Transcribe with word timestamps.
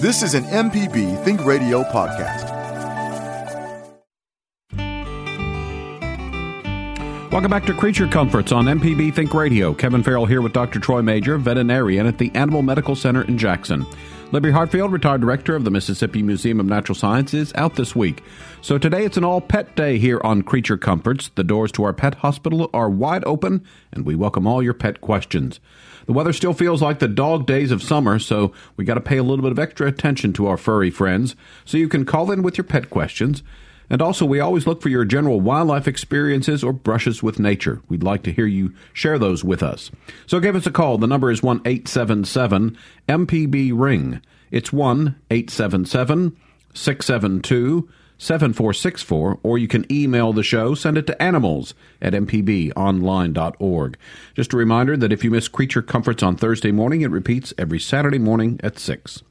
This 0.00 0.22
is 0.22 0.32
an 0.32 0.44
MPB 0.44 1.22
Think 1.26 1.44
Radio 1.44 1.82
podcast. 1.82 2.48
Welcome 7.30 7.50
back 7.50 7.66
to 7.66 7.74
Creature 7.74 8.08
Comforts 8.08 8.50
on 8.50 8.64
MPB 8.64 9.14
Think 9.14 9.34
Radio. 9.34 9.74
Kevin 9.74 10.02
Farrell 10.02 10.24
here 10.24 10.40
with 10.40 10.54
Dr. 10.54 10.80
Troy 10.80 11.02
Majure, 11.02 11.36
veterinarian 11.36 12.06
at 12.06 12.16
the 12.16 12.30
Animal 12.34 12.62
Medical 12.62 12.96
Center 12.96 13.24
in 13.24 13.36
Jackson. 13.36 13.84
Libby 14.32 14.50
Hartfield, 14.50 14.90
retired 14.90 15.20
director 15.20 15.54
of 15.54 15.64
the 15.64 15.70
Mississippi 15.70 16.22
Museum 16.22 16.60
of 16.60 16.66
Natural 16.66 16.96
Science, 16.96 17.34
is 17.34 17.52
out 17.56 17.74
this 17.74 17.94
week. 17.94 18.22
So 18.62 18.78
today 18.78 19.04
it's 19.04 19.18
an 19.18 19.24
all 19.24 19.42
pet 19.42 19.76
day 19.76 19.98
here 19.98 20.22
on 20.24 20.40
Creature 20.40 20.78
Comforts. 20.78 21.28
The 21.34 21.44
doors 21.44 21.72
to 21.72 21.84
our 21.84 21.92
pet 21.92 22.14
hospital 22.14 22.70
are 22.72 22.88
wide 22.88 23.24
open, 23.26 23.66
and 23.92 24.06
we 24.06 24.14
welcome 24.14 24.46
all 24.46 24.62
your 24.62 24.72
pet 24.72 25.02
questions. 25.02 25.60
The 26.10 26.14
weather 26.14 26.32
still 26.32 26.54
feels 26.54 26.82
like 26.82 26.98
the 26.98 27.06
dog 27.06 27.46
days 27.46 27.70
of 27.70 27.84
summer, 27.84 28.18
so 28.18 28.52
we 28.76 28.84
got 28.84 28.94
to 28.94 29.00
pay 29.00 29.18
a 29.18 29.22
little 29.22 29.44
bit 29.44 29.52
of 29.52 29.60
extra 29.60 29.86
attention 29.86 30.32
to 30.32 30.48
our 30.48 30.56
furry 30.56 30.90
friends. 30.90 31.36
So 31.64 31.78
you 31.78 31.86
can 31.86 32.04
call 32.04 32.32
in 32.32 32.42
with 32.42 32.58
your 32.58 32.64
pet 32.64 32.90
questions. 32.90 33.44
And 33.88 34.02
also, 34.02 34.26
we 34.26 34.40
always 34.40 34.66
look 34.66 34.82
for 34.82 34.88
your 34.88 35.04
general 35.04 35.40
wildlife 35.40 35.86
experiences 35.86 36.64
or 36.64 36.72
brushes 36.72 37.22
with 37.22 37.38
nature. 37.38 37.80
We'd 37.88 38.02
like 38.02 38.24
to 38.24 38.32
hear 38.32 38.46
you 38.46 38.74
share 38.92 39.20
those 39.20 39.44
with 39.44 39.62
us. 39.62 39.92
So 40.26 40.40
give 40.40 40.56
us 40.56 40.66
a 40.66 40.72
call. 40.72 40.98
The 40.98 41.06
number 41.06 41.30
is 41.30 41.44
1 41.44 41.58
877 41.64 42.76
MPB 43.08 43.70
Ring. 43.72 44.20
It's 44.50 44.72
1 44.72 45.14
877 45.30 46.36
672 46.74 47.88
7464, 48.20 49.40
or 49.42 49.56
you 49.56 49.66
can 49.66 49.90
email 49.90 50.34
the 50.34 50.42
show, 50.42 50.74
send 50.74 50.98
it 50.98 51.06
to 51.06 51.22
animals 51.22 51.72
at 52.02 52.12
mpbonline.org. 52.12 53.96
Just 54.34 54.52
a 54.52 54.56
reminder 54.58 54.94
that 54.98 55.10
if 55.10 55.24
you 55.24 55.30
miss 55.30 55.48
Creature 55.48 55.82
Comforts 55.82 56.22
on 56.22 56.36
Thursday 56.36 56.70
morning, 56.70 57.00
it 57.00 57.10
repeats 57.10 57.54
every 57.56 57.80
Saturday 57.80 58.18
morning 58.18 58.60
at 58.62 58.78
6. 58.78 59.22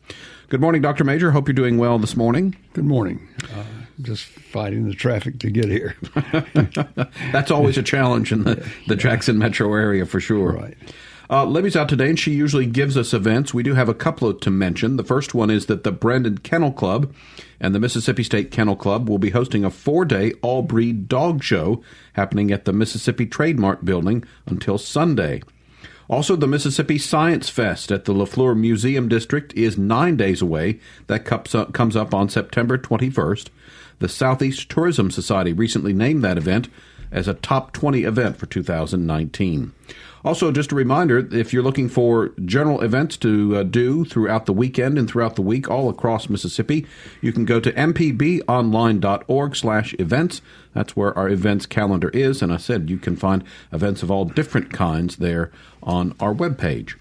Good 0.49 0.59
morning, 0.59 0.81
Dr. 0.81 1.03
Majure. 1.03 1.30
Hope 1.30 1.47
you're 1.47 1.53
doing 1.53 1.77
well 1.77 1.99
this 1.99 2.17
morning. 2.17 2.55
Good 2.73 2.86
morning. 2.86 3.27
Uh, 3.55 3.64
just 4.02 4.25
fighting 4.25 4.88
the 4.88 4.95
traffic 4.95 5.38
to 5.39 5.52
get 5.52 5.66
here. 5.66 5.95
That's 7.31 7.52
always 7.52 7.77
a 7.77 7.83
challenge 7.83 8.31
in 8.31 8.44
the, 8.44 8.67
the. 8.88 8.95
Jackson 8.95 9.38
metro 9.38 9.71
area 9.75 10.08
for 10.08 10.19
sure. 10.19 10.53
Right. 10.53 10.75
Uh, 11.31 11.45
Libby's 11.45 11.75
out 11.75 11.88
today, 11.88 12.09
and 12.09 12.19
she 12.19 12.31
usually 12.31 12.66
gives 12.66 12.97
us 12.97 13.13
events. 13.13 13.53
We 13.53 13.61
do 13.61 13.75
have 13.75 13.88
a 13.88 13.94
couple 13.94 14.33
to 14.33 14.49
mention. 14.49 14.97
The 14.97 15.03
first 15.03 15.36
one 15.36 15.52
is 15.52 15.67
that 15.67 15.83
the 15.83 15.91
Brandon 15.91 16.39
Kennel 16.39 16.71
Club 16.71 17.13
and 17.59 17.75
the 17.75 17.80
Mississippi 17.80 18.23
State 18.23 18.49
Kennel 18.49 18.75
Club 18.75 19.08
will 19.08 19.19
be 19.19 19.30
hosting 19.30 19.63
a 19.63 19.69
four 19.69 20.05
day 20.05 20.33
all 20.41 20.63
breed 20.63 21.08
dog 21.08 21.44
show 21.44 21.83
happening 22.13 22.52
at 22.52 22.66
the 22.66 22.73
Mississippi 22.73 23.27
Trade 23.27 23.59
Mart 23.59 23.86
Building 23.86 24.23
until 24.47 24.80
Sunday. 24.80 25.44
Also, 26.09 26.36
the 26.36 26.47
Mississippi 26.47 26.97
Science 26.97 27.49
Fest 27.49 27.91
at 27.91 28.05
the 28.05 28.14
LeFleur 28.14 28.58
Museum 28.58 29.08
District 29.08 29.53
is 29.53 29.77
nine 29.77 30.17
days 30.17 30.41
away. 30.41 30.80
That 31.05 31.25
comes 31.25 31.95
up 31.95 32.14
on 32.16 32.30
September 32.30 32.80
21st. 32.80 33.49
The 33.99 34.09
Southeast 34.09 34.67
Tourism 34.71 35.11
Society 35.11 35.53
recently 35.53 35.93
named 35.93 36.23
that 36.23 36.39
event 36.39 36.69
as 37.11 37.27
a 37.27 37.36
top 37.36 37.73
20 37.73 38.03
event 38.03 38.38
for 38.38 38.47
2019. 38.47 39.73
Also, 40.23 40.52
just 40.52 40.72
a 40.72 40.75
reminder 40.75 41.28
if 41.34 41.53
you're 41.53 41.64
looking 41.64 41.88
for 41.88 42.30
general 42.45 42.81
events 42.81 43.16
to 43.17 43.58
uh, 43.58 43.64
do 43.64 44.03
throughout 44.03 44.45
the 44.45 44.53
weekend 44.53 44.98
and 44.98 45.09
throughout 45.09 45.36
the 45.36 45.42
week 45.42 45.70
all 45.70 45.89
across 45.89 46.30
Mississippi, 46.30 46.86
you 47.22 47.31
can 47.31 47.45
go 47.45 47.59
to 47.59 47.72
mpbonline.org 47.72 49.56
slash 49.56 49.95
events. 49.98 50.42
That's 50.73 50.95
where 50.95 51.17
our 51.17 51.30
events 51.30 51.66
calendar 51.66 52.09
is. 52.09 52.42
And 52.42 52.52
I 52.52 52.58
said 52.58 52.89
you 52.89 52.98
can 52.98 53.16
find 53.16 53.44
events 53.72 54.03
of 54.03 54.11
all 54.11 54.26
different 54.26 54.73
kinds 54.73 55.17
there 55.17 55.52
on 55.81 56.16
our 56.20 56.33
webpage. 56.33 56.95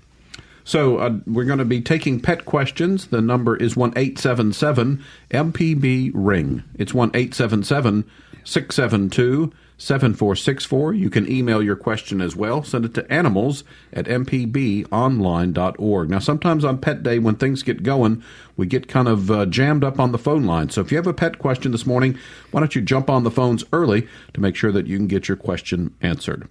So 0.68 0.98
uh, 0.98 1.18
we're 1.26 1.44
going 1.44 1.60
to 1.60 1.64
be 1.64 1.80
taking 1.80 2.20
pet 2.20 2.44
questions. 2.44 3.06
The 3.06 3.22
number 3.22 3.56
is 3.56 3.74
one 3.74 3.94
eight 3.96 4.18
seven 4.18 4.52
seven 4.52 5.02
MPB 5.30 6.10
ring. 6.12 6.62
It's 6.74 6.92
one 6.92 7.10
eight 7.14 7.34
seven 7.34 7.64
seven 7.64 8.04
six 8.44 8.76
seven 8.76 9.08
two 9.08 9.50
7464. 9.78 10.94
You 10.94 11.08
can 11.08 11.30
email 11.30 11.62
your 11.62 11.76
question 11.76 12.20
as 12.20 12.36
well. 12.36 12.62
Send 12.62 12.84
it 12.84 12.94
to 12.94 13.12
animals 13.12 13.64
at 13.92 14.06
mpbonline.org. 14.06 16.10
Now, 16.10 16.18
sometimes 16.18 16.64
on 16.64 16.78
Pet 16.78 17.02
Day, 17.02 17.18
when 17.18 17.36
things 17.36 17.62
get 17.62 17.82
going, 17.82 18.22
we 18.56 18.66
get 18.66 18.88
kind 18.88 19.08
of 19.08 19.30
uh, 19.30 19.46
jammed 19.46 19.84
up 19.84 20.00
on 20.00 20.12
the 20.12 20.18
phone 20.18 20.44
line. 20.44 20.70
So 20.70 20.80
if 20.80 20.90
you 20.90 20.98
have 20.98 21.06
a 21.06 21.14
pet 21.14 21.38
question 21.38 21.72
this 21.72 21.86
morning, 21.86 22.18
why 22.50 22.60
don't 22.60 22.74
you 22.74 22.82
jump 22.82 23.08
on 23.08 23.24
the 23.24 23.30
phones 23.30 23.64
early 23.72 24.06
to 24.34 24.40
make 24.40 24.56
sure 24.56 24.72
that 24.72 24.86
you 24.86 24.96
can 24.96 25.06
get 25.06 25.28
your 25.28 25.36
question 25.36 25.94
answered? 26.02 26.48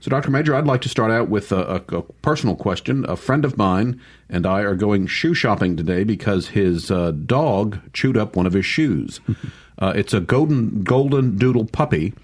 So, 0.00 0.10
Dr. 0.10 0.30
Majure, 0.30 0.54
I'd 0.54 0.66
like 0.66 0.82
to 0.82 0.88
start 0.88 1.10
out 1.10 1.28
with 1.28 1.50
a, 1.50 1.82
a, 1.90 1.96
a, 1.96 2.02
personal 2.22 2.54
question. 2.54 3.04
A 3.08 3.16
friend 3.16 3.44
of 3.44 3.56
mine 3.56 4.00
and 4.28 4.46
I 4.46 4.60
are 4.60 4.76
going 4.76 5.06
shoe 5.06 5.34
shopping 5.34 5.76
today 5.76 6.04
because 6.04 6.48
his 6.48 6.90
uh, 6.90 7.12
dog 7.12 7.80
chewed 7.92 8.16
up 8.16 8.36
one 8.36 8.46
of 8.46 8.52
his 8.52 8.66
shoes. 8.66 9.20
uh, 9.78 9.92
it's 9.96 10.14
a 10.14 10.20
golden 10.20 10.82
golden 10.82 11.36
doodle 11.36 11.64
puppy, 11.64 12.14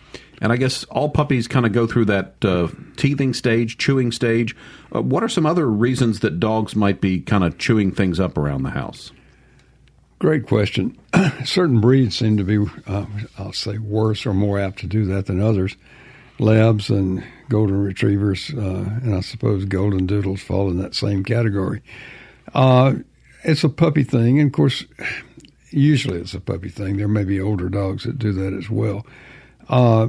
and 0.43 0.53
I 0.53 0.57
guess 0.57 0.83
all 0.85 1.09
puppies 1.09 1.47
kind 1.47 1.65
of 1.65 1.73
go 1.73 1.87
through 1.87 2.07
that 2.07 2.45
uh, 2.45 2.67
teething 2.97 3.33
stage, 3.33 3.79
chewing 3.79 4.11
stage. 4.11 4.57
Uh, 4.93 5.01
what 5.01 5.23
are 5.23 5.29
some 5.29 5.47
other 5.47 5.71
reasons 5.71 6.19
that 6.21 6.41
dogs 6.41 6.75
might 6.75 7.01
be 7.01 7.21
kind 7.21 7.45
of 7.45 7.59
chewing 7.59 7.93
things 7.93 8.19
up 8.19 8.37
around 8.37 8.65
the 8.65 8.71
house? 8.71 9.13
Great 10.19 10.49
question. 10.49 10.99
Certain 11.45 11.81
breeds 11.81 12.19
seem 12.19 12.37
to 12.39 12.45
be, 12.45 12.59
uh, 12.89 13.07
I'll 13.39 13.53
say, 13.53 13.79
worse 13.79 14.27
or 14.27 14.35
more 14.35 14.59
apt 14.59 14.81
to 14.81 14.89
do 14.89 15.05
that 15.07 15.27
than 15.27 15.41
others. 15.41 15.77
Labs 16.41 16.91
and 16.91 17.23
golden 17.49 17.81
retrievers, 17.81 18.51
uh, 18.53 18.99
and 19.03 19.15
I 19.15 19.21
suppose 19.21 19.65
golden 19.65 20.07
doodles 20.07 20.43
fall 20.43 20.69
in 20.71 20.79
that 20.79 20.97
same 20.97 21.23
category. 21.23 21.83
Uh, 22.53 22.95
it's 23.45 23.63
a 23.63 23.69
puppy 23.69 24.03
thing, 24.03 24.41
and 24.41 24.49
of 24.49 24.53
course, 24.53 24.85
usually 25.71 26.19
it's 26.19 26.35
a 26.35 26.41
puppy 26.41 26.69
thing. 26.69 26.97
There 26.97 27.07
may 27.07 27.23
be 27.23 27.41
older 27.41 27.69
dogs 27.69 28.03
that 28.05 28.19
do 28.19 28.33
that 28.33 28.53
as 28.55 28.69
well. 28.69 29.07
Uh, 29.69 30.09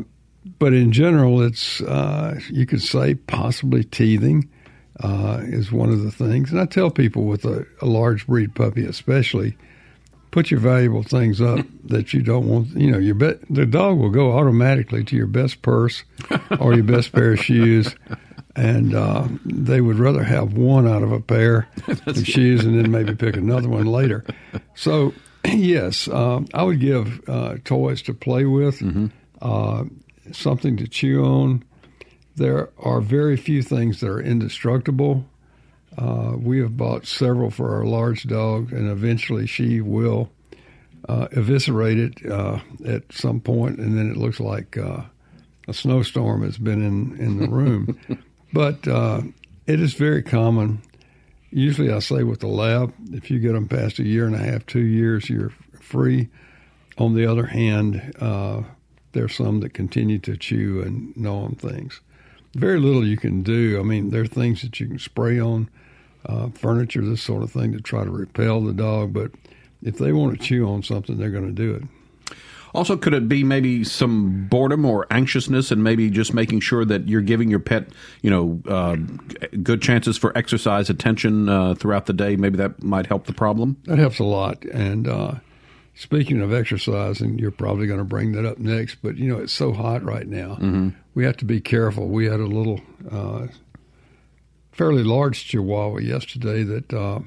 but 0.60 0.74
in 0.74 0.92
general, 0.92 1.42
it's 1.42 1.82
uh, 1.82 2.40
you 2.50 2.66
could 2.66 2.82
say 2.82 3.16
possibly 3.16 3.84
teething 3.84 4.50
uh, 5.00 5.40
is 5.44 5.72
one 5.72 5.90
of 5.90 6.04
the 6.04 6.12
things. 6.12 6.52
And 6.52 6.60
I 6.60 6.66
tell 6.66 6.90
people 6.90 7.24
with 7.24 7.46
a, 7.46 7.66
a, 7.82 7.86
large 7.86 8.28
breed 8.28 8.54
puppy, 8.54 8.86
especially, 8.86 9.58
put 10.32 10.52
your 10.52 10.60
valuable 10.60 11.04
things 11.04 11.42
up 11.42 11.66
that 11.86 12.14
you 12.14 12.22
don't 12.22 12.48
want. 12.48 12.70
You 12.70 12.92
know, 12.92 12.98
your 12.98 13.16
be- 13.16 13.40
the 13.50 13.66
dog 13.66 13.98
will 13.98 14.10
go 14.10 14.38
automatically 14.38 15.04
to 15.06 15.16
your 15.16 15.28
best 15.28 15.62
purse 15.62 16.04
or 16.60 16.74
your 16.74 16.84
best 16.84 17.12
pair 17.12 17.34
of 17.34 17.40
shoes. 17.40 17.96
And 18.56 18.94
uh, 18.94 19.28
they 19.46 19.82
would 19.82 19.98
rather 19.98 20.24
have 20.24 20.54
one 20.54 20.88
out 20.88 21.02
of 21.02 21.12
a 21.12 21.20
pair 21.20 21.68
of 22.06 22.26
shoes 22.26 22.64
and 22.64 22.78
then 22.78 22.92
maybe 22.92 23.16
pick 23.16 23.36
another 23.36 23.68
one 23.68 23.86
later. 23.86 24.24
So, 24.76 25.14
yes, 25.46 26.08
um, 26.08 26.48
I 26.54 26.62
would 26.64 26.80
give 26.80 27.28
uh, 27.28 27.56
toys 27.64 28.04
to 28.04 28.14
play 28.14 28.46
with. 28.46 28.80
Mm-hmm. 28.80 29.08
Uh, 29.42 29.86
something 30.32 30.78
to 30.78 30.88
chew 30.88 31.24
on. 31.24 31.64
There 32.36 32.70
are 32.80 33.02
very 33.02 33.38
few 33.38 33.62
things 33.62 34.00
that 34.00 34.10
are 34.10 34.22
indestructible. 34.22 35.26
Uh, 35.98 36.34
we 36.38 36.60
have 36.60 36.76
bought 36.76 37.06
several 37.06 37.52
for 37.52 37.76
our 37.76 37.86
large 37.86 38.24
dog, 38.24 38.72
and 38.72 38.90
eventually 38.90 39.46
she 39.46 39.82
will 39.82 40.32
uh, 41.08 41.28
eviscerate 41.32 42.00
it 42.00 42.32
uh, 42.32 42.60
at 42.86 43.04
some 43.12 43.40
point, 43.40 43.78
and 43.78 43.98
then 43.98 44.10
it 44.10 44.18
looks 44.18 44.40
like 44.40 44.78
uh, 44.78 45.02
a 45.68 45.74
snowstorm 45.74 46.44
has 46.44 46.58
been 46.58 46.82
in, 46.82 47.18
in 47.20 47.38
the 47.38 47.48
room. 47.48 48.00
but 48.54 48.88
uh, 48.88 49.22
it 49.68 49.80
is 49.80 49.94
very 49.94 50.24
common. 50.24 50.82
Usually, 51.52 51.92
I 51.92 52.00
say 52.00 52.24
with 52.24 52.40
the 52.40 52.48
lab, 52.48 52.94
if 53.12 53.30
you 53.30 53.40
get 53.40 53.54
them 53.54 53.68
past 53.68 54.00
a 54.00 54.04
year 54.04 54.26
and 54.26 54.36
a 54.36 54.40
half, 54.40 54.66
two 54.66 54.80
years, 54.80 55.30
you're 55.30 55.54
free. 55.80 56.30
On 56.98 57.16
the 57.16 57.26
other 57.26 57.46
hand, 57.46 58.14
uh, 59.14 59.20
there's 59.20 59.36
some 59.36 59.60
that 59.62 59.74
continue 59.74 60.20
to 60.20 60.38
chew 60.38 60.82
and 60.82 61.16
gnaw 61.16 61.46
on 61.46 61.56
things. 61.56 62.02
Very 62.56 62.80
little 62.80 63.06
you 63.06 63.18
can 63.18 63.44
do. 63.44 63.80
I 63.80 63.84
mean, 63.84 64.10
there 64.10 64.22
are 64.22 64.28
things 64.28 64.62
that 64.62 64.80
you 64.80 64.88
can 64.88 65.00
spray 65.00 65.40
on 65.40 65.70
uh, 66.26 66.50
furniture, 66.50 67.02
this 67.02 67.22
sort 67.22 67.44
of 67.44 67.52
thing, 67.52 67.74
to 67.74 67.82
try 67.82 68.04
to 68.04 68.12
repel 68.12 68.62
the 68.62 68.74
dog. 68.74 69.14
But 69.14 69.32
if 69.82 69.98
they 69.98 70.14
want 70.14 70.40
to 70.40 70.46
chew 70.46 70.68
on 70.68 70.84
something, 70.84 71.18
they're 71.18 71.32
going 71.32 71.48
to 71.48 71.52
do 71.52 71.76
it. 71.76 71.84
Also, 72.76 72.98
could 72.98 73.14
it 73.14 73.30
be 73.30 73.44
maybe 73.44 73.84
some 73.84 74.48
boredom 74.48 74.84
or 74.84 75.06
anxiousness, 75.12 75.72
and 75.72 75.84
maybe 75.84 76.10
just 76.10 76.34
making 76.34 76.60
sure 76.60 76.84
that 76.84 77.08
you're 77.08 77.22
giving 77.22 77.50
your 77.50 77.60
pet, 77.60 77.88
you 78.24 78.32
know, 78.32 78.62
uh, 78.68 78.96
good 79.62 79.82
chances 79.82 80.18
for 80.18 80.36
exercise, 80.36 80.90
attention 80.90 81.50
uh, 81.50 81.76
throughout 81.76 82.08
the 82.08 82.14
day? 82.14 82.36
Maybe 82.36 82.58
that 82.58 82.82
might 82.82 83.06
help 83.06 83.28
the 83.28 83.34
problem. 83.34 83.78
That 83.86 84.00
helps 84.00 84.18
a 84.18 84.24
lot, 84.24 84.64
and 84.66 85.08
uh, 85.08 85.36
Speaking 85.96 86.42
of 86.42 86.52
exercise, 86.52 87.22
and 87.22 87.40
you're 87.40 87.52
probably 87.52 87.86
going 87.86 88.00
to 88.00 88.06
bring 88.06 88.32
that 88.32 88.46
up 88.46 88.58
next, 88.58 88.96
but 89.04 89.18
you 89.18 89.30
know 89.30 89.40
it's 89.40 89.54
so 89.54 89.74
hot 89.74 90.04
right 90.04 90.28
now. 90.28 90.56
Mm-hmm. 90.56 90.90
We 91.14 91.24
have 91.24 91.38
to 91.38 91.46
be 91.46 91.62
careful. 91.62 92.08
We 92.08 92.26
had 92.26 92.40
a 92.40 92.48
little, 92.48 92.82
uh, 93.12 93.48
fairly 94.72 95.04
large 95.04 95.46
Chihuahua 95.48 96.00
yesterday 96.00 96.64
that 96.64 96.92
uh, 96.92 97.20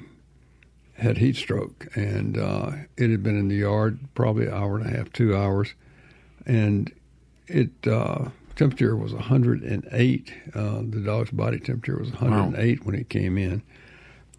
had 0.95 1.19
heat 1.19 1.37
stroke, 1.37 1.87
and 1.95 2.37
uh, 2.37 2.73
it 2.97 3.11
had 3.11 3.23
been 3.23 3.39
in 3.39 3.49
the 3.49 3.57
yard 3.57 4.01
probably 4.15 4.47
an 4.47 4.55
hour 4.55 4.79
and 4.79 4.87
a 4.87 4.97
half, 4.97 5.12
two 5.12 5.37
hours, 5.37 5.75
and 6.45 6.93
it 7.47 7.71
uh, 7.87 8.31
temperature 8.57 8.97
was 8.97 9.12
108. 9.12 10.35
Uh, 10.55 10.83
the 10.89 11.03
dog's 11.05 11.31
body 11.31 11.61
temperature 11.61 11.99
was 11.99 12.11
108 12.11 12.81
wow. 12.81 12.85
when 12.85 12.95
it 12.95 13.09
came 13.09 13.39
in, 13.39 13.62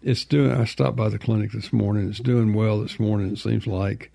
it's 0.02 0.24
doing. 0.24 0.52
I 0.52 0.64
stopped 0.64 0.96
by 0.96 1.08
the 1.08 1.18
clinic 1.18 1.52
this 1.52 1.72
morning. 1.72 2.08
It's 2.08 2.18
doing 2.18 2.52
well 2.52 2.80
this 2.80 3.00
morning. 3.00 3.32
It 3.32 3.38
seems 3.38 3.66
like, 3.66 4.12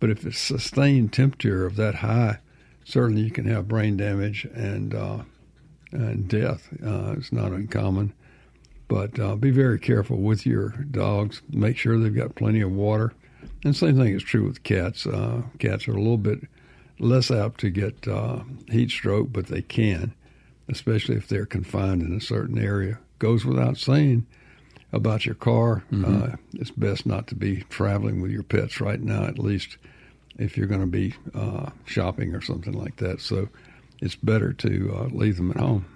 but 0.00 0.10
if 0.10 0.26
it's 0.26 0.38
sustained 0.38 1.12
temperature 1.12 1.66
of 1.66 1.76
that 1.76 1.96
high, 1.96 2.38
certainly 2.84 3.22
you 3.22 3.30
can 3.30 3.46
have 3.46 3.68
brain 3.68 3.96
damage 3.96 4.44
and 4.54 4.94
uh, 4.94 5.22
and 5.92 6.28
death. 6.28 6.68
Uh, 6.84 7.14
it's 7.16 7.32
not 7.32 7.52
uncommon. 7.52 8.12
But 8.88 9.18
uh, 9.18 9.34
be 9.34 9.50
very 9.50 9.80
careful 9.80 10.18
with 10.18 10.46
your 10.46 10.70
dogs. 10.90 11.42
Make 11.50 11.76
sure 11.76 11.98
they've 11.98 12.14
got 12.14 12.36
plenty 12.36 12.60
of 12.60 12.70
water. 12.70 13.12
And 13.64 13.74
same 13.74 13.96
thing 13.96 14.14
is 14.14 14.22
true 14.22 14.44
with 14.44 14.62
cats. 14.62 15.06
Uh, 15.06 15.42
cats 15.58 15.88
are 15.88 15.92
a 15.92 15.98
little 15.98 16.18
bit 16.18 16.40
less 16.98 17.30
apt 17.30 17.60
to 17.60 17.70
get 17.70 18.06
uh, 18.06 18.40
heat 18.70 18.90
stroke, 18.90 19.32
but 19.32 19.46
they 19.46 19.62
can, 19.62 20.14
especially 20.68 21.16
if 21.16 21.26
they're 21.26 21.46
confined 21.46 22.02
in 22.02 22.16
a 22.16 22.20
certain 22.20 22.58
area. 22.58 22.98
Goes 23.18 23.44
without 23.44 23.76
saying 23.76 24.26
about 24.96 25.24
your 25.24 25.34
car. 25.34 25.84
Mm-hmm. 25.92 26.22
Uh, 26.22 26.36
it's 26.54 26.70
best 26.70 27.06
not 27.06 27.28
to 27.28 27.34
be 27.34 27.62
traveling 27.68 28.20
with 28.20 28.30
your 28.30 28.42
pets 28.42 28.80
right 28.80 29.00
now, 29.00 29.24
at 29.24 29.38
least 29.38 29.76
if 30.38 30.56
you're 30.56 30.66
going 30.66 30.80
to 30.80 30.86
be 30.86 31.14
uh, 31.34 31.70
shopping 31.84 32.34
or 32.34 32.40
something 32.40 32.72
like 32.72 32.96
that. 32.96 33.20
So 33.20 33.48
it's 34.00 34.16
better 34.16 34.52
to 34.52 34.96
uh, 34.96 35.04
leave 35.14 35.36
them 35.36 35.50
at 35.50 35.58
home. 35.58 35.86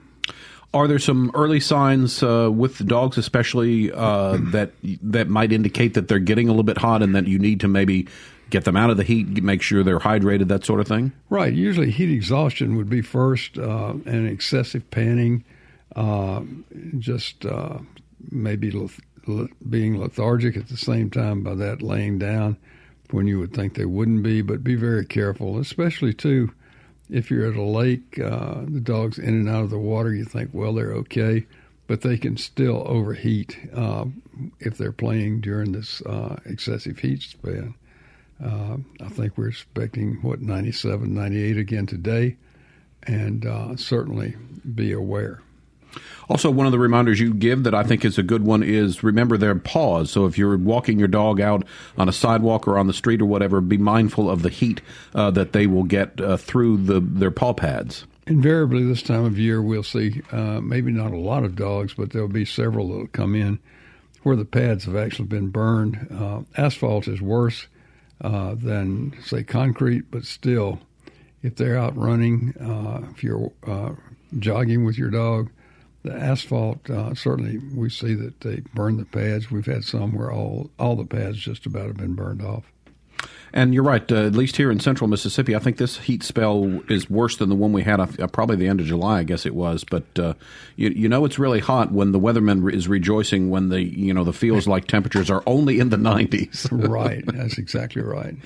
Are 0.72 0.86
there 0.86 1.00
some 1.00 1.32
early 1.34 1.58
signs 1.58 2.22
uh, 2.22 2.48
with 2.52 2.78
the 2.78 2.84
dogs, 2.84 3.18
especially 3.18 3.90
uh, 3.90 4.38
that 4.52 4.72
that 5.02 5.28
might 5.28 5.52
indicate 5.52 5.94
that 5.94 6.08
they're 6.08 6.20
getting 6.20 6.48
a 6.48 6.52
little 6.52 6.62
bit 6.62 6.78
hot, 6.78 7.02
and 7.02 7.14
that 7.16 7.26
you 7.26 7.38
need 7.38 7.60
to 7.60 7.68
maybe 7.68 8.06
get 8.50 8.64
them 8.64 8.76
out 8.76 8.90
of 8.90 8.96
the 8.96 9.04
heat, 9.04 9.42
make 9.42 9.62
sure 9.62 9.82
they're 9.82 9.98
hydrated, 9.98 10.48
that 10.48 10.64
sort 10.64 10.80
of 10.80 10.88
thing? 10.88 11.12
Right. 11.28 11.52
Usually, 11.52 11.90
heat 11.90 12.10
exhaustion 12.10 12.76
would 12.76 12.88
be 12.88 13.02
first, 13.02 13.58
uh, 13.58 13.94
and 14.06 14.28
excessive 14.28 14.88
panting, 14.90 15.44
uh, 15.96 16.42
just 16.98 17.46
uh, 17.46 17.78
maybe 18.30 18.70
leth- 18.70 19.00
le- 19.26 19.48
being 19.68 19.98
lethargic 19.98 20.56
at 20.56 20.68
the 20.68 20.76
same 20.76 21.10
time. 21.10 21.42
By 21.42 21.54
that, 21.54 21.82
laying 21.82 22.18
down 22.18 22.56
when 23.10 23.26
you 23.26 23.38
would 23.38 23.54
think 23.54 23.74
they 23.74 23.84
wouldn't 23.84 24.22
be. 24.22 24.42
But 24.42 24.64
be 24.64 24.74
very 24.74 25.04
careful, 25.04 25.58
especially 25.58 26.14
too 26.14 26.52
if 27.10 27.30
you're 27.30 27.50
at 27.50 27.56
a 27.56 27.62
lake, 27.62 28.18
uh, 28.20 28.60
the 28.66 28.80
dog's 28.80 29.18
in 29.18 29.34
and 29.34 29.48
out 29.48 29.64
of 29.64 29.70
the 29.70 29.78
water, 29.78 30.14
you 30.14 30.24
think, 30.24 30.50
well, 30.52 30.72
they're 30.72 30.92
okay, 30.92 31.46
but 31.86 32.02
they 32.02 32.16
can 32.16 32.36
still 32.36 32.84
overheat 32.86 33.58
uh, 33.74 34.04
if 34.60 34.78
they're 34.78 34.92
playing 34.92 35.40
during 35.40 35.72
this 35.72 36.00
uh, 36.02 36.36
excessive 36.44 36.98
heat 36.98 37.22
span. 37.22 37.74
Uh, 38.42 38.76
I 39.00 39.08
think 39.08 39.36
we're 39.36 39.48
expecting, 39.48 40.14
what, 40.22 40.40
97, 40.40 41.12
98 41.12 41.56
again 41.58 41.86
today, 41.86 42.36
and 43.02 43.44
uh, 43.44 43.76
certainly 43.76 44.36
be 44.74 44.92
aware. 44.92 45.42
Also, 46.30 46.48
one 46.48 46.64
of 46.64 46.70
the 46.70 46.78
reminders 46.78 47.18
you 47.18 47.34
give 47.34 47.64
that 47.64 47.74
I 47.74 47.82
think 47.82 48.04
is 48.04 48.16
a 48.16 48.22
good 48.22 48.44
one 48.44 48.62
is 48.62 49.02
remember 49.02 49.36
their 49.36 49.56
paws. 49.56 50.12
So 50.12 50.26
if 50.26 50.38
you're 50.38 50.56
walking 50.56 50.98
your 50.98 51.08
dog 51.08 51.40
out 51.40 51.64
on 51.98 52.08
a 52.08 52.12
sidewalk 52.12 52.68
or 52.68 52.78
on 52.78 52.86
the 52.86 52.92
street 52.92 53.20
or 53.20 53.26
whatever, 53.26 53.60
be 53.60 53.78
mindful 53.78 54.30
of 54.30 54.42
the 54.42 54.48
heat 54.48 54.80
uh, 55.12 55.32
that 55.32 55.52
they 55.52 55.66
will 55.66 55.82
get 55.82 56.20
uh, 56.20 56.36
through 56.36 56.76
the, 56.76 57.00
their 57.00 57.32
paw 57.32 57.52
pads. 57.52 58.04
Invariably, 58.28 58.84
this 58.84 59.02
time 59.02 59.24
of 59.24 59.40
year, 59.40 59.60
we'll 59.60 59.82
see 59.82 60.22
uh, 60.30 60.60
maybe 60.60 60.92
not 60.92 61.10
a 61.10 61.18
lot 61.18 61.42
of 61.42 61.56
dogs, 61.56 61.94
but 61.94 62.10
there'll 62.10 62.28
be 62.28 62.44
several 62.44 62.88
that'll 62.88 63.08
come 63.08 63.34
in 63.34 63.58
where 64.22 64.36
the 64.36 64.44
pads 64.44 64.84
have 64.84 64.94
actually 64.94 65.26
been 65.26 65.48
burned. 65.48 66.06
Uh, 66.16 66.42
asphalt 66.56 67.08
is 67.08 67.20
worse 67.20 67.66
uh, 68.20 68.54
than, 68.54 69.16
say, 69.24 69.42
concrete, 69.42 70.04
but 70.12 70.24
still, 70.24 70.78
if 71.42 71.56
they're 71.56 71.78
out 71.78 71.96
running, 71.96 72.54
uh, 72.60 73.04
if 73.10 73.24
you're 73.24 73.50
jogging 74.38 74.84
with 74.84 74.96
your 74.96 75.10
dog, 75.10 75.50
the 76.02 76.14
asphalt 76.14 76.88
uh, 76.88 77.14
certainly 77.14 77.58
we 77.74 77.90
see 77.90 78.14
that 78.14 78.40
they 78.40 78.62
burn 78.74 78.96
the 78.96 79.04
pads. 79.04 79.50
We've 79.50 79.66
had 79.66 79.84
some 79.84 80.14
where 80.14 80.32
all 80.32 80.70
all 80.78 80.96
the 80.96 81.04
pads 81.04 81.38
just 81.38 81.66
about 81.66 81.86
have 81.86 81.96
been 81.96 82.14
burned 82.14 82.42
off. 82.42 82.64
And 83.52 83.74
you're 83.74 83.82
right. 83.82 84.10
Uh, 84.10 84.26
at 84.26 84.34
least 84.34 84.56
here 84.56 84.70
in 84.70 84.78
central 84.78 85.08
Mississippi, 85.08 85.56
I 85.56 85.58
think 85.58 85.76
this 85.76 85.98
heat 85.98 86.22
spell 86.22 86.80
is 86.88 87.10
worse 87.10 87.36
than 87.36 87.48
the 87.48 87.56
one 87.56 87.72
we 87.72 87.82
had 87.82 87.98
uh, 87.98 88.26
probably 88.28 88.56
the 88.56 88.68
end 88.68 88.80
of 88.80 88.86
July. 88.86 89.18
I 89.18 89.22
guess 89.24 89.44
it 89.44 89.54
was. 89.54 89.82
But 89.82 90.18
uh, 90.18 90.34
you, 90.76 90.90
you 90.90 91.08
know, 91.08 91.24
it's 91.24 91.38
really 91.38 91.58
hot 91.58 91.90
when 91.90 92.12
the 92.12 92.20
weatherman 92.20 92.72
is 92.72 92.86
rejoicing 92.86 93.50
when 93.50 93.68
the 93.68 93.82
you 93.82 94.14
know 94.14 94.24
the 94.24 94.32
feels 94.32 94.68
like 94.68 94.86
temperatures 94.86 95.30
are 95.30 95.42
only 95.46 95.80
in 95.80 95.88
the 95.90 95.96
90s. 95.96 96.68
right. 96.88 97.24
That's 97.26 97.58
exactly 97.58 98.02
right. 98.02 98.36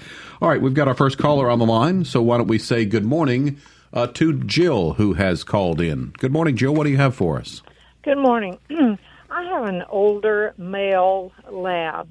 All 0.40 0.48
right, 0.48 0.60
we've 0.60 0.74
got 0.74 0.88
our 0.88 0.94
first 0.94 1.18
caller 1.18 1.50
on 1.50 1.58
the 1.58 1.66
line. 1.66 2.04
So 2.04 2.22
why 2.22 2.38
don't 2.38 2.48
we 2.48 2.58
say 2.58 2.84
good 2.84 3.04
morning 3.04 3.58
uh, 3.94 4.08
to 4.08 4.34
Jill, 4.40 4.94
who 4.94 5.14
has 5.14 5.44
called 5.44 5.80
in. 5.80 6.12
Good 6.18 6.32
morning, 6.32 6.56
Jill. 6.56 6.74
What 6.74 6.84
do 6.84 6.90
you 6.90 6.98
have 6.98 7.14
for 7.14 7.38
us? 7.38 7.62
Good 8.02 8.18
morning. 8.18 8.58
I 9.30 9.44
have 9.44 9.64
an 9.64 9.84
older 9.88 10.52
male 10.58 11.32
lab, 11.50 12.10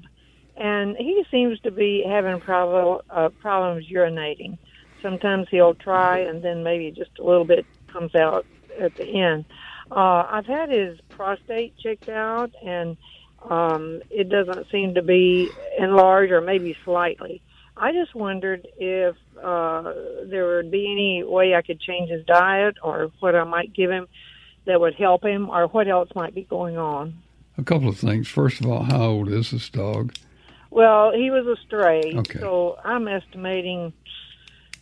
and 0.56 0.96
he 0.96 1.24
seems 1.30 1.60
to 1.60 1.70
be 1.70 2.02
having 2.06 2.40
problem, 2.40 3.00
uh, 3.10 3.28
problems 3.28 3.86
urinating. 3.88 4.58
Sometimes 5.02 5.46
he'll 5.50 5.74
try, 5.74 6.18
and 6.18 6.42
then 6.42 6.64
maybe 6.64 6.90
just 6.90 7.10
a 7.18 7.22
little 7.22 7.44
bit 7.44 7.66
comes 7.88 8.14
out 8.14 8.46
at 8.80 8.96
the 8.96 9.04
end. 9.04 9.44
Uh, 9.90 10.26
I've 10.28 10.46
had 10.46 10.70
his 10.70 10.98
prostate 11.10 11.76
checked 11.78 12.08
out, 12.08 12.50
and 12.64 12.96
um, 13.48 14.00
it 14.10 14.30
doesn't 14.30 14.70
seem 14.70 14.94
to 14.94 15.02
be 15.02 15.50
enlarged, 15.78 16.32
or 16.32 16.40
maybe 16.40 16.76
slightly. 16.84 17.42
I 17.76 17.92
just 17.92 18.14
wondered 18.14 18.66
if 18.78 19.16
uh, 19.42 19.92
there 20.26 20.56
would 20.56 20.70
be 20.70 20.90
any 20.90 21.24
way 21.24 21.54
I 21.54 21.62
could 21.62 21.80
change 21.80 22.10
his 22.10 22.24
diet 22.24 22.76
or 22.82 23.10
what 23.20 23.34
I 23.34 23.44
might 23.44 23.72
give 23.72 23.90
him 23.90 24.06
that 24.66 24.80
would 24.80 24.94
help 24.94 25.24
him 25.24 25.50
or 25.50 25.66
what 25.66 25.88
else 25.88 26.08
might 26.14 26.34
be 26.34 26.44
going 26.44 26.78
on. 26.78 27.22
A 27.58 27.62
couple 27.62 27.88
of 27.88 27.98
things. 27.98 28.28
First 28.28 28.60
of 28.60 28.66
all, 28.66 28.82
how 28.84 29.06
old 29.06 29.28
is 29.28 29.50
this 29.50 29.68
dog? 29.68 30.14
Well, 30.70 31.12
he 31.12 31.30
was 31.30 31.46
a 31.46 31.56
stray, 31.66 32.14
okay. 32.16 32.40
so 32.40 32.78
I'm 32.84 33.06
estimating 33.06 33.92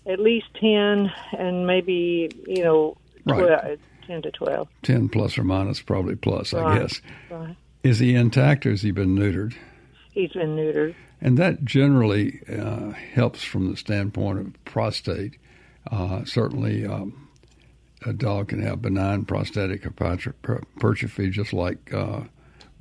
at 0.06 0.18
least 0.18 0.46
10 0.58 1.12
and 1.36 1.66
maybe, 1.66 2.30
you 2.46 2.64
know, 2.64 2.96
right. 3.26 3.78
10 4.06 4.22
to 4.22 4.30
12. 4.30 4.68
10 4.82 5.08
plus 5.10 5.36
or 5.38 5.44
minus, 5.44 5.80
probably 5.80 6.16
plus, 6.16 6.52
right. 6.52 6.64
I 6.64 6.78
guess. 6.78 7.00
Right. 7.30 7.56
Is 7.82 7.98
he 7.98 8.14
intact 8.14 8.64
or 8.64 8.70
has 8.70 8.82
he 8.82 8.90
been 8.90 9.16
neutered? 9.16 9.54
He's 10.12 10.32
been 10.32 10.56
neutered. 10.56 10.94
And 11.22 11.38
that 11.38 11.64
generally 11.64 12.40
uh, 12.52 12.90
helps 12.90 13.44
from 13.44 13.70
the 13.70 13.76
standpoint 13.76 14.40
of 14.40 14.64
prostate. 14.64 15.38
Uh, 15.90 16.24
certainly, 16.24 16.84
um, 16.84 17.28
a 18.04 18.12
dog 18.12 18.48
can 18.48 18.60
have 18.60 18.82
benign 18.82 19.24
prostatic 19.24 19.84
hypertrophy 19.84 21.30
just 21.30 21.52
like 21.52 21.94
uh, 21.94 22.22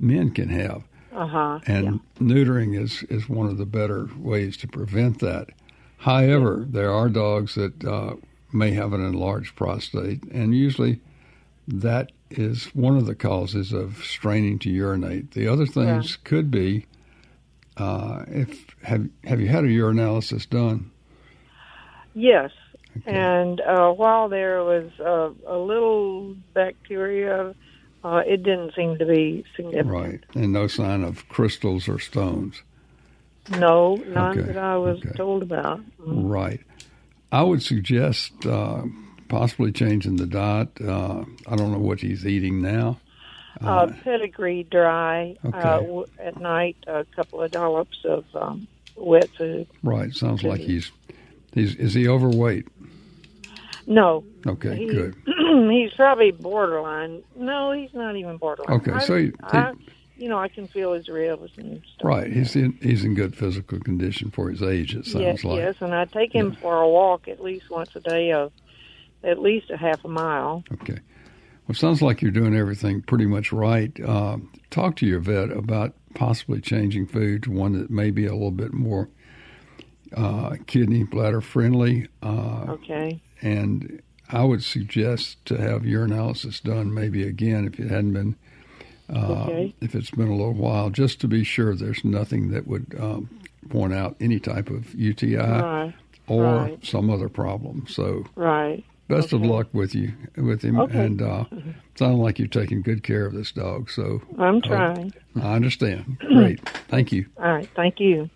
men 0.00 0.32
can 0.32 0.48
have. 0.48 0.82
Uh-huh. 1.14 1.60
And 1.66 2.00
yeah. 2.18 2.26
neutering 2.26 2.76
is, 2.80 3.04
is 3.04 3.28
one 3.28 3.46
of 3.46 3.58
the 3.58 3.66
better 3.66 4.08
ways 4.18 4.56
to 4.58 4.66
prevent 4.66 5.20
that. 5.20 5.50
However, 5.98 6.64
there 6.68 6.92
are 6.92 7.08
dogs 7.08 7.54
that 7.54 7.84
uh, 7.84 8.16
may 8.52 8.72
have 8.72 8.92
an 8.92 9.04
enlarged 9.04 9.54
prostate, 9.54 10.24
and 10.32 10.52
usually 10.52 11.00
that 11.68 12.10
is 12.30 12.64
one 12.74 12.96
of 12.96 13.06
the 13.06 13.14
causes 13.14 13.72
of 13.72 14.02
straining 14.04 14.58
to 14.60 14.70
urinate. 14.70 15.30
The 15.30 15.46
other 15.46 15.66
things 15.66 16.10
yeah. 16.10 16.28
could 16.28 16.50
be 16.50 16.86
uh, 17.76 18.24
if 18.28 18.66
have 18.82 19.08
have 19.24 19.40
you 19.40 19.48
had 19.48 19.64
a 19.64 19.68
urinalysis 19.68 20.48
done? 20.48 20.90
Yes, 22.14 22.50
Okay. 22.98 23.16
and 23.16 23.60
uh, 23.60 23.90
while 23.92 24.28
there 24.28 24.62
was 24.62 24.90
uh, 25.00 25.30
a 25.50 25.56
little 25.56 26.36
bacteria, 26.54 27.54
uh, 28.04 28.22
it 28.26 28.42
didn't 28.42 28.74
seem 28.76 28.98
to 28.98 29.06
be 29.06 29.44
significant. 29.56 29.88
Right, 29.88 30.20
and 30.34 30.52
no 30.52 30.66
sign 30.66 31.02
of 31.02 31.28
crystals 31.28 31.88
or 31.88 31.98
stones. 31.98 32.62
No, 33.50 33.96
none 33.96 34.38
Okay, 34.38 34.52
that 34.52 34.58
I 34.58 34.76
was 34.76 34.98
okay. 34.98 35.12
told 35.16 35.42
about. 35.42 35.80
Mm. 36.00 36.30
Right. 36.30 36.60
I 37.32 37.42
would 37.42 37.62
suggest 37.62 38.46
uh, 38.46 38.82
possibly 39.28 39.72
changing 39.72 40.16
the 40.16 40.26
diet. 40.26 40.68
Uh, 40.80 41.24
I 41.46 41.56
don't 41.56 41.72
know 41.72 41.78
what 41.78 42.00
he's 42.00 42.26
eating 42.26 42.60
now. 42.60 43.00
Uh, 43.60 43.86
pedigree 44.02 44.64
dry 44.64 45.36
Okay. 45.44 45.58
uh, 45.58 45.80
w- 45.80 46.06
at 46.18 46.40
night. 46.40 46.76
A 46.86 47.04
couple 47.14 47.42
of 47.42 47.50
dollops 47.50 48.04
of 48.04 48.24
um, 48.34 48.66
wet 48.96 49.28
food. 49.36 49.66
Right. 49.82 50.12
Sounds 50.14 50.42
like 50.42 50.60
Mhm. 50.62 50.66
he's 50.66 50.90
he's 51.52 51.74
is 51.76 51.94
he 51.94 52.08
overweight? 52.08 52.66
No, 53.86 54.24
Okay, 54.46 54.76
he, 54.76 54.86
good. 54.86 55.14
he's 55.70 55.92
probably 55.94 56.30
borderline. 56.30 57.22
No, 57.36 57.72
he's 57.72 57.92
not 57.92 58.16
even 58.16 58.36
borderline. 58.36 58.78
Okay, 58.80 58.92
I, 58.92 58.98
so 59.00 59.16
he- 59.16 59.32
I, 59.42 59.72
you 60.16 60.28
know, 60.28 60.38
I 60.38 60.46
can 60.48 60.68
feel 60.68 60.92
his 60.92 61.08
ribs 61.08 61.50
and 61.56 61.82
stuff. 61.94 62.04
Right. 62.04 62.32
He's 62.32 62.54
in 62.54 62.78
he's 62.80 63.04
in 63.04 63.14
good 63.14 63.34
physical 63.36 63.80
condition 63.80 64.30
for 64.30 64.50
his 64.50 64.62
age. 64.62 64.94
It 64.94 65.04
sounds 65.06 65.22
yes, 65.24 65.44
like. 65.44 65.56
yes, 65.58 65.74
and 65.80 65.92
I 65.94 66.04
take 66.04 66.32
him 66.32 66.52
Yeah. 66.52 66.58
for 66.60 66.80
a 66.80 66.88
walk 66.88 67.26
at 67.26 67.42
least 67.42 67.70
once 67.70 67.94
a 67.96 68.00
day 68.00 68.30
of 68.32 68.52
at 69.24 69.40
least 69.40 69.70
a 69.70 69.76
half 69.76 70.04
a 70.04 70.08
mile. 70.08 70.62
Okay. 70.74 70.98
Well, 71.66 71.74
it 71.74 71.76
sounds 71.76 72.02
like 72.02 72.22
you're 72.22 72.30
doing 72.32 72.56
everything 72.56 73.02
pretty 73.02 73.26
much 73.26 73.52
right. 73.52 73.92
Uh, 74.00 74.38
talk 74.70 74.96
to 74.96 75.06
your 75.06 75.20
vet 75.20 75.50
about 75.50 75.94
possibly 76.14 76.60
changing 76.60 77.06
food 77.06 77.44
to 77.44 77.50
one 77.52 77.72
that 77.78 77.90
may 77.90 78.10
be 78.10 78.26
a 78.26 78.32
little 78.32 78.50
bit 78.50 78.72
more 78.72 79.08
uh, 80.16 80.56
kidney 80.66 81.04
bladder 81.04 81.40
friendly. 81.40 82.08
Uh, 82.22 82.66
Okay. 82.68 83.20
and 83.40 84.02
I 84.28 84.44
would 84.44 84.62
suggest 84.64 85.44
to 85.46 85.56
have 85.56 85.82
urinalysis 85.82 86.62
done 86.62 86.92
maybe 86.92 87.22
again 87.26 87.66
if 87.66 87.78
it 87.78 87.88
hadn't 87.90 88.12
been 88.14 88.36
uh, 89.14 89.42
Okay. 89.44 89.74
if 89.82 89.94
it's 89.94 90.10
been 90.10 90.28
a 90.28 90.34
little 90.36 90.54
while, 90.54 90.88
just 90.90 91.20
to 91.20 91.28
be 91.28 91.44
sure 91.44 91.74
there's 91.74 92.02
nothing 92.04 92.50
that 92.50 92.66
would 92.66 92.96
um, 92.98 93.28
point 93.68 93.92
out 93.92 94.16
any 94.20 94.38
type 94.40 94.70
of 94.70 94.94
UTI 94.94 95.36
Right. 95.36 95.94
or 96.28 96.44
right. 96.44 96.84
some 96.86 97.10
other 97.10 97.28
problem. 97.28 97.84
So, 97.88 98.24
Right. 98.36 98.82
Best 99.14 99.32
of 99.32 99.42
luck 99.42 99.68
with 99.72 99.94
you 99.94 100.08
with 100.36 100.62
him, 100.62 100.78
Okay. 100.80 101.04
and 101.06 101.20
uh, 101.22 101.44
sound 101.96 102.18
like 102.18 102.38
you're 102.38 102.48
taking 102.48 102.82
good 102.82 103.02
care 103.02 103.26
of 103.26 103.32
this 103.32 103.52
dog. 103.52 103.90
So, 103.90 104.22
I'm 104.38 104.60
trying. 104.60 105.12
I 105.40 105.54
understand. 105.54 106.18
Great, 106.18 106.60
thank 106.88 107.12
you. 107.12 107.26
All 107.38 107.52
right. 107.52 107.68
Thank 107.74 108.00
you. 108.00 108.28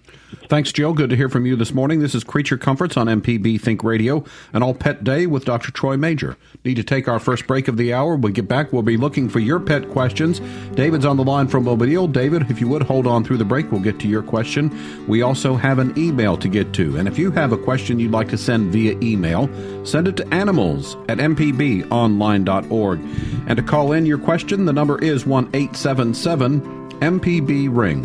Thanks, 0.49 0.73
Jill. 0.73 0.93
Good 0.93 1.11
to 1.11 1.17
hear 1.17 1.29
from 1.29 1.47
you 1.47 1.57
this 1.57 1.73
morning. 1.73 2.01
This 2.01 2.15
is 2.15 2.25
Creature 2.25 2.59
Comforts 2.59 2.97
on 2.97 3.07
MPB 3.07 3.61
Think 3.61 3.83
Radio, 3.85 4.25
an 4.53 4.63
all 4.63 4.75
pet 4.75 5.05
day 5.05 5.27
with 5.27 5.45
Dr. 5.45 5.73
Troy 5.73 5.97
Majure. 5.97 6.37
Need 6.65 6.77
to 6.77 6.85
take 6.85 7.09
our 7.09 7.19
first 7.19 7.47
break 7.47 7.69
of 7.69 7.77
the 7.77 7.93
hour. 7.93 8.13
When 8.13 8.23
we 8.23 8.33
get 8.33 8.49
back, 8.49 8.73
we'll 8.73 8.83
be 8.83 8.97
looking 8.97 9.29
for 9.29 9.41
your 9.41 9.61
pet 9.61 9.91
questions. 9.91 10.41
David's 10.75 11.05
on 11.05 11.17
the 11.17 11.25
line 11.25 11.49
from 11.49 11.65
Mobile. 11.65 12.07
David, 12.07 12.51
if 12.51 12.61
you 12.61 12.69
would 12.69 12.83
hold 12.83 13.07
on 13.07 13.25
through 13.25 13.39
the 13.39 13.45
break, 13.45 13.71
we'll 13.71 13.81
get 13.81 13.99
to 14.01 14.09
your 14.09 14.23
question. 14.23 15.07
We 15.07 15.23
also 15.23 15.55
have 15.57 15.79
an 15.79 15.97
email 15.99 16.37
to 16.39 16.49
get 16.49 16.73
to. 16.75 16.97
And 16.97 17.09
if 17.09 17.19
you 17.19 17.31
have 17.33 17.53
a 17.53 17.59
question 17.59 17.99
you'd 17.99 18.13
like 18.13 18.29
to 18.29 18.39
send 18.39 18.73
via 18.73 18.99
email, 19.01 19.49
send 19.85 20.09
it 20.09 20.17
to 20.19 20.35
animals 20.35 20.97
at 21.09 21.19
mpbonline.org. 21.19 23.01
And 23.47 23.57
to 23.57 23.63
call 23.63 23.93
in 23.93 24.07
your 24.07 24.19
question, 24.19 24.65
the 24.65 24.73
number 24.73 24.99
is 25.03 25.25
1 25.25 25.51
877 25.55 26.61
MPB 27.01 27.69
Ring. 27.71 28.03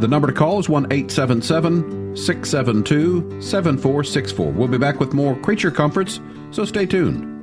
The 0.00 0.08
number 0.08 0.26
to 0.26 0.32
call 0.32 0.58
is 0.58 0.68
1 0.68 0.86
877 0.92 2.16
672 2.16 3.40
7464. 3.40 4.52
We'll 4.52 4.68
be 4.68 4.78
back 4.78 5.00
with 5.00 5.14
more 5.14 5.36
creature 5.36 5.70
comforts, 5.70 6.20
so 6.50 6.64
stay 6.64 6.86
tuned. 6.86 7.35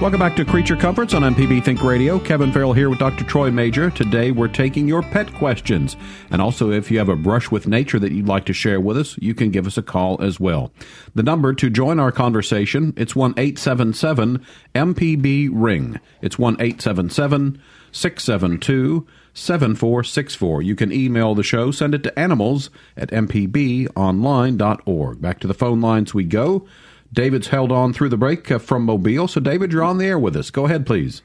Welcome 0.00 0.20
back 0.20 0.36
to 0.36 0.44
Creature 0.44 0.76
Comforts 0.76 1.12
on 1.12 1.22
MPB 1.22 1.64
Think 1.64 1.82
Radio. 1.82 2.20
Kevin 2.20 2.52
Farrell 2.52 2.72
here 2.72 2.88
with 2.88 3.00
Dr. 3.00 3.24
Troy 3.24 3.50
Majure. 3.50 3.90
Today 3.90 4.30
we're 4.30 4.46
taking 4.46 4.86
your 4.86 5.02
pet 5.02 5.34
questions. 5.34 5.96
And 6.30 6.40
also, 6.40 6.70
if 6.70 6.88
you 6.88 6.98
have 6.98 7.08
a 7.08 7.16
brush 7.16 7.50
with 7.50 7.66
nature 7.66 7.98
that 7.98 8.12
you'd 8.12 8.28
like 8.28 8.44
to 8.44 8.52
share 8.52 8.80
with 8.80 8.96
us, 8.96 9.18
you 9.18 9.34
can 9.34 9.50
give 9.50 9.66
us 9.66 9.76
a 9.76 9.82
call 9.82 10.22
as 10.22 10.38
well. 10.38 10.70
The 11.16 11.24
number 11.24 11.52
to 11.52 11.68
join 11.68 11.98
our 11.98 12.12
conversation, 12.12 12.94
it's 12.96 13.16
1 13.16 13.34
877 13.36 14.46
MPB 14.76 15.50
Ring. 15.52 15.98
It's 16.22 16.38
1 16.38 16.54
877 16.60 17.60
672 17.90 19.04
7464. 19.34 20.62
You 20.62 20.76
can 20.76 20.92
email 20.92 21.34
the 21.34 21.42
show, 21.42 21.72
send 21.72 21.96
it 21.96 22.04
to 22.04 22.16
animals 22.16 22.70
at 22.96 23.10
mpbonline.org. 23.10 25.20
Back 25.20 25.40
to 25.40 25.48
the 25.48 25.54
phone 25.54 25.80
lines 25.80 26.14
we 26.14 26.22
go. 26.22 26.68
David's 27.12 27.48
held 27.48 27.72
on 27.72 27.92
through 27.92 28.08
the 28.10 28.16
break 28.16 28.50
uh, 28.50 28.58
from 28.58 28.84
Mobile. 28.84 29.28
So, 29.28 29.40
David, 29.40 29.72
you're 29.72 29.82
on 29.84 29.98
the 29.98 30.06
air 30.06 30.18
with 30.18 30.36
us. 30.36 30.50
Go 30.50 30.66
ahead, 30.66 30.86
please. 30.86 31.22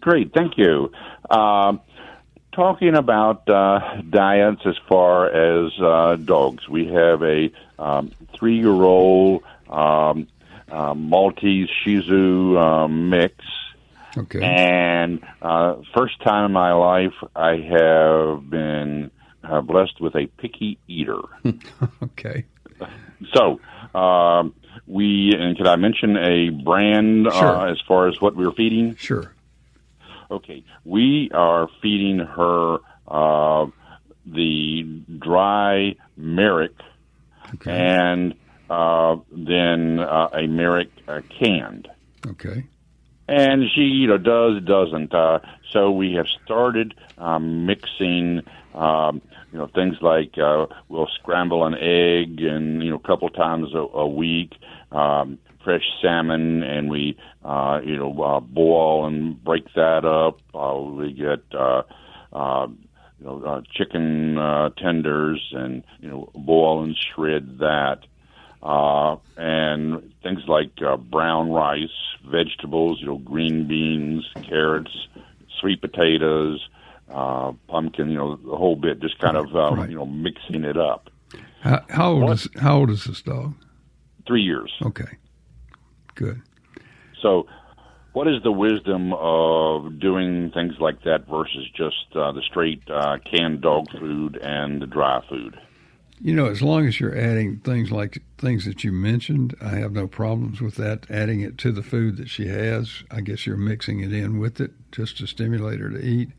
Great, 0.00 0.32
thank 0.34 0.56
you. 0.58 0.90
Um, 1.30 1.80
talking 2.52 2.94
about 2.96 3.48
uh, 3.48 4.00
diets 4.08 4.62
as 4.64 4.76
far 4.88 5.26
as 5.28 5.72
uh, 5.80 6.16
dogs, 6.16 6.68
we 6.68 6.86
have 6.86 7.22
a 7.22 7.50
um, 7.78 8.10
three-year-old 8.34 9.42
um, 9.68 10.26
uh, 10.70 10.94
Maltese 10.94 11.68
Shih 11.84 12.00
Tzu 12.02 12.56
um, 12.58 13.10
mix, 13.10 13.34
Okay. 14.16 14.40
and 14.42 15.22
uh, 15.40 15.76
first 15.94 16.20
time 16.22 16.46
in 16.46 16.52
my 16.52 16.72
life 16.72 17.14
I 17.36 17.56
have 17.56 18.48
been 18.50 19.10
uh, 19.44 19.60
blessed 19.62 20.00
with 20.00 20.14
a 20.16 20.26
picky 20.38 20.78
eater. 20.88 21.20
Okay. 22.02 22.44
So, 23.34 23.60
um, 23.98 24.54
we 24.86 25.34
and 25.38 25.56
can 25.56 25.66
I 25.66 25.76
mention 25.76 26.16
a 26.16 26.50
brand 26.50 27.26
Sure. 27.26 27.56
uh, 27.56 27.70
as 27.70 27.80
far 27.86 28.08
as 28.08 28.20
what 28.20 28.34
we're 28.36 28.52
feeding? 28.52 28.96
Sure. 28.96 29.32
Okay, 30.30 30.64
we 30.84 31.30
are 31.32 31.68
feeding 31.82 32.18
her 32.18 32.78
uh, 33.06 33.66
the 34.26 34.82
dry 35.18 35.94
Merrick 36.16 36.72
Okay. 37.54 37.70
and 37.70 38.34
uh, 38.70 39.16
then 39.30 39.98
uh, 39.98 40.28
a 40.32 40.46
Merrick 40.46 40.88
uh, 41.06 41.20
canned. 41.38 41.88
Okay. 42.26 42.64
And 43.28 43.64
she, 43.74 43.82
you 43.82 44.08
know, 44.08 44.18
does 44.18 44.62
doesn't. 44.64 45.14
Uh, 45.14 45.38
so 45.70 45.90
we 45.90 46.14
have 46.14 46.26
started 46.44 46.94
um, 47.18 47.66
mixing, 47.66 48.42
um, 48.74 49.22
you 49.52 49.58
know, 49.58 49.68
things 49.68 49.96
like 50.00 50.36
uh, 50.38 50.66
we'll 50.88 51.08
scramble 51.20 51.64
an 51.64 51.74
egg, 51.74 52.40
and 52.40 52.82
you 52.82 52.90
know, 52.90 52.96
a 52.96 53.06
couple 53.06 53.28
times 53.30 53.74
a, 53.74 53.78
a 53.78 54.06
week. 54.06 54.54
Um, 54.90 55.38
fresh 55.64 55.84
salmon, 56.02 56.64
and 56.64 56.90
we, 56.90 57.16
uh, 57.44 57.80
you 57.84 57.96
know, 57.96 58.20
uh, 58.20 58.40
boil 58.40 59.06
and 59.06 59.42
break 59.42 59.72
that 59.74 60.04
up. 60.04 60.40
Uh, 60.54 60.78
we 60.80 61.12
get. 61.12 61.42
Uh, 61.54 61.82
uh, 62.32 62.66
you 63.18 63.26
know, 63.26 63.44
uh, 63.44 63.60
chicken 63.72 64.36
uh, 64.36 64.70
tenders, 64.70 65.52
and 65.52 65.84
you 66.00 66.08
know, 66.08 66.30
boil 66.34 66.82
and 66.82 66.96
shred 66.96 67.58
that 67.58 67.98
uh, 68.62 69.16
and 69.36 70.12
things 70.22 70.40
like 70.46 70.70
uh, 70.86 70.96
brown 70.96 71.50
rice, 71.50 71.88
vegetables, 72.30 72.98
you 73.00 73.06
know, 73.06 73.18
green 73.18 73.66
beans, 73.66 74.24
carrots, 74.48 74.92
sweet 75.60 75.80
potatoes, 75.80 76.60
uh, 77.12 77.52
pumpkin, 77.68 78.10
you 78.10 78.16
know, 78.16 78.36
the 78.36 78.56
whole 78.56 78.76
bit, 78.76 79.00
just 79.00 79.18
kind 79.18 79.36
of, 79.36 79.54
um, 79.56 79.78
Right. 79.78 79.90
you 79.90 79.96
know, 79.96 80.06
mixing 80.06 80.64
it 80.64 80.76
up. 80.76 81.10
How, 81.60 81.84
how 81.90 82.12
old 82.12 82.22
What? 82.24 82.32
is 82.32 82.48
how 82.58 82.78
old 82.78 82.90
is 82.90 83.04
this 83.04 83.22
dog? 83.22 83.54
Three 84.26 84.42
years. 84.42 84.72
Okay. 84.82 85.18
Good. 86.14 86.40
So, 87.20 87.46
what 88.12 88.28
is 88.28 88.42
the 88.42 88.52
wisdom 88.52 89.12
of 89.14 89.98
doing 89.98 90.50
things 90.52 90.74
like 90.80 91.02
that 91.04 91.26
versus 91.28 91.66
just 91.76 92.14
uh, 92.14 92.32
the 92.32 92.42
straight 92.48 92.82
uh, 92.90 93.18
canned 93.30 93.60
dog 93.62 93.86
food 93.98 94.38
and 94.42 94.82
the 94.82 94.86
dry 94.86 95.20
food? 95.28 95.56
You 96.24 96.36
know, 96.36 96.46
as 96.46 96.62
long 96.62 96.86
as 96.86 97.00
you're 97.00 97.18
adding 97.18 97.56
things 97.58 97.90
like 97.90 98.22
things 98.38 98.64
that 98.64 98.84
you 98.84 98.92
mentioned, 98.92 99.56
I 99.60 99.70
have 99.70 99.90
no 99.90 100.06
problems 100.06 100.60
with 100.60 100.76
that. 100.76 101.10
Adding 101.10 101.40
it 101.40 101.58
to 101.58 101.72
the 101.72 101.82
food 101.82 102.16
that 102.18 102.30
she 102.30 102.46
has, 102.46 103.02
I 103.10 103.22
guess 103.22 103.44
you're 103.44 103.56
mixing 103.56 103.98
it 104.00 104.12
in 104.12 104.38
with 104.38 104.60
it 104.60 104.70
just 104.92 105.18
to 105.18 105.26
stimulate 105.26 105.80
her 105.80 105.90
to 105.90 106.00
eat. 106.00 106.30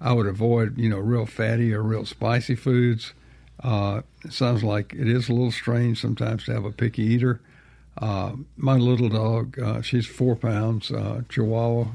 I 0.00 0.14
would 0.14 0.26
avoid, 0.26 0.78
you 0.78 0.88
know, 0.88 0.96
real 0.96 1.26
fatty 1.26 1.74
or 1.74 1.82
real 1.82 2.06
spicy 2.06 2.54
foods. 2.54 3.12
Uh, 3.62 4.00
it 4.24 4.32
sounds 4.32 4.64
like 4.64 4.94
it 4.94 5.06
is 5.06 5.28
a 5.28 5.32
little 5.34 5.52
strange 5.52 6.00
sometimes 6.00 6.46
to 6.46 6.54
have 6.54 6.64
a 6.64 6.72
picky 6.72 7.02
eater. 7.02 7.42
Uh, 7.98 8.32
my 8.56 8.76
little 8.76 9.10
dog, 9.10 9.58
uh, 9.58 9.82
she's 9.82 10.06
four 10.06 10.36
pounds, 10.36 10.90
uh, 10.90 11.20
Chihuahua, 11.28 11.88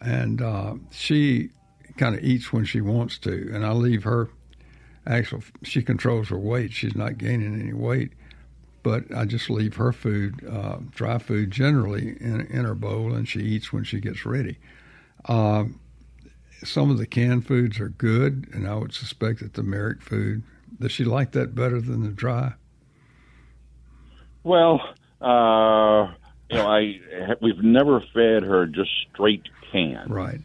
and 0.00 0.40
uh, 0.40 0.74
she 0.90 1.50
kind 1.98 2.14
of 2.14 2.24
eats 2.24 2.50
when 2.50 2.64
she 2.64 2.80
wants 2.80 3.18
to, 3.18 3.50
and 3.52 3.66
I 3.66 3.72
leave 3.72 4.04
her 4.04 4.30
actual 5.06 5.42
she 5.62 5.82
controls 5.82 6.28
her 6.28 6.38
weight. 6.38 6.72
She's 6.72 6.96
not 6.96 7.18
gaining 7.18 7.60
any 7.60 7.72
weight 7.72 8.12
but 8.82 9.02
i 9.16 9.24
just 9.24 9.50
leave 9.50 9.74
her 9.74 9.92
food 9.92 10.46
uh, 10.48 10.76
dry 10.92 11.18
food 11.18 11.50
generally 11.50 12.16
in, 12.20 12.42
in 12.42 12.64
her 12.64 12.74
bowl 12.74 13.12
and 13.14 13.28
she 13.28 13.40
eats 13.40 13.72
when 13.72 13.82
she 13.82 13.98
gets 13.98 14.24
ready. 14.24 14.58
Uh, 15.24 15.64
some 16.62 16.88
of 16.88 16.96
the 16.96 17.06
canned 17.06 17.44
foods 17.44 17.80
are 17.80 17.88
good 17.88 18.48
and 18.52 18.68
i 18.68 18.74
would 18.76 18.94
suspect 18.94 19.40
that 19.40 19.54
the 19.54 19.62
merrick 19.64 20.00
food 20.00 20.40
does 20.80 20.92
she 20.92 21.04
like 21.04 21.32
that 21.32 21.54
better 21.54 21.80
than 21.80 22.02
the 22.02 22.10
dry? 22.10 22.52
Well, 24.44 24.80
uh, 25.20 26.12
you 26.50 26.56
know, 26.56 26.68
I 26.68 27.00
we've 27.40 27.62
never 27.62 28.00
fed 28.14 28.42
her 28.42 28.66
just 28.66 28.90
straight 29.12 29.44
canned. 29.72 30.10
right. 30.10 30.40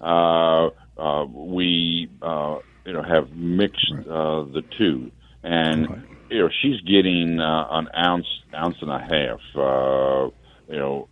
Uh, 0.00 0.70
uh, 0.96 1.24
we 1.26 2.08
uh, 2.22 2.58
you 2.86 2.92
know 2.92 3.02
have 3.02 3.30
mixed 3.32 3.92
Right. 3.92 4.06
uh, 4.06 4.44
the 4.44 4.62
two, 4.78 5.10
and 5.42 5.88
Right. 5.88 5.98
you 6.30 6.38
know 6.40 6.48
she's 6.62 6.80
getting 6.82 7.40
uh, 7.40 7.66
an 7.70 7.88
ounce 7.96 8.26
ounce 8.54 8.76
and 8.80 8.90
a 8.90 8.98
half. 8.98 9.40
Uh, 9.54 10.30
you 10.68 10.78
know, 10.78 11.08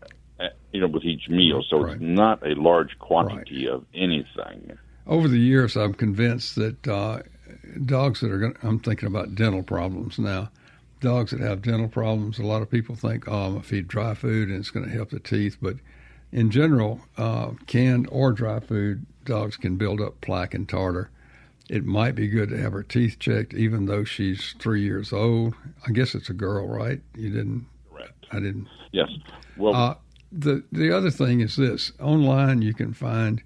you 0.73 0.81
know 0.81 0.87
with 0.89 1.05
each 1.05 1.29
meal, 1.29 1.63
so 1.69 1.79
Right. 1.81 1.95
it's 1.95 2.03
not 2.03 2.47
a 2.47 2.55
large 2.55 2.97
quantity 2.99 3.67
of 3.69 3.85
anything. 3.95 4.79
over 5.07 5.27
the 5.27 5.39
years 5.39 5.75
i'm 5.77 5.95
convinced 5.95 6.55
that 6.57 6.87
uh, 6.87 7.21
dogs 7.87 8.21
that 8.21 8.31
are 8.31 8.39
going 8.39 8.55
i'm 8.63 8.79
thinking 8.79 9.07
about 9.07 9.35
dental 9.35 9.63
problems 9.63 10.19
now 10.19 10.51
dogs 11.01 11.31
that 11.31 11.41
have 11.41 11.63
dental 11.63 11.89
problems 11.89 12.39
a 12.39 12.43
lot 12.43 12.61
of 12.61 12.71
people 12.71 12.95
think 12.95 13.27
oh 13.27 13.33
i'm 13.47 13.51
going 13.53 13.63
to 13.63 13.67
feed 13.69 13.89
dry 13.89 14.13
food 14.15 14.49
and 14.49 14.59
it's 14.59 14.71
going 14.71 14.85
to 14.85 14.93
help 14.93 15.09
the 15.09 15.19
teeth 15.21 15.57
but 15.63 15.77
in 16.31 16.51
general 16.51 17.01
uh, 17.17 17.51
canned 17.67 18.07
or 18.13 18.33
dry 18.33 18.61
food 18.61 19.07
dogs 19.25 19.57
can 19.57 19.77
build 19.77 19.99
up 20.01 20.21
plaque 20.21 20.53
and 20.55 20.69
tartar 20.69 21.11
it 21.69 21.85
might 21.85 22.15
be 22.15 22.29
good 22.29 22.49
to 22.49 22.59
have 22.59 22.73
her 22.73 22.83
teeth 22.83 23.19
checked 23.19 23.55
even 23.55 23.87
though 23.87 24.05
she's 24.05 24.55
three 24.59 24.83
years 24.83 25.13
old 25.13 25.55
i 25.87 25.91
guess 25.91 26.15
it's 26.15 26.31
a 26.31 26.35
girl 26.35 26.67
right 26.67 27.01
you 27.15 27.31
didn't 27.31 27.67
Correct. 27.91 28.27
i 28.33 28.37
didn't 28.37 28.67
Yes. 28.93 29.11
Well, 29.57 29.75
uh, 29.75 29.95
the 30.33 30.63
the 30.73 30.95
other 30.95 31.11
thing 31.11 31.41
is 31.41 31.57
this: 31.57 31.93
online, 32.01 32.63
you 32.63 32.75
can 32.75 32.93
find 32.93 33.43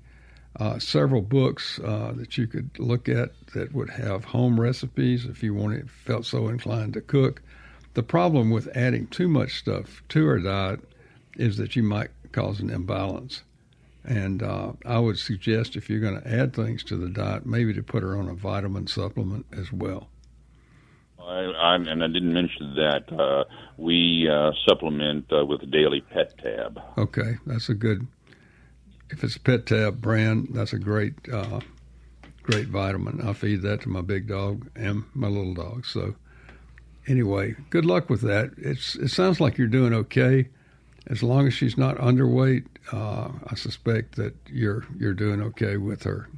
uh, 0.56 0.78
several 0.78 1.22
books 1.22 1.80
uh, 1.84 2.12
that 2.16 2.36
you 2.36 2.46
could 2.46 2.70
look 2.78 3.08
at 3.08 3.30
that 3.54 3.72
would 3.72 3.90
have 3.90 4.24
home 4.24 4.60
recipes 4.60 5.24
if 5.24 5.42
you 5.42 5.54
wanted 5.54 5.90
felt 5.90 6.26
so 6.26 6.48
inclined 6.48 6.94
to 6.94 7.00
cook. 7.00 7.42
The 7.94 8.02
problem 8.02 8.50
with 8.50 8.74
adding 8.74 9.06
too 9.08 9.28
much 9.28 9.58
stuff 9.58 10.02
to 10.10 10.24
her 10.26 10.38
diet 10.38 10.80
is 11.36 11.56
that 11.58 11.76
you 11.76 11.82
might 11.82 12.10
cause 12.32 12.60
an 12.60 12.70
imbalance. 12.70 13.42
And 14.04 14.42
uh, 14.42 14.72
I 14.84 14.98
would 14.98 15.18
suggest 15.18 15.76
if 15.76 15.88
you're 15.88 16.00
going 16.00 16.20
to 16.20 16.28
add 16.28 16.54
things 16.54 16.82
to 16.84 16.96
the 16.96 17.08
diet, 17.08 17.46
maybe 17.46 17.72
to 17.74 17.82
put 17.82 18.02
her 18.02 18.16
on 18.16 18.28
a 18.28 18.34
vitamin 18.34 18.86
supplement 18.86 19.46
as 19.52 19.72
well. 19.72 20.08
I, 21.20 21.44
I, 21.44 21.74
and 21.76 22.02
I 22.02 22.08
didn't 22.08 22.32
mention 22.32 22.74
that 22.74 23.12
uh, 23.12 23.44
we 23.76 24.28
uh, 24.28 24.50
supplement 24.66 25.32
uh, 25.32 25.44
with 25.46 25.62
a 25.62 25.66
Daily 25.66 26.00
Pet 26.00 26.36
Tab. 26.38 26.80
Okay, 26.98 27.36
that's 27.46 27.68
a 27.68 27.74
good. 27.74 28.06
If 29.10 29.22
it's 29.22 29.36
a 29.36 29.40
Pet 29.40 29.66
Tab 29.66 30.00
brand, 30.00 30.48
that's 30.52 30.72
a 30.72 30.78
great, 30.78 31.14
uh, 31.32 31.60
great 32.42 32.68
vitamin. 32.68 33.20
I 33.26 33.34
feed 33.34 33.62
that 33.62 33.82
to 33.82 33.88
my 33.88 34.00
big 34.00 34.26
dog 34.26 34.68
and 34.74 35.04
my 35.14 35.28
little 35.28 35.54
dog. 35.54 35.86
So, 35.86 36.16
anyway, 37.06 37.54
good 37.70 37.84
luck 37.84 38.10
with 38.10 38.22
that. 38.22 38.50
It's 38.56 38.96
it 38.96 39.08
sounds 39.08 39.38
like 39.40 39.58
you're 39.58 39.68
doing 39.68 39.94
okay. 39.94 40.48
As 41.08 41.22
long 41.22 41.46
as 41.46 41.54
she's 41.54 41.76
not 41.76 41.96
underweight, 41.96 42.64
uh, 42.92 43.30
I 43.46 43.54
suspect 43.56 44.16
that 44.16 44.34
you're 44.46 44.84
you're 44.96 45.14
doing 45.14 45.42
okay 45.42 45.76
with 45.76 46.04
her. 46.04 46.28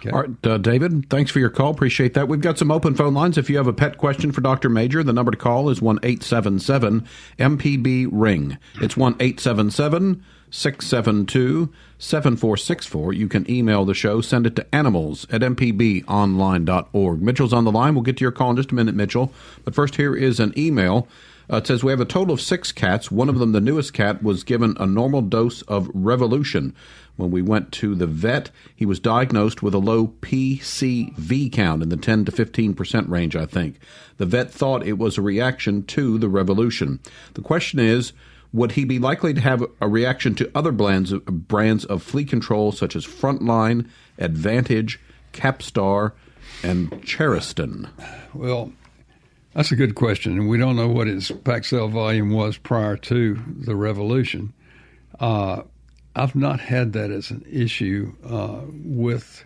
Okay. 0.00 0.10
All 0.10 0.20
right, 0.20 0.46
uh, 0.46 0.58
David, 0.58 1.08
thanks 1.10 1.30
for 1.30 1.40
your 1.40 1.50
call. 1.50 1.70
Appreciate 1.70 2.14
that. 2.14 2.28
We've 2.28 2.40
got 2.40 2.58
some 2.58 2.70
open 2.70 2.94
phone 2.94 3.14
lines. 3.14 3.36
If 3.36 3.50
you 3.50 3.56
have 3.56 3.66
a 3.66 3.72
pet 3.72 3.98
question 3.98 4.30
for 4.30 4.40
Dr. 4.40 4.68
Majure, 4.68 5.02
the 5.02 5.12
number 5.12 5.32
to 5.32 5.36
call 5.36 5.70
is 5.70 5.82
1 5.82 5.98
877 6.02 7.08
MPB 7.38 8.08
Ring. 8.12 8.58
It's 8.80 8.96
1 8.96 9.16
877 9.18 10.22
672 10.50 11.72
7464. 11.98 13.12
You 13.12 13.28
can 13.28 13.50
email 13.50 13.84
the 13.84 13.94
show, 13.94 14.20
send 14.20 14.46
it 14.46 14.54
to 14.56 14.74
animals 14.74 15.26
at 15.30 15.40
mpbonline.org. 15.40 17.22
Mitchell's 17.22 17.52
on 17.52 17.64
the 17.64 17.72
line. 17.72 17.94
We'll 17.94 18.02
get 18.04 18.18
to 18.18 18.24
your 18.24 18.32
call 18.32 18.50
in 18.50 18.56
just 18.56 18.70
a 18.70 18.74
minute, 18.74 18.94
Mitchell. 18.94 19.32
But 19.64 19.74
first, 19.74 19.96
here 19.96 20.14
is 20.14 20.38
an 20.38 20.52
email. 20.56 21.08
Uh, 21.50 21.56
it 21.56 21.66
says 21.66 21.82
we 21.82 21.92
have 21.92 22.00
a 22.00 22.04
total 22.04 22.34
of 22.34 22.40
six 22.40 22.72
cats. 22.72 23.10
One 23.10 23.28
of 23.28 23.38
them, 23.38 23.52
the 23.52 23.60
newest 23.60 23.92
cat, 23.92 24.22
was 24.22 24.44
given 24.44 24.76
a 24.78 24.86
normal 24.86 25.22
dose 25.22 25.62
of 25.62 25.90
Revolution. 25.94 26.74
When 27.16 27.30
we 27.30 27.42
went 27.42 27.72
to 27.72 27.94
the 27.94 28.06
vet, 28.06 28.50
he 28.76 28.86
was 28.86 29.00
diagnosed 29.00 29.62
with 29.62 29.74
a 29.74 29.78
low 29.78 30.08
PCV 30.20 31.50
count 31.50 31.82
in 31.82 31.88
the 31.88 31.96
10 31.96 32.26
to 32.26 32.32
15 32.32 32.74
percent 32.74 33.08
range, 33.08 33.34
I 33.34 33.46
think. 33.46 33.78
The 34.18 34.26
vet 34.26 34.50
thought 34.50 34.86
it 34.86 34.98
was 34.98 35.18
a 35.18 35.22
reaction 35.22 35.84
to 35.84 36.18
the 36.18 36.28
Revolution. 36.28 37.00
The 37.34 37.42
question 37.42 37.78
is, 37.78 38.12
would 38.52 38.72
he 38.72 38.84
be 38.84 38.98
likely 38.98 39.34
to 39.34 39.40
have 39.40 39.64
a 39.80 39.88
reaction 39.88 40.34
to 40.36 40.50
other 40.54 40.72
brands 40.72 41.12
of, 41.12 41.24
brands 41.26 41.84
of 41.84 42.02
flea 42.02 42.24
control 42.24 42.72
such 42.72 42.96
as 42.96 43.06
Frontline, 43.06 43.88
Advantage, 44.18 45.00
Capstar, 45.32 46.12
and 46.62 46.90
Seresto? 47.02 47.88
Well, 48.32 48.72
that's 49.58 49.72
a 49.72 49.76
good 49.76 49.96
question, 49.96 50.38
and 50.38 50.48
we 50.48 50.56
don't 50.56 50.76
know 50.76 50.86
what 50.86 51.08
its 51.08 51.32
pack 51.42 51.64
cell 51.64 51.88
volume 51.88 52.30
was 52.30 52.56
prior 52.56 52.96
to 52.96 53.34
the 53.56 53.74
revolution. 53.74 54.52
Uh, 55.18 55.62
I've 56.14 56.36
not 56.36 56.60
had 56.60 56.92
that 56.92 57.10
as 57.10 57.32
an 57.32 57.44
issue 57.50 58.14
uh, 58.24 58.60
with 58.70 59.44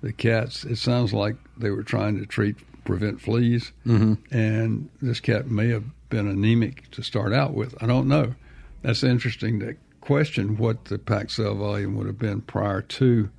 the 0.00 0.12
cats. 0.12 0.64
It 0.64 0.78
sounds 0.78 1.12
like 1.12 1.36
they 1.56 1.70
were 1.70 1.84
trying 1.84 2.18
to 2.18 2.26
treat 2.26 2.56
prevent 2.84 3.20
fleas, 3.20 3.70
mm-hmm. 3.86 4.14
and 4.36 4.90
this 5.00 5.20
cat 5.20 5.48
may 5.48 5.68
have 5.68 5.84
been 6.08 6.26
anemic 6.26 6.90
to 6.90 7.04
start 7.04 7.32
out 7.32 7.54
with. 7.54 7.80
I 7.80 7.86
don't 7.86 8.08
know. 8.08 8.34
That's 8.82 9.04
interesting 9.04 9.60
to 9.60 9.76
question 10.00 10.56
what 10.56 10.86
the 10.86 10.98
pack 10.98 11.30
cell 11.30 11.54
volume 11.54 11.94
would 11.94 12.08
have 12.08 12.18
been 12.18 12.40
prior 12.40 12.82
to 12.82 13.30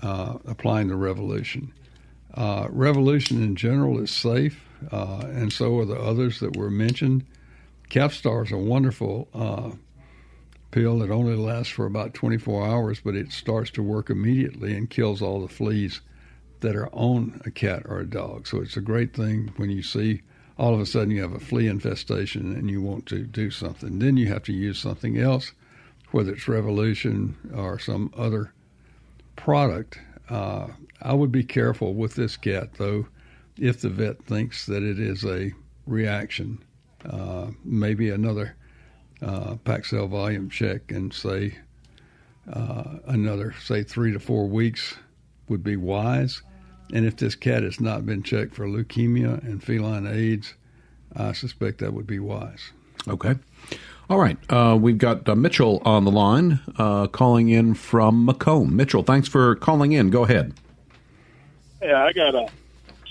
uh, 0.00 0.38
applying 0.46 0.88
the 0.88 0.96
revolution. 0.96 1.74
Uh, 2.32 2.68
revolution 2.70 3.42
in 3.42 3.54
general 3.54 4.00
is 4.00 4.10
safe, 4.10 4.65
uh, 4.90 5.20
and 5.26 5.52
so 5.52 5.78
are 5.78 5.84
the 5.84 5.98
others 5.98 6.40
that 6.40 6.56
were 6.56 6.70
mentioned. 6.70 7.24
Capstar 7.90 8.44
is 8.44 8.52
a 8.52 8.58
wonderful 8.58 9.28
uh, 9.34 9.70
pill 10.70 10.98
that 10.98 11.10
only 11.10 11.36
lasts 11.36 11.72
for 11.72 11.86
about 11.86 12.14
24 12.14 12.66
hours, 12.66 13.00
but 13.02 13.14
it 13.14 13.32
starts 13.32 13.70
to 13.70 13.82
work 13.82 14.10
immediately 14.10 14.74
and 14.74 14.90
kills 14.90 15.22
all 15.22 15.40
the 15.40 15.48
fleas 15.48 16.00
that 16.60 16.76
are 16.76 16.88
on 16.92 17.40
a 17.44 17.50
cat 17.50 17.82
or 17.86 17.98
a 17.98 18.06
dog. 18.06 18.46
So 18.46 18.60
it's 18.60 18.76
a 18.76 18.80
great 18.80 19.14
thing 19.14 19.52
when 19.56 19.70
you 19.70 19.82
see 19.82 20.22
all 20.58 20.74
of 20.74 20.80
a 20.80 20.86
sudden 20.86 21.10
you 21.10 21.22
have 21.22 21.32
a 21.32 21.40
flea 21.40 21.68
infestation 21.68 22.54
and 22.54 22.70
you 22.70 22.80
want 22.80 23.06
to 23.06 23.24
do 23.24 23.50
something. 23.50 23.98
Then 23.98 24.16
you 24.16 24.28
have 24.28 24.42
to 24.44 24.52
use 24.52 24.78
something 24.78 25.18
else, 25.18 25.52
whether 26.10 26.32
it's 26.32 26.48
Revolution 26.48 27.36
or 27.54 27.78
some 27.78 28.12
other 28.16 28.52
product. 29.36 29.98
Uh, 30.28 30.68
I 31.02 31.12
would 31.12 31.30
be 31.30 31.44
careful 31.44 31.94
with 31.94 32.14
this 32.14 32.36
cat, 32.36 32.74
though, 32.78 33.06
if 33.58 33.80
the 33.80 33.88
vet 33.88 34.22
thinks 34.24 34.66
that 34.66 34.82
it 34.82 34.98
is 34.98 35.24
a 35.24 35.52
reaction. 35.86 36.62
Uh, 37.08 37.48
maybe 37.64 38.10
another 38.10 38.56
uh, 39.22 39.56
pack 39.64 39.84
cell 39.84 40.06
volume 40.06 40.50
check 40.50 40.90
and 40.90 41.12
say 41.12 41.56
uh, 42.52 42.98
another, 43.06 43.54
say, 43.62 43.82
three 43.82 44.12
to 44.12 44.20
four 44.20 44.46
weeks 44.46 44.96
would 45.48 45.62
be 45.62 45.76
wise. 45.76 46.42
And 46.92 47.04
if 47.04 47.16
this 47.16 47.34
cat 47.34 47.62
has 47.62 47.80
not 47.80 48.06
been 48.06 48.22
checked 48.22 48.54
for 48.54 48.66
leukemia 48.66 49.42
and 49.42 49.62
feline 49.62 50.06
AIDS, 50.06 50.54
I 51.16 51.32
suspect 51.32 51.78
that 51.78 51.92
would 51.92 52.06
be 52.06 52.18
wise. 52.18 52.70
Okay. 53.08 53.34
All 54.08 54.18
right. 54.18 54.38
Uh, 54.48 54.78
we've 54.80 54.98
got 54.98 55.28
uh, 55.28 55.34
Mitchell 55.34 55.82
on 55.84 56.04
the 56.04 56.10
line 56.10 56.60
uh, 56.78 57.08
calling 57.08 57.48
in 57.48 57.74
from 57.74 58.26
McComb. 58.26 58.70
Mitchell, 58.70 59.02
thanks 59.02 59.28
for 59.28 59.56
calling 59.56 59.92
in. 59.92 60.10
Go 60.10 60.24
ahead. 60.24 60.54
Yeah, 61.82 62.04
I 62.04 62.12
got 62.12 62.34
a 62.34 62.48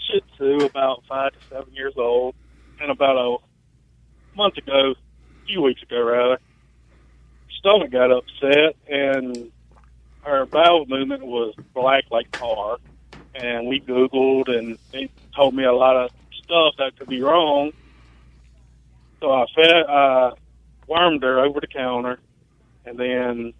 Shih 0.06 0.22
Tzu 0.36 0.66
about 0.66 1.04
five 1.08 1.32
to 1.34 1.40
seven 1.50 1.74
years 1.74 1.94
old, 1.98 2.36
and 2.82 2.92
about 2.92 3.18
a 3.18 4.38
month 4.38 4.58
ago, 4.58 4.92
a 4.92 5.46
few 5.48 5.62
weeks 5.62 5.82
ago 5.84 6.02
rather, 6.02 6.40
stomach 7.60 7.92
got 7.92 8.12
upset, 8.12 8.76
and 8.88 9.52
her 10.22 10.46
bowel 10.46 10.86
movement 10.88 11.26
was 11.26 11.54
black 11.74 12.06
like 12.12 12.32
tar 12.32 12.78
and 13.36 13.68
we 13.68 13.80
Googled, 13.82 14.48
and 14.48 14.78
they 14.92 15.10
told 15.36 15.54
me 15.54 15.66
a 15.66 15.74
lot 15.74 15.96
of 15.96 16.12
stuff 16.44 16.76
that 16.78 16.98
could 16.98 17.10
be 17.10 17.22
wrong. 17.22 17.72
So 19.20 19.32
I 19.32 19.46
fed, 19.54 19.86
uh, 19.88 20.32
wormed 20.88 21.24
her 21.24 21.40
over 21.40 21.60
the 21.60 21.68
counter, 21.68 22.20
and 22.86 22.98
then 22.98 23.54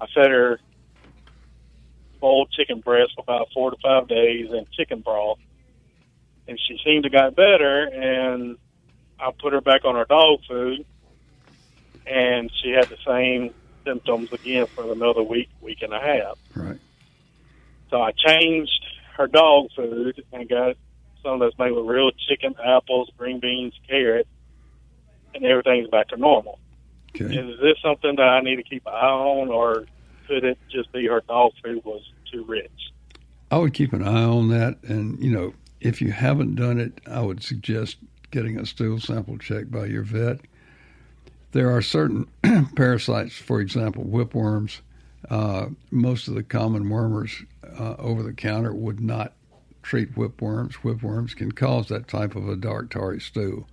I 0.00 0.06
fed 0.14 0.30
her 0.30 0.60
boiled 2.20 2.50
chicken 2.52 2.80
breast 2.80 3.12
for 3.14 3.22
about 3.22 3.48
four 3.52 3.70
to 3.70 3.76
five 3.82 4.08
days 4.08 4.50
and 4.50 4.70
chicken 4.72 5.00
broth. 5.00 5.38
And 6.46 6.58
she 6.66 6.78
seemed 6.84 7.04
to 7.04 7.10
got 7.10 7.36
better, 7.36 7.84
and 7.84 8.56
I 9.18 9.30
put 9.38 9.52
her 9.52 9.60
back 9.60 9.84
on 9.84 9.94
her 9.94 10.04
dog 10.04 10.40
food, 10.48 10.84
and 12.06 12.50
she 12.62 12.70
had 12.70 12.88
the 12.88 12.96
same 13.06 13.54
symptoms 13.84 14.32
again 14.32 14.66
for 14.66 14.90
another 14.92 15.22
week, 15.22 15.48
week 15.60 15.82
and 15.82 15.92
a 15.92 16.00
half. 16.00 16.38
Right. 16.54 16.78
So 17.90 18.00
I 18.00 18.12
changed 18.12 18.84
her 19.16 19.26
dog 19.26 19.68
food 19.76 20.24
and 20.32 20.48
got 20.48 20.76
some 21.22 21.40
that's 21.40 21.58
made 21.58 21.72
with 21.72 21.84
real 21.84 22.10
chicken, 22.28 22.54
apples, 22.64 23.10
green 23.16 23.40
beans, 23.40 23.74
carrot, 23.88 24.26
and 25.34 25.44
everything's 25.44 25.88
back 25.88 26.08
to 26.08 26.16
normal. 26.16 26.58
Okay. 27.14 27.24
Is 27.24 27.60
this 27.60 27.76
something 27.82 28.16
that 28.16 28.22
I 28.22 28.40
need 28.40 28.56
to 28.56 28.62
keep 28.62 28.86
an 28.86 28.94
eye 28.94 29.06
on, 29.06 29.48
or 29.48 29.86
could 30.30 30.44
it 30.44 30.58
just 30.70 30.92
be 30.92 31.08
her 31.08 31.22
dog 31.26 31.52
food 31.62 31.84
was 31.84 32.02
too 32.30 32.44
rich? 32.44 32.70
I 33.50 33.58
would 33.58 33.74
keep 33.74 33.92
an 33.92 34.06
eye 34.06 34.22
on 34.22 34.48
that, 34.50 34.78
and 34.84 35.18
you 35.22 35.32
know, 35.32 35.54
if 35.80 36.00
you 36.00 36.12
haven't 36.12 36.54
done 36.54 36.78
it, 36.78 37.00
I 37.04 37.20
would 37.20 37.42
suggest 37.42 37.96
getting 38.30 38.56
a 38.56 38.64
stool 38.64 39.00
sample 39.00 39.38
checked 39.38 39.72
by 39.72 39.86
your 39.86 40.04
vet. 40.04 40.40
There 41.50 41.74
are 41.74 41.82
certain 41.82 42.28
parasites, 42.76 43.34
for 43.34 43.60
example, 43.60 44.04
whipworms. 44.04 44.82
Uh, 45.28 45.66
most 45.90 46.28
of 46.28 46.34
the 46.34 46.44
common 46.44 46.84
wormers 46.84 47.44
uh, 47.76 47.96
over 47.98 48.22
the 48.22 48.32
counter 48.32 48.72
would 48.72 49.00
not 49.00 49.32
treat 49.82 50.14
whipworms. 50.14 50.74
Whipworms 50.74 51.34
can 51.34 51.50
cause 51.50 51.88
that 51.88 52.06
type 52.06 52.36
of 52.36 52.48
a 52.48 52.54
dark 52.54 52.90
tarry 52.90 53.20
stool. 53.20 53.68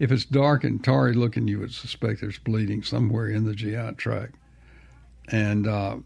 If 0.00 0.10
it's 0.10 0.24
dark 0.24 0.64
and 0.64 0.82
tarry 0.82 1.14
looking, 1.14 1.46
you 1.46 1.60
would 1.60 1.72
suspect 1.72 2.20
there's 2.20 2.38
bleeding 2.38 2.82
somewhere 2.82 3.28
in 3.28 3.44
the 3.44 3.54
GI 3.54 3.92
tract. 3.96 4.34
And 5.28 5.66
uh, 5.66 5.96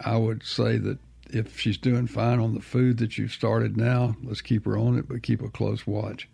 I 0.00 0.16
would 0.16 0.44
say 0.44 0.78
that 0.78 0.98
if 1.30 1.58
she's 1.58 1.78
doing 1.78 2.06
fine 2.06 2.38
on 2.38 2.54
the 2.54 2.60
food 2.60 2.98
that 2.98 3.18
you've 3.18 3.32
started 3.32 3.76
now, 3.76 4.16
let's 4.22 4.40
keep 4.40 4.64
her 4.64 4.78
on 4.78 4.96
it, 4.98 5.08
but 5.08 5.22
keep 5.22 5.42
a 5.42 5.48
close 5.48 5.86
watch. 5.86 6.28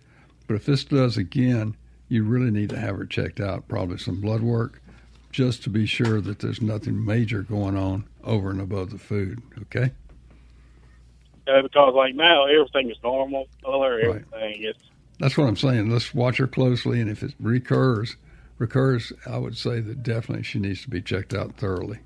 But 0.47 0.55
if 0.55 0.67
this 0.67 0.85
does 0.85 1.17
again, 1.17 1.77
you 2.09 2.25
really 2.25 2.51
need 2.51 2.71
to 2.71 2.79
have 2.79 2.97
her 2.97 3.07
checked 3.07 3.41
out, 3.41 3.69
probably 3.69 3.99
some 3.99 4.21
blood 4.21 4.43
work, 4.43 4.83
just 5.31 5.63
to 5.63 5.71
be 5.71 5.87
sure 5.87 6.21
that 6.21 6.41
there's 6.41 6.61
nothing 6.61 7.03
major 7.03 7.43
going 7.43 7.77
on 7.77 8.05
over 8.23 8.51
and 8.51 8.61
above 8.61 8.91
the 8.91 8.99
food. 8.99 9.41
Okay? 9.63 9.93
uh, 11.47 11.63
because 11.63 11.95
like 11.95 12.15
now 12.15 12.47
everything 12.47 12.91
is 12.91 12.97
normal, 13.03 13.49
color, 13.65 13.99
everything. 13.99 14.31
Right. 14.33 14.61
It's 14.61 14.85
that's 15.19 15.37
what 15.37 15.47
I'm 15.47 15.57
saying. 15.57 15.91
Let's 15.91 16.15
watch 16.15 16.39
her 16.39 16.47
closely, 16.47 17.01
and 17.01 17.11
if 17.11 17.23
it 17.23 17.35
recurs, 17.41 18.17
recurs, 18.63 19.13
I 19.27 19.37
would 19.37 19.59
say 19.59 19.81
that 19.81 20.03
definitely 20.03 20.45
she 20.45 20.59
needs 20.59 20.83
to 20.83 20.89
be 20.89 21.03
checked 21.03 21.35
out 21.35 21.57
thoroughly. 21.57 21.99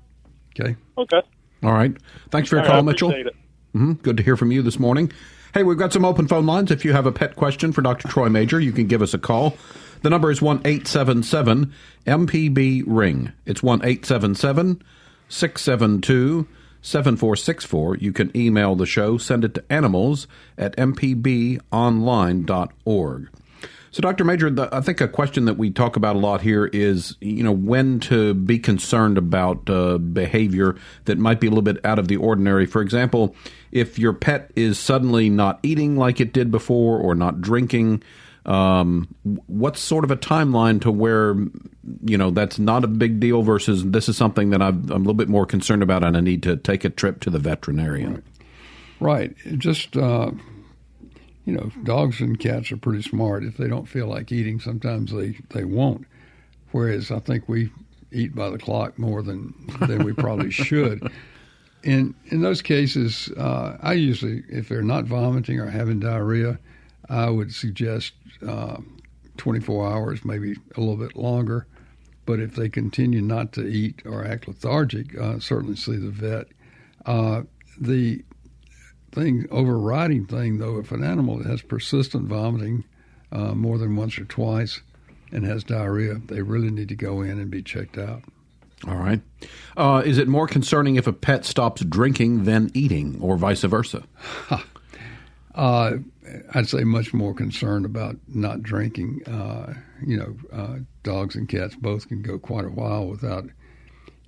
Okay. 0.59 0.75
Okay. 0.97 1.21
All 1.63 1.71
right. 1.71 1.95
Thanks 2.31 2.49
for 2.49 2.55
your 2.55 2.63
All 2.63 2.69
call, 2.69 2.77
right, 2.77 2.85
Mitchell. 2.85 3.11
Mm-hmm. 3.11 3.93
Good 3.93 4.17
to 4.17 4.23
hear 4.23 4.35
from 4.35 4.51
you 4.51 4.61
this 4.61 4.79
morning. 4.79 5.11
Hey, 5.53 5.63
we've 5.63 5.77
got 5.77 5.93
some 5.93 6.03
open 6.03 6.27
phone 6.27 6.45
lines. 6.45 6.71
If 6.71 6.83
you 6.83 6.93
have 6.93 7.05
a 7.05 7.11
pet 7.11 7.35
question 7.35 7.71
for 7.71 7.81
Dr. 7.81 8.07
Troy 8.07 8.27
Majure, 8.27 8.59
you 8.59 8.73
can 8.73 8.87
give 8.87 9.01
us 9.01 9.13
a 9.13 9.19
call. 9.19 9.55
The 10.01 10.09
number 10.09 10.29
is 10.29 10.41
1 10.41 10.61
877 10.65 11.73
MPB 12.05 12.83
Ring. 12.85 13.31
It's 13.45 13.63
1 13.63 13.79
877 13.79 14.83
672 15.29 16.47
7464. 16.81 17.97
You 17.97 18.11
can 18.11 18.35
email 18.35 18.75
the 18.75 18.85
show, 18.85 19.17
send 19.17 19.45
it 19.45 19.53
to 19.55 19.63
animals 19.69 20.27
at 20.57 20.75
mpbonline.org. 20.75 23.29
So, 23.91 24.01
Dr. 24.01 24.23
Majure, 24.23 24.49
the, 24.49 24.69
I 24.71 24.81
think 24.81 25.01
a 25.01 25.07
question 25.07 25.45
that 25.45 25.57
we 25.57 25.69
talk 25.69 25.95
about 25.95 26.15
a 26.15 26.19
lot 26.19 26.41
here 26.41 26.65
is, 26.67 27.15
you 27.21 27.43
know, 27.43 27.51
when 27.51 27.99
to 28.01 28.33
be 28.33 28.59
concerned 28.59 29.17
about 29.17 29.69
uh, 29.69 29.97
behavior 29.97 30.75
that 31.05 31.17
might 31.17 31.39
be 31.39 31.47
a 31.47 31.49
little 31.49 31.61
bit 31.61 31.83
out 31.85 31.99
of 31.99 32.07
the 32.07 32.17
ordinary. 32.17 32.65
For 32.65 32.81
example, 32.81 33.35
if 33.71 33.97
your 33.97 34.13
pet 34.13 34.51
is 34.55 34.77
suddenly 34.77 35.29
not 35.29 35.59
eating 35.63 35.95
like 35.95 36.19
it 36.19 36.33
did 36.33 36.51
before 36.51 36.99
or 36.99 37.15
not 37.15 37.41
drinking, 37.41 38.03
um, 38.45 39.13
what's 39.47 39.79
sort 39.79 40.03
of 40.03 40.11
a 40.11 40.17
timeline 40.17 40.81
to 40.81 40.91
where, 40.91 41.35
you 42.03 42.17
know, 42.17 42.31
that's 42.31 42.59
not 42.59 42.83
a 42.83 42.87
big 42.87 43.19
deal 43.19 43.41
versus 43.41 43.83
this 43.85 44.09
is 44.09 44.17
something 44.17 44.51
that 44.51 44.61
I'm, 44.61 44.83
I'm 44.89 44.91
a 44.91 44.97
little 44.97 45.13
bit 45.13 45.29
more 45.29 45.45
concerned 45.45 45.83
about 45.83 46.03
and 46.03 46.15
I 46.15 46.21
need 46.21 46.43
to 46.43 46.57
take 46.57 46.83
a 46.83 46.89
trip 46.89 47.19
to 47.21 47.29
the 47.29 47.39
veterinarian? 47.39 48.23
Right. 48.99 49.35
right. 49.47 49.59
Just. 49.59 49.95
Uh 49.95 50.31
you 51.47 51.53
know, 51.53 51.71
dogs 51.83 52.19
and 52.19 52.37
cats 52.37 52.73
are 52.73 52.77
pretty 52.77 53.01
smart. 53.01 53.45
If 53.45 53.55
they 53.55 53.69
don't 53.69 53.87
feel 53.87 54.07
like 54.07 54.33
eating, 54.33 54.59
sometimes 54.59 55.13
they, 55.13 55.37
they 55.51 55.63
won't. 55.63 56.05
Whereas 56.73 57.09
I 57.09 57.19
think 57.19 57.47
we 57.47 57.71
eat 58.11 58.35
by 58.35 58.49
the 58.49 58.57
clock 58.57 58.99
more 58.99 59.23
than 59.23 59.53
than 59.87 60.03
we 60.03 60.11
probably 60.11 60.51
should. 60.67 61.09
In 61.83 62.13
in 62.25 62.41
those 62.41 62.61
cases, 62.61 63.31
uh, 63.37 63.77
I 63.81 63.93
usually, 63.93 64.43
if 64.49 64.67
they're 64.67 64.81
not 64.81 65.05
vomiting 65.05 65.61
or 65.61 65.69
having 65.69 66.01
diarrhea, 66.01 66.59
I 67.07 67.29
would 67.29 67.53
suggest 67.53 68.11
uh, 68.45 68.77
24 69.37 69.89
hours, 69.89 70.25
maybe 70.25 70.57
a 70.75 70.81
little 70.81 70.97
bit 70.97 71.15
longer. 71.15 71.65
But 72.25 72.41
if 72.41 72.55
they 72.55 72.67
continue 72.67 73.21
not 73.21 73.53
to 73.53 73.65
eat 73.65 74.01
or 74.05 74.25
act 74.25 74.49
lethargic, 74.49 75.17
uh, 75.17 75.39
certainly 75.39 75.77
see 75.77 75.95
the 75.95 76.09
vet. 76.09 76.47
Uh, 77.05 77.43
the 77.79 78.25
thing, 79.11 79.47
overriding 79.51 80.25
thing, 80.25 80.57
though, 80.57 80.79
if 80.79 80.91
an 80.91 81.03
animal 81.03 81.43
has 81.43 81.61
persistent 81.61 82.27
vomiting 82.27 82.83
uh, 83.31 83.53
more 83.53 83.77
than 83.77 83.95
once 83.95 84.17
or 84.17 84.25
twice 84.25 84.81
and 85.31 85.45
has 85.45 85.63
diarrhea, 85.63 86.15
they 86.25 86.41
really 86.41 86.71
need 86.71 86.89
to 86.89 86.95
go 86.95 87.21
in 87.21 87.39
and 87.39 87.51
be 87.51 87.61
checked 87.61 87.97
out. 87.97 88.23
All 88.87 88.95
right. 88.95 89.21
Uh, 89.75 90.03
is 90.05 90.17
it 90.17 90.27
more 90.27 90.47
concerning 90.47 90.95
if 90.95 91.07
a 91.07 91.13
pet 91.13 91.45
stops 91.45 91.83
drinking 91.83 92.43
than 92.43 92.69
eating, 92.73 93.17
or 93.19 93.35
vice 93.35 93.63
versa? 93.63 94.03
uh, 95.55 95.93
I'd 96.53 96.69
say 96.69 96.83
much 96.83 97.13
more 97.13 97.33
concerned 97.33 97.85
about 97.85 98.17
not 98.27 98.61
drinking. 98.61 99.23
Uh, 99.25 99.73
you 100.05 100.17
know, 100.17 100.35
uh, 100.53 100.75
dogs 101.01 101.35
and 101.35 101.49
cats 101.49 101.75
both 101.75 102.07
can 102.07 102.21
go 102.21 102.37
quite 102.37 102.65
a 102.65 102.69
while 102.69 103.07
without 103.07 103.45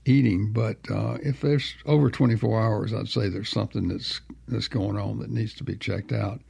eating. 0.09 0.51
But 0.51 0.77
uh, 0.89 1.17
if 1.21 1.41
there's 1.41 1.73
over 1.85 2.09
24 2.09 2.61
hours, 2.61 2.93
I'd 2.93 3.07
say 3.07 3.29
there's 3.29 3.49
something 3.49 3.87
that's 3.87 4.21
that's 4.47 4.67
going 4.67 4.97
on 4.97 5.19
that 5.19 5.29
needs 5.29 5.53
to 5.55 5.63
be 5.63 5.75
checked 5.75 6.11
out. 6.11 6.41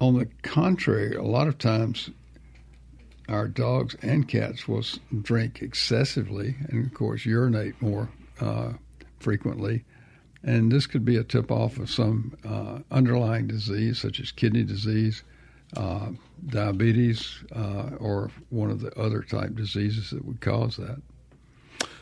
On 0.00 0.18
the 0.18 0.26
contrary, 0.42 1.14
a 1.14 1.22
lot 1.22 1.46
of 1.46 1.58
times 1.58 2.10
our 3.28 3.46
dogs 3.46 3.94
and 4.02 4.26
cats 4.26 4.66
will 4.66 4.82
drink 5.22 5.62
excessively 5.62 6.56
and, 6.68 6.86
of 6.86 6.94
course, 6.94 7.24
urinate 7.26 7.80
more 7.80 8.08
uh, 8.40 8.72
frequently. 9.20 9.84
And 10.42 10.72
this 10.72 10.86
could 10.86 11.04
be 11.04 11.16
a 11.16 11.22
tip 11.22 11.50
off 11.50 11.78
of 11.78 11.90
some 11.90 12.36
uh, 12.44 12.78
underlying 12.90 13.46
disease, 13.46 13.98
such 13.98 14.20
as 14.20 14.32
kidney 14.32 14.64
disease, 14.64 15.22
uh, 15.76 16.08
diabetes, 16.46 17.44
uh, 17.54 17.90
or 17.98 18.30
one 18.48 18.70
of 18.70 18.80
the 18.80 18.98
other 18.98 19.22
type 19.22 19.54
diseases 19.54 20.10
that 20.10 20.24
would 20.24 20.40
cause 20.40 20.78
that. 20.78 21.00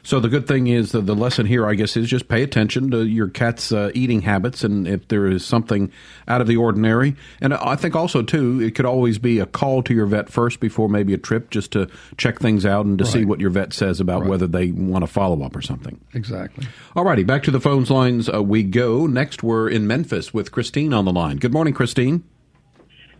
So 0.02 0.20
the 0.20 0.28
good 0.28 0.46
thing 0.46 0.68
is 0.68 0.92
that 0.92 1.06
the 1.06 1.14
lesson 1.14 1.46
here, 1.46 1.66
I 1.66 1.74
guess, 1.74 1.96
is 1.96 2.08
just 2.08 2.28
pay 2.28 2.42
attention 2.42 2.90
to 2.92 3.04
your 3.04 3.28
cat's 3.28 3.72
uh, 3.72 3.90
eating 3.94 4.22
habits, 4.22 4.64
and 4.64 4.86
if 4.86 5.08
there 5.08 5.26
is 5.26 5.44
something 5.44 5.90
out 6.26 6.40
of 6.40 6.46
the 6.46 6.56
ordinary, 6.56 7.16
and 7.40 7.52
I 7.52 7.76
think 7.76 7.94
also 7.94 8.22
too, 8.22 8.60
it 8.60 8.74
could 8.74 8.86
always 8.86 9.18
be 9.18 9.38
a 9.38 9.46
call 9.46 9.82
to 9.82 9.94
your 9.94 10.06
vet 10.06 10.30
first 10.30 10.60
before 10.60 10.88
maybe 10.88 11.14
a 11.14 11.18
trip, 11.18 11.50
just 11.50 11.72
to 11.72 11.88
check 12.16 12.38
things 12.38 12.64
out 12.64 12.86
and 12.86 12.98
to 12.98 13.04
right. 13.04 13.12
see 13.12 13.24
what 13.24 13.40
your 13.40 13.50
vet 13.50 13.72
says 13.72 14.00
about 14.00 14.22
right. 14.22 14.30
whether 14.30 14.46
they 14.46 14.70
want 14.70 15.02
to 15.02 15.06
follow 15.06 15.42
up 15.42 15.54
or 15.54 15.62
something. 15.62 16.00
Exactly. 16.14 16.66
All 16.96 17.04
righty, 17.04 17.24
back 17.24 17.42
to 17.44 17.50
the 17.50 17.60
phones 17.60 17.90
lines 17.90 18.28
uh, 18.28 18.42
we 18.42 18.62
go. 18.62 19.06
Next, 19.06 19.42
we're 19.42 19.68
in 19.68 19.86
Memphis 19.86 20.32
with 20.32 20.52
Christine 20.52 20.92
on 20.92 21.04
the 21.04 21.12
line. 21.12 21.36
Good 21.36 21.52
morning, 21.52 21.74
Christine. 21.74 22.24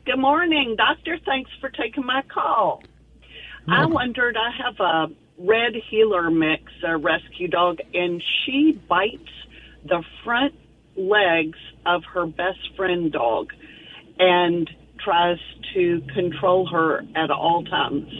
Good 0.04 0.18
morning, 0.18 0.74
doctor. 0.76 1.18
Thanks 1.26 1.50
for 1.60 1.68
taking 1.68 2.06
my 2.06 2.22
call. 2.32 2.82
I 3.68 3.84
wondered. 3.84 4.36
I 4.38 4.50
have 4.64 4.80
a 4.80 5.14
red 5.38 5.74
heeler 5.88 6.30
mix, 6.30 6.64
a 6.84 6.96
rescue 6.96 7.48
dog, 7.48 7.78
and 7.94 8.22
she 8.44 8.80
bites 8.88 9.30
the 9.84 10.02
front 10.24 10.54
legs 10.96 11.58
of 11.86 12.02
her 12.12 12.26
best 12.26 12.76
friend 12.76 13.12
dog 13.12 13.52
and 14.18 14.68
tries 14.98 15.38
to 15.74 16.02
control 16.12 16.66
her 16.66 17.02
at 17.14 17.30
all 17.30 17.64
times. 17.64 18.10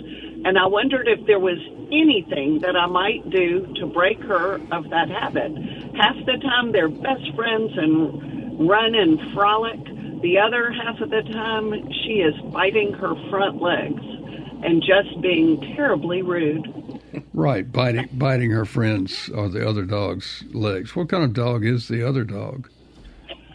And 0.44 0.57
I 0.57 0.66
wondered 0.66 1.09
if 1.09 1.26
there 1.26 1.40
was 1.40 1.59
anything 1.90 2.61
that 2.61 2.76
I 2.76 2.87
might 2.87 3.28
do 3.31 3.66
to 3.81 3.87
break 3.87 4.20
her 4.20 4.54
of 4.70 4.88
that 4.90 5.09
habit. 5.09 5.52
Half 5.96 6.16
the 6.24 6.38
time 6.40 6.70
they're 6.70 6.88
best 6.88 7.35
friends 7.35 7.72
and 7.76 8.68
run 8.68 8.94
and 8.94 9.18
frolic. 9.35 9.83
The 10.22 10.38
other 10.38 10.70
half 10.70 11.00
of 11.00 11.11
the 11.11 11.22
time 11.22 11.72
she 12.04 12.20
is 12.20 12.35
biting 12.52 12.92
her 12.94 13.14
front 13.31 13.61
legs 13.61 14.02
and 14.62 14.83
just 14.83 15.20
being 15.20 15.61
terribly 15.76 16.22
rude. 16.22 16.78
Right, 17.35 17.70
biting 17.70 18.09
biting 18.12 18.50
her 18.50 18.64
friends 18.64 19.28
or 19.31 19.48
the 19.48 19.68
other 19.68 19.85
dog's 19.85 20.44
legs. 20.52 20.94
What 20.96 21.09
kind 21.09 21.24
of 21.24 21.33
dog 21.33 21.64
is 21.64 21.88
the 21.88 22.07
other 22.07 22.24
dog? 22.24 22.70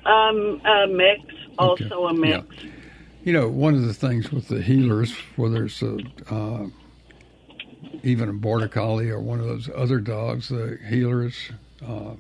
Um, 0.06 0.62
a 0.66 0.88
mix, 0.88 1.22
also 1.58 1.86
okay. 1.86 2.16
a 2.16 2.20
mix. 2.20 2.64
Yeah. 2.64 2.70
You 3.24 3.34
know, 3.34 3.48
one 3.48 3.74
of 3.74 3.84
the 3.84 3.94
things 3.94 4.32
with 4.32 4.50
the 4.50 4.60
heelers, 4.60 5.16
whether 5.38 5.66
it's 5.66 5.82
a 5.82 5.98
uh, 6.30 6.68
even 8.04 8.30
a 8.30 8.34
border 8.34 8.68
collie 8.68 9.10
or 9.10 9.20
one 9.20 9.40
of 9.40 9.46
those 9.46 9.70
other 9.76 10.00
dogs, 10.00 10.50
the 10.50 10.78
heelers, 10.90 11.36
uh, 11.88 12.16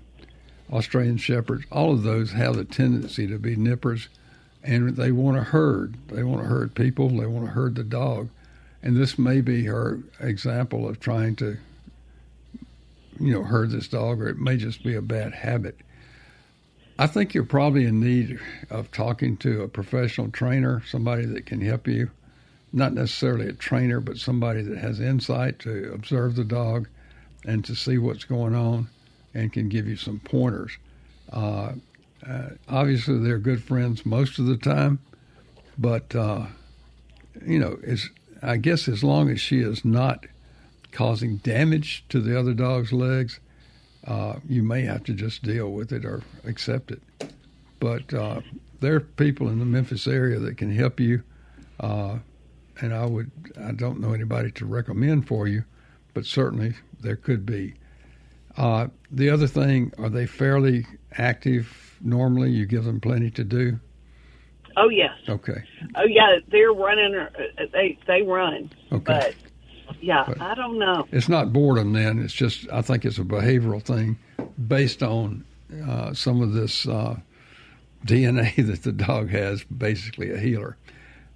Australian 0.71 1.17
shepherds, 1.17 1.65
all 1.71 1.91
of 1.91 2.03
those 2.03 2.31
have 2.31 2.57
a 2.57 2.63
tendency 2.63 3.27
to 3.27 3.37
be 3.37 3.55
nippers, 3.55 4.07
and 4.63 4.95
they 4.95 5.11
want 5.11 5.37
to 5.37 5.43
herd. 5.43 5.97
They 6.07 6.23
want 6.23 6.41
to 6.41 6.47
herd 6.47 6.73
people. 6.73 7.09
They 7.09 7.25
want 7.25 7.47
to 7.47 7.51
herd 7.51 7.75
the 7.75 7.83
dog 7.83 8.29
and 8.83 8.97
this 8.97 9.17
may 9.17 9.39
be 9.39 9.63
her 9.63 9.99
example 10.19 10.87
of 10.87 10.99
trying 10.99 11.37
to, 11.37 11.57
you 13.19 13.33
know, 13.33 13.43
herd 13.43 13.71
this 13.71 13.87
dog, 13.87 14.21
or 14.21 14.27
it 14.27 14.37
may 14.37 14.57
just 14.57 14.83
be 14.83 14.93
a 14.93 15.01
bad 15.01 15.33
habit. 15.33 15.77
I 16.99 17.07
think 17.07 17.33
you're 17.33 17.45
probably 17.45 17.85
in 17.85 18.01
need 18.01 18.39
of 18.69 18.91
talking 18.91 19.37
to 19.37 19.63
a 19.63 19.67
professional 19.69 20.29
trainer, 20.29 20.83
somebody 20.85 21.25
that 21.25 21.45
can 21.45 21.61
help 21.61 21.87
you. 21.87 22.11
Not 22.73 22.93
necessarily 22.93 23.47
a 23.47 23.53
trainer, 23.53 23.99
but 23.99 24.17
somebody 24.17 24.61
that 24.63 24.77
has 24.77 24.99
insight 24.99 25.59
to 25.59 25.93
observe 25.93 26.35
the 26.35 26.43
dog 26.43 26.87
and 27.45 27.63
to 27.65 27.75
see 27.75 27.97
what's 27.97 28.25
going 28.25 28.53
on 28.53 28.89
and 29.33 29.53
can 29.53 29.69
give 29.69 29.87
you 29.87 29.95
some 29.95 30.19
pointers. 30.19 30.77
Uh, 31.31 31.73
uh, 32.27 32.49
obviously, 32.67 33.19
they're 33.19 33.37
good 33.37 33.63
friends 33.63 34.05
most 34.05 34.39
of 34.39 34.45
the 34.45 34.57
time, 34.57 34.99
but, 35.77 36.15
uh, 36.15 36.45
you 37.45 37.59
know, 37.59 37.77
it's 37.83 38.09
I 38.43 38.57
guess 38.57 38.87
as 38.87 39.03
long 39.03 39.29
as 39.29 39.39
she 39.39 39.59
is 39.59 39.85
not 39.85 40.25
causing 40.91 41.37
damage 41.37 42.05
to 42.09 42.19
the 42.19 42.37
other 42.37 42.53
dog's 42.53 42.91
legs, 42.91 43.39
uh, 44.05 44.35
you 44.47 44.63
may 44.63 44.81
have 44.81 45.03
to 45.05 45.13
just 45.13 45.43
deal 45.43 45.71
with 45.71 45.91
it 45.91 46.03
or 46.03 46.21
accept 46.45 46.91
it. 46.91 47.01
But 47.79 48.13
uh, 48.13 48.41
there 48.81 48.95
are 48.95 48.99
people 48.99 49.49
in 49.49 49.59
the 49.59 49.65
Memphis 49.65 50.07
area 50.07 50.39
that 50.39 50.57
can 50.57 50.73
help 50.75 50.99
you, 50.99 51.23
uh, 51.79 52.17
and 52.81 52.93
I 52.93 53.05
would 53.05 53.31
I 53.61 53.71
don't 53.71 53.99
know 53.99 54.13
anybody 54.13 54.51
to 54.51 54.65
recommend 54.65 55.27
for 55.27 55.47
you, 55.47 55.63
but 56.13 56.25
certainly 56.25 56.73
there 56.99 57.15
could 57.15 57.45
be. 57.45 57.75
Uh, 58.57 58.87
the 59.09 59.29
other 59.29 59.47
thing, 59.47 59.91
are 59.97 60.09
they 60.09 60.25
fairly 60.25 60.85
active 61.17 61.97
normally? 62.01 62.51
You 62.51 62.65
give 62.65 62.83
them 62.83 62.99
plenty 62.99 63.31
to 63.31 63.43
do. 63.43 63.79
Oh 64.77 64.89
yes. 64.89 65.13
Okay. 65.29 65.63
Oh 65.95 66.05
yeah, 66.05 66.37
they're 66.49 66.73
running. 66.73 67.15
Uh, 67.15 67.29
they 67.71 67.97
they 68.07 68.21
run. 68.21 68.71
Okay. 68.91 69.03
But 69.03 69.35
yeah, 70.01 70.25
but 70.27 70.41
I 70.41 70.55
don't 70.55 70.79
know. 70.79 71.07
It's 71.11 71.29
not 71.29 71.53
boredom 71.53 71.93
then. 71.93 72.19
It's 72.19 72.33
just 72.33 72.67
I 72.71 72.81
think 72.81 73.05
it's 73.05 73.17
a 73.17 73.23
behavioral 73.23 73.81
thing 73.81 74.17
based 74.67 75.03
on 75.03 75.45
uh, 75.87 76.13
some 76.13 76.41
of 76.41 76.53
this 76.53 76.87
uh, 76.87 77.19
DNA 78.05 78.55
that 78.67 78.83
the 78.83 78.91
dog 78.91 79.29
has, 79.29 79.63
basically 79.65 80.31
a 80.31 80.37
heeler. 80.37 80.77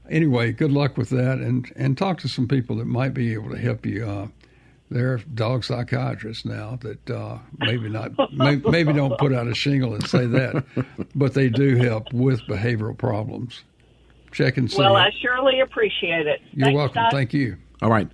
Anyway, 0.10 0.54
good 0.54 0.72
luck 0.72 0.98
with 0.98 1.10
that, 1.10 1.40
and 1.40 1.72
and 1.76 1.98
talk 1.98 2.20
to 2.20 2.28
some 2.28 2.48
people 2.48 2.78
that 2.78 2.86
might 2.86 3.14
be 3.14 3.34
able 3.34 3.50
to 3.52 3.58
help 3.58 3.86
you 3.86 4.08
uh, 4.08 4.28
there 4.90 5.14
are 5.14 5.18
dog 5.18 5.64
psychiatrists 5.64 6.46
now 6.46 6.78
that 6.82 7.10
uh, 7.10 7.38
maybe 7.60 7.90
not 7.90 8.12
may, 8.34 8.56
maybe 8.56 8.94
don't 8.94 9.18
put 9.20 9.34
out 9.34 9.48
a 9.48 9.56
shingle 9.56 9.94
and 9.94 10.08
say 10.08 10.26
that, 10.26 10.64
but 11.16 11.34
they 11.34 11.50
do 11.50 11.76
help 11.76 12.12
with 12.14 12.42
behavioral 12.42 12.98
problems. 12.98 13.64
Check 14.32 14.58
and 14.58 14.72
see. 14.72 14.78
Well, 14.78 14.96
I 14.96 15.12
surely 15.22 15.60
appreciate 15.62 16.28
it. 16.28 16.42
You're 16.52 16.68
Thanks, 16.68 16.78
welcome. 16.78 17.04
Doc. 17.04 17.12
Thank 17.12 17.34
you. 17.34 17.58
All 17.82 17.90
right. 17.90 18.10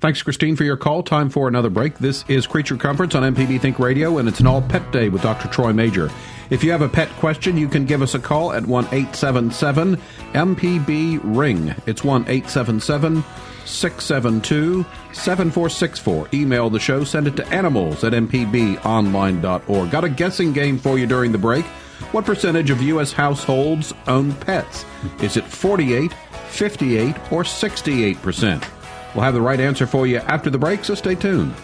Thanks, 0.00 0.22
Christine, 0.22 0.54
for 0.54 0.62
your 0.62 0.76
call. 0.76 1.02
Time 1.02 1.28
for 1.28 1.48
another 1.48 1.70
break. 1.70 1.98
This 1.98 2.24
is 2.28 2.46
Creature 2.46 2.76
Comforts 2.76 3.16
on 3.16 3.34
MPB 3.34 3.60
Think 3.60 3.80
Radio, 3.80 4.18
and 4.18 4.28
it's 4.28 4.38
an 4.38 4.46
all 4.46 4.62
pet 4.62 4.92
day 4.92 5.08
with 5.08 5.22
Dr. 5.22 5.48
Troy 5.48 5.72
Majure. 5.72 6.08
If 6.50 6.62
you 6.62 6.70
have 6.70 6.82
a 6.82 6.88
pet 6.88 7.08
question, 7.16 7.56
you 7.56 7.66
can 7.66 7.84
give 7.84 8.00
us 8.00 8.14
a 8.14 8.20
call 8.20 8.52
at 8.52 8.64
1 8.64 8.84
877 8.84 9.96
MPB 10.34 11.20
Ring. 11.24 11.74
It's 11.86 12.04
1 12.04 12.22
877 12.28 13.24
672 13.64 14.86
7464. 15.12 16.28
Email 16.32 16.70
the 16.70 16.78
show, 16.78 17.02
send 17.02 17.26
it 17.26 17.34
to 17.36 17.46
animals 17.48 18.04
at 18.04 18.12
mpbonline.org. 18.12 19.90
Got 19.90 20.04
a 20.04 20.08
guessing 20.08 20.52
game 20.52 20.78
for 20.78 20.96
you 20.96 21.06
during 21.06 21.32
the 21.32 21.38
break. 21.38 21.64
What 22.12 22.24
percentage 22.24 22.70
of 22.70 22.80
U.S. 22.82 23.12
households 23.12 23.92
own 24.06 24.32
pets? 24.36 24.84
Is 25.20 25.36
it 25.36 25.44
48, 25.44 26.12
58, 26.12 27.16
or 27.32 27.42
68%? 27.42 28.77
We'll 29.14 29.24
have 29.24 29.34
the 29.34 29.40
right 29.40 29.60
answer 29.60 29.86
for 29.86 30.06
you 30.06 30.18
after 30.18 30.50
the 30.50 30.58
break, 30.58 30.84
so 30.84 30.94
stay 30.94 31.14
tuned. 31.14 31.54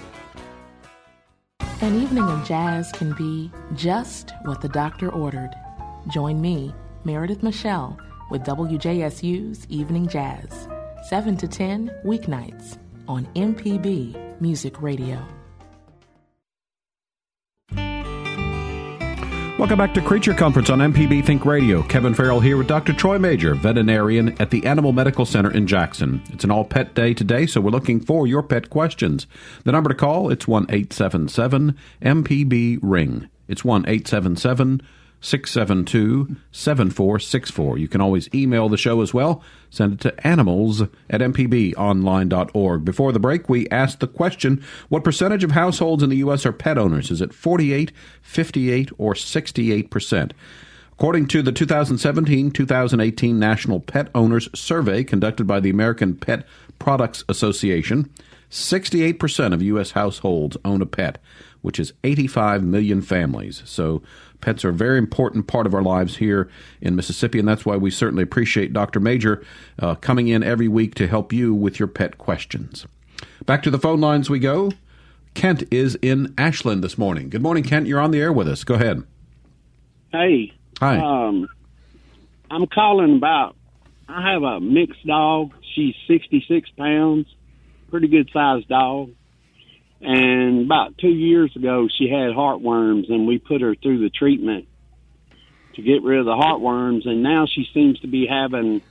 An 1.80 2.00
evening 2.00 2.24
of 2.24 2.46
jazz 2.46 2.90
can 2.92 3.12
be 3.14 3.50
just 3.74 4.32
what 4.44 4.60
the 4.60 4.68
doctor 4.68 5.10
ordered. 5.10 5.50
Join 6.08 6.40
me, 6.40 6.74
Meredith 7.04 7.42
Michelle, 7.42 7.98
with 8.30 8.42
WJSU's 8.44 9.66
Evening 9.68 10.08
Jazz, 10.08 10.68
7 11.08 11.36
to 11.36 11.46
10 11.46 11.90
weeknights 12.04 12.78
on 13.06 13.26
MPB 13.34 14.40
Music 14.40 14.80
Radio. 14.80 15.18
Welcome 19.64 19.78
back 19.78 19.94
to 19.94 20.02
Creature 20.02 20.34
Comforts 20.34 20.68
on 20.68 20.80
MPB 20.80 21.24
Think 21.24 21.46
Radio. 21.46 21.82
Kevin 21.84 22.12
Farrell 22.12 22.38
here 22.38 22.58
with 22.58 22.66
Dr. 22.66 22.92
Troy 22.92 23.18
Majure, 23.18 23.54
veterinarian 23.54 24.36
at 24.38 24.50
the 24.50 24.66
Animal 24.66 24.92
Medical 24.92 25.24
Center 25.24 25.50
in 25.50 25.66
Jackson. 25.66 26.22
It's 26.30 26.44
an 26.44 26.50
all 26.50 26.66
pet 26.66 26.94
day 26.94 27.14
today, 27.14 27.46
so 27.46 27.62
we're 27.62 27.70
looking 27.70 27.98
for 27.98 28.26
your 28.26 28.42
pet 28.42 28.68
questions. 28.68 29.26
The 29.64 29.72
number 29.72 29.88
to 29.88 29.94
call, 29.94 30.28
it's 30.28 30.46
1 30.46 30.66
877 30.68 31.78
MPB 32.02 32.78
Ring. 32.82 33.30
It's 33.48 33.64
1 33.64 33.86
877 33.88 34.82
672 35.24 36.36
7464. 36.52 37.78
You 37.78 37.88
can 37.88 38.02
always 38.02 38.28
email 38.34 38.68
the 38.68 38.76
show 38.76 39.00
as 39.00 39.14
well. 39.14 39.42
Send 39.70 39.94
it 39.94 40.00
to 40.00 40.26
animals 40.26 40.82
at 40.82 41.22
mpbonline.org. 41.22 42.84
Before 42.84 43.10
the 43.10 43.18
break, 43.18 43.48
we 43.48 43.66
asked 43.70 44.00
the 44.00 44.06
question 44.06 44.62
what 44.90 45.02
percentage 45.02 45.42
of 45.42 45.52
households 45.52 46.02
in 46.02 46.10
the 46.10 46.18
U.S. 46.18 46.44
are 46.44 46.52
pet 46.52 46.76
owners? 46.76 47.10
Is 47.10 47.22
it 47.22 47.32
48, 47.32 47.90
58, 48.20 48.90
or 48.98 49.14
68%? 49.14 50.32
According 50.92 51.26
to 51.28 51.42
the 51.42 51.52
2017 51.52 52.50
2018 52.50 53.38
National 53.38 53.80
Pet 53.80 54.10
Owners 54.14 54.50
Survey 54.54 55.04
conducted 55.04 55.46
by 55.46 55.58
the 55.58 55.70
American 55.70 56.14
Pet 56.14 56.46
Products 56.78 57.24
Association, 57.30 58.10
68% 58.50 59.54
of 59.54 59.62
U.S. 59.62 59.92
households 59.92 60.58
own 60.64 60.82
a 60.82 60.86
pet, 60.86 61.18
which 61.62 61.80
is 61.80 61.94
85 62.04 62.62
million 62.62 63.00
families. 63.00 63.62
So 63.64 64.02
pets 64.44 64.62
are 64.62 64.68
a 64.68 64.74
very 64.74 64.98
important 64.98 65.46
part 65.46 65.66
of 65.66 65.72
our 65.72 65.82
lives 65.82 66.18
here 66.18 66.50
in 66.82 66.94
Mississippi, 66.94 67.38
and 67.38 67.48
that's 67.48 67.64
why 67.64 67.76
we 67.76 67.90
certainly 67.90 68.22
appreciate 68.22 68.74
Dr. 68.74 69.00
Majure 69.00 69.42
uh, 69.78 69.94
coming 69.94 70.28
in 70.28 70.42
every 70.42 70.68
week 70.68 70.94
to 70.96 71.08
help 71.08 71.32
you 71.32 71.54
with 71.54 71.78
your 71.78 71.88
pet 71.88 72.18
questions. 72.18 72.86
Back 73.46 73.62
to 73.62 73.70
the 73.70 73.78
phone 73.78 74.02
lines 74.02 74.28
we 74.28 74.38
go. 74.38 74.70
Kent 75.32 75.64
is 75.72 75.96
in 76.02 76.34
Ashland 76.36 76.84
this 76.84 76.98
morning. 76.98 77.30
Good 77.30 77.40
morning, 77.40 77.64
Kent. 77.64 77.86
You're 77.86 78.00
on 78.00 78.10
the 78.10 78.20
air 78.20 78.34
with 78.34 78.46
us. 78.46 78.64
Go 78.64 78.74
ahead. 78.74 79.02
Hey. 80.12 80.52
Hi. 80.78 80.98
Um, 80.98 81.48
I'm 82.50 82.66
calling 82.66 83.16
about. 83.16 83.56
I 84.06 84.30
have 84.30 84.42
a 84.42 84.60
mixed 84.60 85.06
dog. 85.06 85.54
She's 85.74 85.94
66 86.06 86.68
pounds, 86.76 87.26
pretty 87.90 88.08
good 88.08 88.28
sized 88.30 88.68
dog. 88.68 89.10
And 90.04 90.66
about 90.66 90.98
two 90.98 91.08
years 91.08 91.56
ago, 91.56 91.88
she 91.88 92.10
had 92.10 92.32
heartworms, 92.32 93.10
and 93.10 93.26
we 93.26 93.38
put 93.38 93.62
her 93.62 93.74
through 93.74 94.00
the 94.00 94.10
treatment 94.10 94.68
to 95.76 95.82
get 95.82 96.02
rid 96.02 96.20
of 96.20 96.26
the 96.26 96.32
heartworms. 96.32 97.08
And 97.08 97.22
now 97.22 97.46
she 97.46 97.66
seems 97.72 97.98
to 98.00 98.06
be 98.06 98.26
having, 98.26 98.82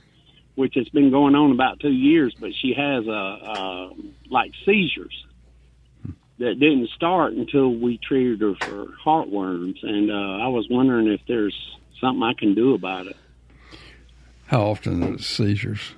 which 0.56 0.74
has 0.74 0.88
been 0.88 1.12
going 1.12 1.36
on 1.36 1.52
about 1.52 1.78
two 1.78 1.92
years, 1.92 2.34
but 2.38 2.50
she 2.60 2.74
has 2.74 3.06
a, 3.06 3.10
a 3.10 3.90
like 4.28 4.50
seizures 4.66 5.24
that 6.38 6.58
didn't 6.58 6.90
start 6.90 7.34
until 7.34 7.72
we 7.72 7.96
treated 7.98 8.40
her 8.40 8.54
for 8.56 8.86
heartworms. 9.04 9.76
And 9.84 10.10
uh, 10.10 10.44
I 10.44 10.48
was 10.48 10.66
wondering 10.68 11.06
if 11.06 11.20
there's 11.28 11.56
something 12.00 12.24
I 12.24 12.34
can 12.34 12.56
do 12.56 12.74
about 12.74 13.06
it. 13.06 13.16
How 14.46 14.62
often 14.62 15.00
are 15.04 15.12
the 15.12 15.22
seizures? 15.22 15.94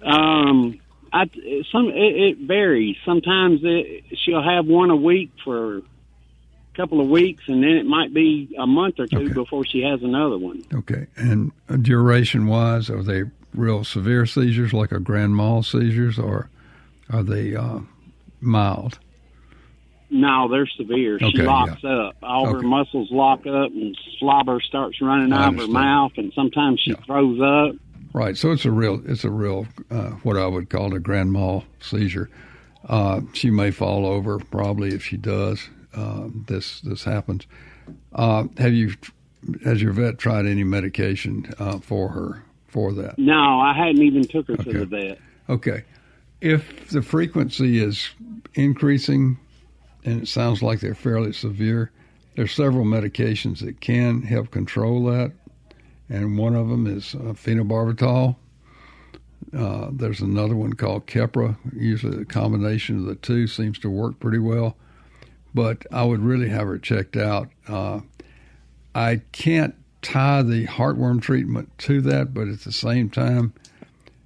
Um, 0.00 0.80
I 1.12 1.24
some 1.70 1.88
it, 1.88 2.16
it 2.16 2.38
varies. 2.38 2.96
Sometimes 3.04 3.60
it, 3.62 4.04
she'll 4.24 4.42
have 4.42 4.66
one 4.66 4.90
a 4.90 4.96
week 4.96 5.30
for 5.44 5.78
a 5.78 5.82
couple 6.74 7.00
of 7.00 7.08
weeks, 7.08 7.42
and 7.48 7.62
then 7.62 7.72
it 7.72 7.86
might 7.86 8.14
be 8.14 8.54
a 8.58 8.66
month 8.66 8.98
or 8.98 9.06
two 9.06 9.16
Okay. 9.26 9.34
before 9.34 9.64
she 9.66 9.82
has 9.82 10.02
another 10.02 10.38
one. 10.38 10.62
Okay. 10.72 11.06
And 11.16 11.52
duration 11.82 12.46
wise, 12.46 12.88
are 12.88 13.02
they 13.02 13.24
real 13.54 13.84
severe 13.84 14.24
seizures 14.24 14.72
like 14.72 14.90
a 14.92 14.98
grand 15.00 15.36
mal 15.36 15.62
seizures, 15.62 16.18
or 16.18 16.48
are 17.10 17.22
they 17.22 17.54
uh, 17.54 17.80
mild? 18.40 18.98
No, 20.08 20.46
they're 20.50 20.66
severe. 20.76 21.16
Okay, 21.16 21.30
she 21.30 21.42
locks 21.42 21.82
up. 21.84 22.16
All 22.22 22.46
her 22.46 22.60
muscles 22.62 23.08
lock 23.10 23.40
up, 23.46 23.70
and 23.72 23.96
slobber 24.18 24.60
starts 24.60 25.00
running 25.00 25.32
I 25.32 25.44
out 25.46 25.54
of 25.54 25.60
her 25.60 25.66
mouth, 25.68 26.12
and 26.16 26.32
sometimes 26.34 26.80
she 26.80 26.90
Yeah. 26.90 26.96
throws 27.06 27.40
up. 27.40 27.76
Right. 28.14 28.36
So 28.36 28.50
it's 28.52 28.64
a 28.64 28.70
real, 28.70 29.02
it's 29.06 29.24
a 29.24 29.30
real, 29.30 29.66
uh, 29.90 30.10
what 30.22 30.36
I 30.36 30.46
would 30.46 30.68
call 30.68 30.94
a 30.94 30.98
grand 31.00 31.32
mal 31.32 31.64
seizure. 31.80 32.28
Uh, 32.88 33.20
she 33.32 33.50
may 33.50 33.70
fall 33.70 34.04
over, 34.06 34.38
probably 34.38 34.90
if 34.94 35.04
she 35.04 35.16
does. 35.16 35.68
Uh, 35.94 36.28
this 36.46 36.80
this 36.80 37.04
happens. 37.04 37.46
Uh, 38.14 38.44
have 38.58 38.72
you, 38.72 38.94
has 39.64 39.80
your 39.80 39.92
vet 39.92 40.18
tried 40.18 40.46
any 40.46 40.64
medication 40.64 41.52
uh, 41.58 41.78
for 41.78 42.08
her 42.08 42.44
for 42.68 42.92
that? 42.92 43.18
No, 43.18 43.60
I 43.60 43.72
hadn't 43.72 44.02
even 44.02 44.24
took 44.24 44.48
her 44.48 44.54
Okay. 44.54 44.72
to 44.72 44.78
the 44.80 44.86
vet. 44.86 45.18
Okay. 45.48 45.84
If 46.40 46.88
the 46.90 47.02
frequency 47.02 47.78
is 47.82 48.10
increasing, 48.54 49.38
and 50.04 50.22
it 50.22 50.28
sounds 50.28 50.62
like 50.62 50.80
they're 50.80 50.94
fairly 50.94 51.32
severe, 51.32 51.90
there's 52.36 52.52
several 52.52 52.84
medications 52.84 53.60
that 53.60 53.80
can 53.80 54.22
help 54.22 54.50
control 54.50 55.04
that, 55.04 55.32
and 56.08 56.38
one 56.38 56.54
of 56.54 56.68
them 56.68 56.86
is 56.86 57.14
uh, 57.14 57.32
phenobarbital. 57.34 58.36
Uh, 59.56 59.88
there's 59.92 60.20
another 60.20 60.56
one 60.56 60.72
called 60.72 61.06
Keppra. 61.06 61.56
Usually, 61.74 62.16
the 62.16 62.24
combination 62.24 62.98
of 62.98 63.06
the 63.06 63.16
two 63.16 63.46
seems 63.46 63.78
to 63.80 63.90
work 63.90 64.18
pretty 64.18 64.38
well. 64.38 64.76
But 65.54 65.86
I 65.92 66.04
would 66.04 66.20
really 66.20 66.48
have 66.48 66.66
her 66.66 66.78
checked 66.78 67.16
out. 67.16 67.50
Uh, 67.68 68.00
I 68.94 69.20
can't 69.32 69.74
tie 70.00 70.42
the 70.42 70.66
heartworm 70.66 71.20
treatment 71.20 71.70
to 71.78 72.00
that, 72.02 72.32
but 72.32 72.48
at 72.48 72.60
the 72.60 72.72
same 72.72 73.10
time, 73.10 73.52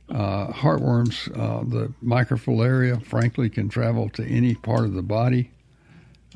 uh, 0.08 0.48
heartworms, 0.48 1.28
uh, 1.36 1.64
the 1.68 1.92
microfilaria, 2.04 3.04
frankly, 3.04 3.50
can 3.50 3.68
travel 3.68 4.08
to 4.10 4.24
any 4.24 4.54
part 4.54 4.84
of 4.84 4.94
the 4.94 5.02
body. 5.02 5.50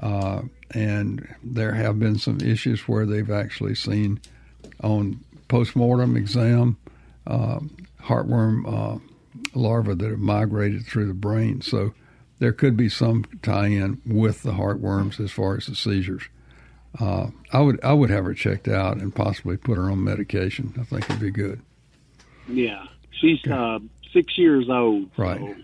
Uh, 0.00 0.42
and 0.72 1.34
there 1.42 1.72
have 1.72 1.98
been 1.98 2.18
some 2.18 2.40
issues 2.40 2.88
where 2.88 3.06
they've 3.06 3.30
actually 3.30 3.74
seen 3.74 4.20
on 4.82 5.22
postmortem 5.50 6.16
exam 6.16 6.78
uh, 7.26 7.60
heartworm 8.02 8.64
uh, 8.66 8.98
larvae 9.54 9.94
that 9.94 10.08
have 10.10 10.18
migrated 10.18 10.86
through 10.86 11.06
the 11.06 11.12
brain. 11.14 11.60
So 11.60 11.92
there 12.38 12.52
could 12.52 12.76
be 12.76 12.88
some 12.88 13.24
tie-in 13.42 14.00
with 14.06 14.42
the 14.42 14.52
heartworms 14.52 15.20
as 15.20 15.30
far 15.30 15.56
as 15.58 15.66
the 15.66 15.74
seizures. 15.74 16.22
Uh, 16.98 17.28
I 17.52 17.60
would 17.60 17.78
I 17.84 17.92
would 17.92 18.10
have 18.10 18.24
her 18.24 18.34
checked 18.34 18.66
out 18.68 18.96
and 18.96 19.14
possibly 19.14 19.56
put 19.56 19.76
her 19.76 19.90
on 19.90 20.02
medication. 20.02 20.72
I 20.80 20.84
think 20.84 21.04
it'd 21.10 21.20
be 21.20 21.30
good. 21.30 21.60
Yeah, 22.48 22.84
she's 23.12 23.44
uh, 23.46 23.78
six 24.12 24.36
years 24.38 24.68
old. 24.68 25.10
Right. 25.16 25.38
So, 25.40 25.54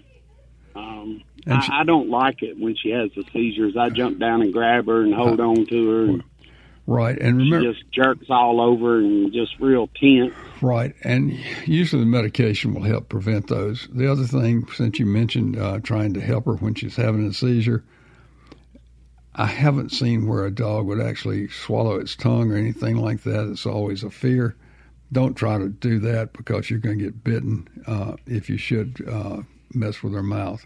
um, 0.80 1.22
And 1.46 1.54
I, 1.54 1.60
she- 1.62 1.72
I 1.72 1.82
don't 1.84 2.10
like 2.10 2.42
it 2.42 2.58
when 2.60 2.76
she 2.76 2.90
has 2.90 3.10
the 3.16 3.24
seizures. 3.32 3.76
I 3.76 3.88
jump 3.88 4.18
down 4.20 4.42
and 4.42 4.52
grab 4.52 4.86
her 4.86 5.02
and 5.02 5.14
hold 5.14 5.40
on 5.40 5.66
to 5.66 5.88
her, 5.90 6.04
and 6.04 6.22
Right, 6.88 7.18
and 7.18 7.38
remember, 7.38 7.72
just 7.72 7.90
jerks 7.90 8.26
all 8.30 8.60
over 8.60 8.98
and 8.98 9.32
just 9.32 9.58
real 9.58 9.88
tense. 9.88 10.32
Right, 10.62 10.94
and 11.02 11.32
usually 11.64 12.02
the 12.02 12.08
medication 12.08 12.74
will 12.74 12.82
help 12.82 13.08
prevent 13.08 13.48
those. 13.48 13.88
The 13.92 14.10
other 14.10 14.24
thing, 14.24 14.68
since 14.72 15.00
you 15.00 15.06
mentioned 15.06 15.58
uh, 15.58 15.80
trying 15.80 16.14
to 16.14 16.20
help 16.20 16.44
her 16.44 16.54
when 16.54 16.74
she's 16.74 16.94
having 16.94 17.26
a 17.26 17.32
seizure, 17.32 17.82
I 19.34 19.46
haven't 19.46 19.90
seen 19.90 20.28
where 20.28 20.46
a 20.46 20.50
dog 20.50 20.86
would 20.86 21.00
actually 21.00 21.48
swallow 21.48 21.96
its 21.96 22.14
tongue 22.14 22.52
or 22.52 22.56
anything 22.56 22.96
like 22.96 23.22
that. 23.24 23.50
It's 23.50 23.66
always 23.66 24.04
a 24.04 24.10
fear. 24.10 24.56
Don't 25.12 25.34
try 25.34 25.58
to 25.58 25.68
do 25.68 25.98
that 26.00 26.32
because 26.32 26.70
you're 26.70 26.78
going 26.78 26.98
to 26.98 27.04
get 27.04 27.24
bitten 27.24 27.68
uh, 27.86 28.14
if 28.26 28.48
you 28.48 28.58
should 28.58 29.04
uh, 29.08 29.42
mess 29.74 30.02
with 30.02 30.14
her 30.14 30.22
mouth. 30.22 30.64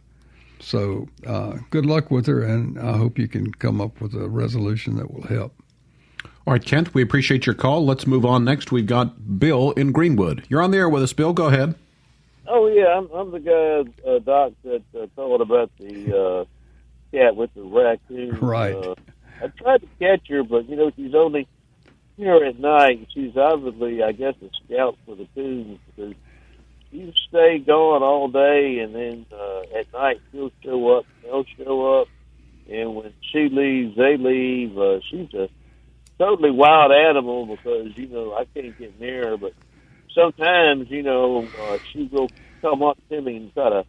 So 0.61 1.09
uh, 1.26 1.56
good 1.70 1.87
luck 1.87 2.11
with 2.11 2.26
her, 2.26 2.42
and 2.42 2.78
I 2.78 2.96
hope 2.96 3.18
you 3.18 3.26
can 3.26 3.52
come 3.52 3.80
up 3.80 4.00
with 4.00 4.14
a 4.14 4.28
resolution 4.28 4.96
that 4.96 5.12
will 5.12 5.26
help. 5.26 5.60
All 6.46 6.55
right, 6.55 6.64
Kent, 6.64 6.94
we 6.94 7.03
appreciate 7.03 7.46
your 7.46 7.55
call. 7.55 7.85
Let's 7.85 8.07
move 8.07 8.24
on 8.24 8.44
next. 8.44 8.72
We've 8.72 8.87
got 8.87 9.38
Bill 9.38 9.72
in 9.72 9.92
Greenwood. 9.92 10.44
You're 10.48 10.62
on 10.62 10.70
the 10.70 10.79
air 10.79 10.88
with 10.88 11.03
us, 11.03 11.12
Bill. 11.12 11.33
Go 11.33 11.46
ahead. 11.46 11.74
Oh 12.48 12.66
yeah, 12.66 12.98
I'm, 12.98 13.09
I'm 13.12 13.31
the 13.31 13.38
guy, 13.38 14.11
uh, 14.11 14.18
Doc, 14.18 14.53
that 14.64 14.83
uh, 14.98 15.07
told 15.14 15.40
about 15.40 15.70
the 15.79 16.16
uh, 16.16 16.44
cat 17.16 17.37
with 17.37 17.53
the 17.55 17.62
raccoon. 17.62 18.38
Right. 18.40 18.74
Uh, 18.74 18.94
I 19.42 19.48
tried 19.48 19.83
to 19.83 19.88
catch 19.98 20.29
her, 20.29 20.42
but 20.42 20.68
you 20.68 20.76
know 20.76 20.90
she's 20.96 21.14
only 21.14 21.46
here 22.16 22.44
at 22.44 22.59
night. 22.59 23.07
She's 23.14 23.37
obviously, 23.37 24.03
I 24.03 24.12
guess, 24.12 24.35
a 24.42 24.50
scout 24.64 24.96
for 25.07 25.14
the 25.14 25.29
coons 25.35 25.79
because 25.87 26.14
you 26.90 27.12
stay 27.29 27.59
gone 27.59 28.03
all 28.03 28.29
day, 28.29 28.79
and 28.81 28.94
then 28.94 29.26
uh, 29.33 29.79
at 29.79 29.92
night 29.92 30.20
she'll 30.33 30.50
show 30.64 30.98
up. 30.98 31.05
They'll 31.22 31.44
show 31.57 32.00
up, 32.00 32.09
and 32.68 32.96
when 32.96 33.12
she 33.31 33.48
leaves, 33.50 33.96
they 33.96 34.16
leave. 34.16 34.76
Uh, 34.76 35.00
she's 35.09 35.33
a 35.35 35.48
totally 36.20 36.50
wild 36.52 36.92
animal 36.92 37.46
because 37.46 37.96
you 37.96 38.06
know 38.06 38.35
I 38.35 38.44
can't 38.54 38.78
get 38.78 39.00
near 39.00 39.30
her, 39.30 39.37
but 39.37 39.54
sometimes 40.14 40.88
you 40.90 41.02
know 41.02 41.48
uh, 41.59 41.78
she 41.92 42.09
will 42.12 42.30
come 42.62 42.83
up 42.83 42.98
to 43.11 43.20
me 43.20 43.37
and 43.37 43.54
try 43.54 43.70
to 43.70 43.85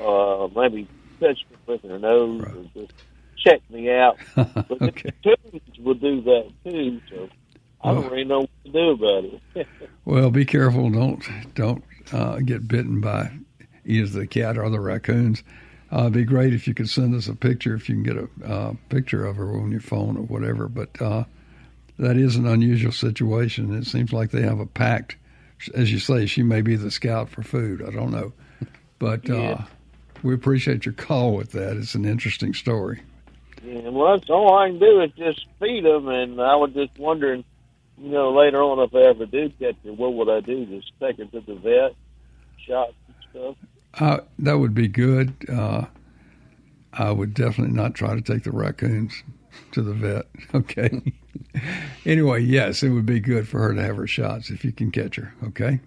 uh, 0.00 0.48
maybe 0.54 0.86
touch 1.20 1.38
me 1.50 1.56
with 1.66 1.82
her 1.82 1.98
nose 1.98 2.42
Right. 2.42 2.54
or 2.54 2.64
just 2.82 2.92
check 3.44 3.60
me 3.70 3.90
out. 3.90 4.18
But 4.36 4.80
Okay. 4.82 5.10
the 5.22 5.36
coons 5.50 5.78
will 5.78 5.94
do 5.94 6.20
that 6.22 6.50
too, 6.64 7.00
so 7.10 7.28
I 7.82 7.92
don't 7.92 8.02
Well- 8.02 8.10
really 8.10 8.24
know 8.24 8.40
what 8.40 8.50
to 8.66 8.70
do 8.72 8.90
about 8.90 9.24
it. 9.56 9.66
Well, 10.04 10.30
be 10.30 10.44
careful. 10.44 10.90
Don't 10.90 11.24
don't 11.54 11.84
uh, 12.12 12.38
get 12.40 12.66
bitten 12.68 13.00
by 13.00 13.30
either 13.86 14.20
the 14.20 14.26
cat 14.26 14.58
or 14.58 14.68
the 14.68 14.80
raccoons. 14.80 15.42
Uh, 15.92 16.00
it'd 16.02 16.12
be 16.14 16.24
great 16.24 16.52
if 16.54 16.66
you 16.66 16.74
could 16.74 16.88
send 16.90 17.14
us 17.14 17.28
a 17.28 17.36
picture, 17.36 17.74
if 17.74 17.88
you 17.88 17.94
can 17.94 18.02
get 18.02 18.16
a 18.16 18.28
uh, 18.52 18.72
picture 18.88 19.24
of 19.24 19.36
her 19.36 19.54
on 19.60 19.70
your 19.70 19.80
phone 19.80 20.16
or 20.16 20.22
whatever. 20.22 20.66
But 20.68 21.00
uh, 21.00 21.24
that 21.98 22.16
is 22.16 22.36
an 22.36 22.46
unusual 22.46 22.92
situation. 22.92 23.74
It 23.74 23.86
seems 23.86 24.12
like 24.12 24.30
they 24.30 24.42
have 24.42 24.60
a 24.60 24.66
pact. 24.66 25.16
As 25.74 25.92
you 25.92 25.98
say, 25.98 26.26
she 26.26 26.42
may 26.42 26.60
be 26.62 26.74
the 26.76 26.90
scout 26.90 27.28
for 27.28 27.42
food. 27.42 27.82
I 27.86 27.90
don't 27.90 28.10
know, 28.10 28.32
but 28.98 29.28
uh, 29.30 29.34
Yeah. 29.34 29.64
we 30.22 30.34
appreciate 30.34 30.84
your 30.84 30.94
call 30.94 31.34
with 31.36 31.52
that. 31.52 31.76
It's 31.76 31.94
an 31.94 32.04
interesting 32.04 32.52
story. 32.54 33.00
Yeah, 33.64 33.90
well, 33.90 34.16
that's 34.18 34.28
all 34.28 34.54
I 34.58 34.68
can 34.70 34.80
do 34.80 35.00
is 35.02 35.12
just 35.12 35.46
feed 35.60 35.84
them, 35.84 36.08
and 36.08 36.40
I 36.40 36.56
was 36.56 36.72
just 36.72 36.98
wondering, 36.98 37.44
you 37.96 38.10
know, 38.10 38.32
later 38.32 38.60
on 38.60 38.80
if 38.80 38.92
I 38.92 39.02
ever 39.10 39.24
do 39.26 39.50
catch 39.60 39.76
her, 39.84 39.92
what 39.92 40.14
would 40.14 40.28
I 40.28 40.40
do? 40.40 40.66
Just 40.66 40.90
take 40.98 41.18
her 41.18 41.26
to 41.26 41.40
the 41.40 41.54
vet, 41.54 41.94
shots 42.66 42.94
and 43.06 43.16
stuff. 43.30 43.56
Uh, 44.00 44.20
that 44.40 44.54
would 44.58 44.74
be 44.74 44.88
good. 44.88 45.32
Uh, 45.48 45.84
I 46.92 47.12
would 47.12 47.34
definitely 47.34 47.74
not 47.76 47.94
try 47.94 48.14
to 48.16 48.20
take 48.20 48.42
the 48.42 48.50
raccoons 48.50 49.22
to 49.72 49.82
the 49.82 49.92
vet. 49.94 50.26
Okay. 50.54 51.00
Anyway, 52.04 52.40
yes, 52.40 52.82
it 52.82 52.90
would 52.90 53.06
be 53.06 53.20
good 53.20 53.48
for 53.48 53.60
her 53.60 53.74
to 53.74 53.82
have 53.82 53.96
her 53.96 54.06
shots 54.06 54.50
if 54.50 54.64
you 54.64 54.72
can 54.72 54.90
catch 54.90 55.16
her. 55.16 55.34
Okay. 55.44 55.80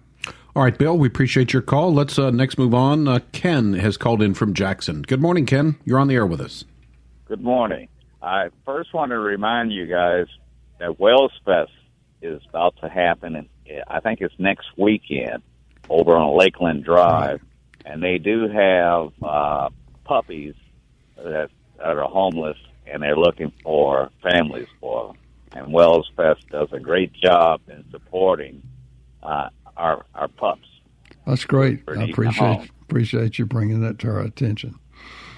All 0.54 0.62
right, 0.62 0.76
Bill, 0.76 0.96
we 0.96 1.06
appreciate 1.06 1.52
your 1.52 1.60
call. 1.60 1.92
Let's 1.92 2.18
uh, 2.18 2.30
next 2.30 2.56
move 2.56 2.72
on. 2.72 3.06
Uh, 3.06 3.18
Ken 3.32 3.74
has 3.74 3.98
called 3.98 4.22
in 4.22 4.32
from 4.32 4.54
Jackson. 4.54 5.02
Good 5.02 5.20
morning, 5.20 5.44
Ken. 5.44 5.76
You're 5.84 5.98
on 5.98 6.08
the 6.08 6.14
air 6.14 6.24
with 6.24 6.40
us. 6.40 6.64
Good 7.26 7.42
morning. 7.42 7.88
I 8.22 8.48
first 8.64 8.94
want 8.94 9.10
to 9.10 9.18
remind 9.18 9.70
you 9.72 9.86
guys 9.86 10.26
that 10.78 10.98
Wells 10.98 11.32
Fest 11.44 11.72
is 12.22 12.40
about 12.48 12.74
to 12.80 12.88
happen, 12.88 13.36
and 13.36 13.48
I 13.86 14.00
think 14.00 14.20
it's 14.20 14.34
next 14.38 14.66
weekend 14.76 15.42
over 15.90 16.16
on 16.16 16.36
Lakeland 16.36 16.84
Drive, 16.84 17.42
and 17.84 18.02
they 18.02 18.18
do 18.18 18.48
have 18.48 19.12
uh, 19.22 19.68
puppies 20.04 20.54
that, 21.16 21.50
that 21.76 21.98
are 21.98 22.08
homeless, 22.08 22.56
and 22.86 23.02
they're 23.02 23.16
looking 23.16 23.52
for 23.62 24.10
families 24.22 24.68
for 24.80 25.08
them. 25.08 25.16
And 25.56 25.72
Wells 25.72 26.10
Fest 26.14 26.46
does 26.50 26.68
a 26.72 26.78
great 26.78 27.14
job 27.14 27.62
in 27.68 27.82
supporting 27.90 28.62
uh, 29.22 29.48
our 29.74 30.04
our 30.14 30.28
pups. 30.28 30.68
That's 31.26 31.46
great. 31.46 31.82
I 31.88 32.04
appreciate 32.04 32.70
appreciate 32.82 33.38
you 33.38 33.46
bringing 33.46 33.80
that 33.80 33.98
to 34.00 34.08
our 34.08 34.20
attention. 34.20 34.78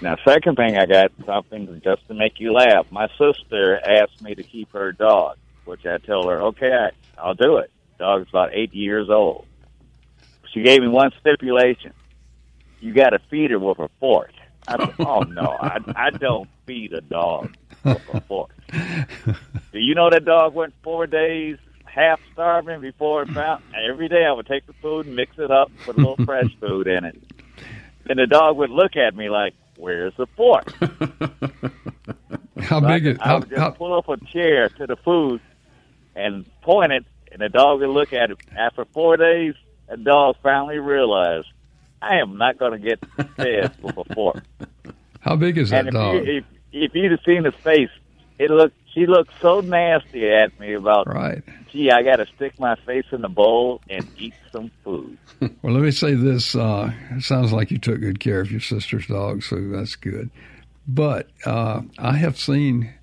Now, 0.01 0.17
second 0.25 0.57
thing, 0.57 0.77
I 0.77 0.85
got 0.85 1.13
something 1.25 1.81
just 1.83 2.05
to 2.09 2.13
make 2.13 2.39
you 2.39 2.51
laugh. 2.51 2.85
My 2.91 3.07
sister 3.17 3.79
asked 3.85 4.21
me 4.21 4.35
to 4.35 4.43
keep 4.43 4.71
her 4.73 4.91
dog, 4.91 5.37
which 5.63 5.85
I 5.85 5.97
told 5.97 6.25
her, 6.25 6.41
okay, 6.43 6.71
I, 6.71 6.91
I'll 7.17 7.33
do 7.33 7.57
it. 7.57 7.71
Dog's 7.97 8.29
about 8.29 8.53
eight 8.53 8.73
years 8.73 9.09
old. 9.09 9.45
She 10.53 10.63
gave 10.63 10.81
me 10.81 10.89
one 10.89 11.11
stipulation: 11.21 11.93
you 12.81 12.93
got 12.93 13.11
to 13.11 13.19
feed 13.29 13.51
her 13.51 13.59
with 13.59 13.79
a 13.79 13.89
fork. 14.01 14.31
I 14.67 14.77
said, 14.77 14.95
oh 14.99 15.21
no, 15.21 15.57
I, 15.61 15.79
I 15.95 16.09
don't 16.09 16.49
feed 16.65 16.91
a 16.91 17.01
dog 17.01 17.55
with 17.85 18.01
a 18.13 18.21
fork. 18.21 18.51
Do 18.71 19.35
you 19.79 19.95
know 19.95 20.09
that 20.09 20.25
dog 20.25 20.53
went 20.53 20.73
four 20.83 21.07
days 21.07 21.57
half 21.85 22.19
starving 22.33 22.81
before 22.81 23.23
it 23.23 23.29
found? 23.29 23.63
Every 23.89 24.07
day 24.07 24.25
I 24.25 24.31
would 24.31 24.47
take 24.47 24.65
the 24.67 24.73
food 24.73 25.05
and 25.05 25.15
mix 25.15 25.37
it 25.37 25.51
up, 25.51 25.71
put 25.85 25.95
a 25.95 25.99
little 25.99 26.25
fresh 26.25 26.55
food 26.59 26.87
in 26.87 27.05
it. 27.05 27.21
And 28.09 28.19
the 28.19 28.27
dog 28.27 28.57
would 28.57 28.69
look 28.71 28.95
at 28.95 29.15
me 29.15 29.29
like, 29.29 29.53
"Where's 29.77 30.13
the 30.17 30.25
fork?" 30.35 30.71
How 32.59 32.81
So 32.81 32.87
big 32.87 33.07
I, 33.07 33.09
is 33.11 33.17
I 33.19 33.27
how, 33.27 33.39
would 33.39 33.49
just 33.49 33.61
how, 33.61 33.71
pull 33.71 33.97
up 33.97 34.09
a 34.09 34.17
chair 34.25 34.69
to 34.69 34.85
the 34.85 34.95
food 34.97 35.41
and 36.15 36.45
point 36.61 36.91
it, 36.91 37.05
and 37.31 37.41
the 37.41 37.49
dog 37.49 37.79
would 37.79 37.89
look 37.89 38.13
at 38.13 38.31
it. 38.31 38.37
After 38.55 38.85
four 38.85 39.15
days, 39.17 39.53
the 39.89 39.97
dog 39.97 40.35
finally 40.43 40.79
realized, 40.79 41.47
I 42.01 42.17
am 42.17 42.37
not 42.37 42.57
going 42.57 42.73
to 42.73 42.79
get 42.79 42.99
fed 43.35 43.75
with 43.81 43.97
a 43.97 44.13
fork. 44.13 44.43
how 45.21 45.35
big 45.35 45.57
is 45.57 45.69
that 45.69 45.79
and 45.79 45.87
if, 45.89 45.93
dog? 45.93 46.15
You, 46.15 46.37
if, 46.37 46.43
if 46.71 46.95
you'd 46.95 47.11
have 47.11 47.21
seen 47.25 47.45
his 47.45 47.55
face, 47.55 47.89
it 48.39 48.49
looked. 48.49 48.75
She 48.93 49.05
looked 49.05 49.31
so 49.39 49.59
nasty 49.61 50.27
at 50.27 50.59
me 50.59 50.73
about, 50.73 51.07
Right. 51.07 51.43
gee, 51.71 51.91
I 51.91 52.01
got 52.01 52.15
to 52.15 52.25
stick 52.35 52.59
my 52.59 52.75
face 52.87 53.05
in 53.11 53.21
the 53.21 53.29
bowl 53.29 53.81
and 53.87 54.07
eat 54.17 54.33
some 54.51 54.71
food. 54.83 55.17
Well, 55.61 55.73
let 55.73 55.83
me 55.83 55.91
say 55.91 56.15
this. 56.15 56.55
Uh, 56.55 56.91
it 57.11 57.23
sounds 57.23 57.53
like 57.53 57.69
you 57.71 57.77
took 57.77 57.99
good 58.01 58.19
care 58.19 58.41
of 58.41 58.51
your 58.51 58.59
sister's 58.59 59.05
dog, 59.07 59.43
so 59.43 59.55
that's 59.69 59.95
good. 59.95 60.29
But 60.87 61.27
uh, 61.45 61.81
I 61.99 62.13
have 62.17 62.37
seen 62.39 62.93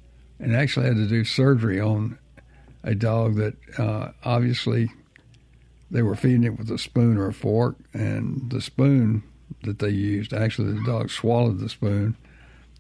and 0.40 0.54
actually 0.56 0.86
had 0.86 0.96
to 0.96 1.06
do 1.06 1.24
surgery 1.24 1.80
on 1.80 2.18
a 2.82 2.94
dog 2.94 3.36
that 3.36 3.54
uh, 3.78 4.10
obviously 4.24 4.90
they 5.90 6.02
were 6.02 6.16
feeding 6.16 6.44
it 6.44 6.58
with 6.58 6.70
a 6.70 6.78
spoon 6.78 7.16
or 7.16 7.28
a 7.28 7.32
fork, 7.32 7.76
and 7.94 8.50
the 8.50 8.60
spoon 8.60 9.22
that 9.62 9.78
they 9.78 9.88
used, 9.90 10.32
actually, 10.34 10.72
the 10.72 10.84
dog 10.84 11.10
swallowed 11.10 11.58
the 11.60 11.68
spoon 11.68 12.16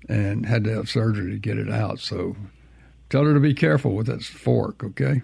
and 0.08 0.46
had 0.46 0.64
to 0.64 0.74
have 0.74 0.88
surgery 0.88 1.30
to 1.32 1.38
get 1.38 1.58
it 1.58 1.70
out. 1.70 2.00
So 2.00 2.36
tell 3.10 3.24
her 3.24 3.34
to 3.34 3.40
be 3.40 3.54
careful 3.54 3.94
with 3.94 4.06
that 4.06 4.22
fork, 4.22 4.82
okay? 4.84 5.22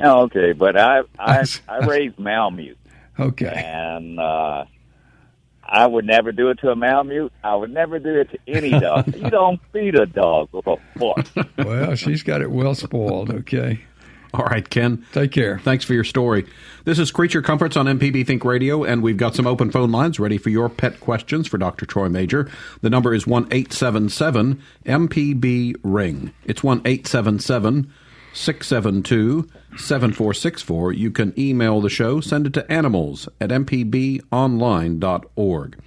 Okay, 0.00 0.52
but 0.52 0.76
I 0.76 1.02
I 1.18 1.44
I 1.68 1.78
raised 1.86 2.18
Malamute. 2.18 2.78
Okay. 3.18 3.46
and 3.46 4.18
uh, 4.18 4.64
I 5.62 5.86
would 5.86 6.06
never 6.06 6.32
do 6.32 6.48
it 6.48 6.58
to 6.60 6.70
a 6.70 6.76
Malamute. 6.76 7.32
I 7.44 7.54
would 7.54 7.70
never 7.70 7.98
do 7.98 8.20
it 8.20 8.30
to 8.30 8.38
any 8.46 8.70
dog. 8.70 9.14
you 9.16 9.30
don't 9.30 9.60
feed 9.72 9.94
a 9.94 10.06
dog 10.06 10.48
with 10.52 10.66
a 10.66 10.76
fork. 10.98 11.26
Well, 11.58 11.94
she's 11.94 12.22
got 12.22 12.40
it 12.40 12.50
well 12.50 12.74
spoiled, 12.74 13.30
okay? 13.30 13.80
All 14.34 14.46
right, 14.46 14.68
Ken. 14.68 15.06
Take 15.12 15.32
care. 15.32 15.58
Thanks 15.58 15.84
for 15.84 15.92
your 15.92 16.04
story. 16.04 16.46
This 16.84 16.98
is 16.98 17.10
Creature 17.10 17.42
Comforts 17.42 17.76
on 17.76 17.84
MPB 17.84 18.26
Think 18.26 18.46
Radio, 18.46 18.82
and 18.82 19.02
we've 19.02 19.18
got 19.18 19.34
some 19.34 19.46
open 19.46 19.70
phone 19.70 19.92
lines 19.92 20.18
ready 20.18 20.38
for 20.38 20.48
your 20.48 20.70
pet 20.70 21.00
questions 21.00 21.46
for 21.46 21.58
Dr. 21.58 21.84
Troy 21.84 22.08
Majure. 22.08 22.50
The 22.80 22.88
number 22.88 23.12
is 23.12 23.26
1 23.26 23.48
877 23.50 24.62
MPB 24.86 25.74
Ring. 25.82 26.32
It's 26.44 26.62
1 26.62 26.80
877 26.84 27.92
672 28.32 29.50
7464. 29.76 30.92
You 30.94 31.10
can 31.10 31.38
email 31.38 31.82
the 31.82 31.90
show, 31.90 32.20
send 32.20 32.46
it 32.46 32.54
to 32.54 32.72
animals 32.72 33.28
at 33.38 33.50
mpbonline.org. 33.50 35.78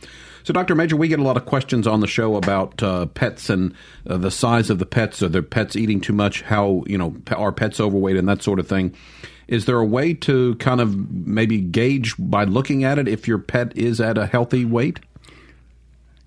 So, 0.46 0.54
Dr. 0.54 0.76
Majure, 0.76 0.96
we 0.96 1.08
get 1.08 1.18
a 1.18 1.24
lot 1.24 1.38
of 1.38 1.46
questions 1.48 1.88
on 1.88 2.02
the 2.02 2.08
show 2.08 2.36
about 2.36 2.84
uh, 2.84 3.08
pets 3.08 3.50
and 3.50 3.74
uh, 4.06 4.18
the 4.18 4.30
size 4.30 4.70
of 4.70 4.78
the 4.78 4.86
pets. 4.86 5.24
Are 5.24 5.28
their 5.28 5.42
pets 5.42 5.76
eating 5.76 6.00
too 6.00 6.14
much? 6.14 6.44
How, 6.44 6.84
you 6.86 7.00
know, 7.00 7.16
are 7.36 7.52
pets 7.52 7.80
overweight 7.80 8.16
and 8.16 8.30
that 8.30 8.44
sort 8.44 8.60
of 8.60 8.68
thing? 8.68 8.94
Is 9.48 9.66
there 9.66 9.80
a 9.80 9.86
way 9.86 10.14
to 10.14 10.54
kind 10.58 10.82
of 10.82 11.12
maybe 11.12 11.60
gauge 11.60 12.14
by 12.20 12.44
looking 12.44 12.84
at 12.84 13.00
it 13.00 13.08
if 13.08 13.28
your 13.28 13.40
pet 13.40 13.76
is 13.76 14.00
at 14.00 14.20
a 14.20 14.28
healthy 14.28 14.66
weight? 14.66 15.00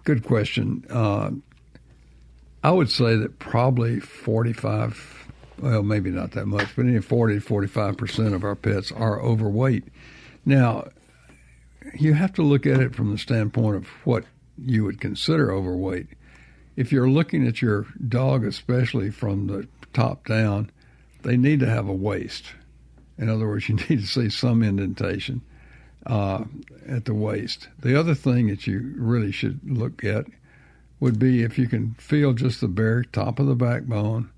Good 0.03 0.25
question. 0.25 0.85
Uh, 0.91 1.31
I 2.65 2.73
would 2.73 2.91
say 2.91 3.15
that 3.15 3.39
probably 3.39 4.01
45, 4.01 5.29
well, 5.61 5.85
maybe 5.85 6.11
not 6.11 6.33
that 6.33 6.47
much, 6.47 6.75
but 6.75 6.87
any 6.87 7.01
40 7.01 7.39
to 7.39 7.47
45% 7.47 8.35
of 8.35 8.43
our 8.43 8.57
pets 8.57 8.91
are 8.91 9.23
overweight. 9.23 9.85
Now, 10.45 10.89
you 11.95 12.15
have 12.15 12.33
to 12.35 12.43
look 12.43 12.67
at 12.67 12.81
it 12.81 12.95
from 12.95 13.11
the 13.11 13.19
standpoint 13.19 13.77
of 13.77 13.87
what 14.05 14.25
you 14.57 14.85
would 14.85 15.01
consider 15.01 15.53
overweight. 15.53 16.09
If 16.77 16.93
you're 16.93 17.11
looking 17.11 17.47
at 17.47 17.61
your 17.63 17.87
dog, 18.09 18.45
especially 18.45 19.11
from 19.11 19.47
the 19.47 19.69
top 19.93 20.27
down, 20.27 20.71
they 21.23 21.37
need 21.37 21.61
to 21.61 21.69
have 21.69 21.89
a 21.89 21.93
waist. 21.93 22.45
In 23.17 23.29
other 23.29 23.49
words, 23.49 23.69
you 23.69 23.75
need 23.89 24.01
to 24.01 24.07
see 24.07 24.31
some 24.31 24.63
indentation 24.63 25.43
uh, 26.07 26.45
at 26.87 27.05
the 27.05 27.15
waist. 27.15 27.69
The 27.81 27.99
other 27.99 28.15
thing 28.15 28.49
that 28.49 28.67
you 28.67 28.95
really 28.97 29.33
should 29.33 29.61
look 29.65 30.05
at 30.05 30.27
would 31.01 31.19
be 31.19 31.43
if 31.43 31.59
you 31.59 31.69
can 31.69 31.95
feel 31.95 32.33
just 32.33 32.61
the 32.61 32.69
bare 32.69 33.05
top 33.05 33.39
of 33.39 33.47
the 33.47 33.55
backbone 33.55 34.31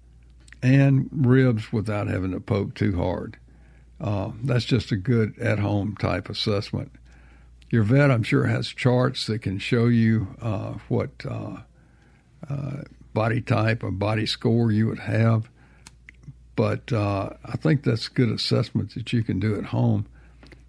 and 0.63 1.09
ribs 1.13 1.73
without 1.73 2.09
having 2.09 2.33
to 2.33 2.41
poke 2.41 2.75
too 2.75 2.97
hard. 2.97 3.39
Uh, 4.01 4.33
that's 4.43 4.65
just 4.65 4.93
a 4.93 4.97
good 4.97 5.39
at 5.39 5.59
home 5.59 5.97
type 5.97 6.29
assessment. 6.29 6.91
Your 7.71 7.85
vet, 7.85 8.11
I'm 8.11 8.25
sure, 8.25 8.47
has 8.47 8.69
charts 8.69 9.27
that 9.27 9.43
can 9.43 9.59
show 9.59 9.87
you 9.87 10.35
uh, 10.43 10.75
what 10.89 11.11
uh, 11.29 11.59
uh 12.49 12.83
body 13.13 13.41
type 13.41 13.83
or 13.83 13.91
body 13.91 14.27
score 14.27 14.71
you 14.71 14.87
would 14.87 15.01
have. 15.01 15.49
But 16.57 16.93
uh, 16.93 17.31
I 17.45 17.57
think 17.57 17.85
that's 17.85 18.09
good 18.09 18.29
assessment 18.29 18.95
that 18.95 19.13
you 19.13 19.23
can 19.23 19.41
do 19.41 19.57
at 19.57 19.67
home. 19.67 20.07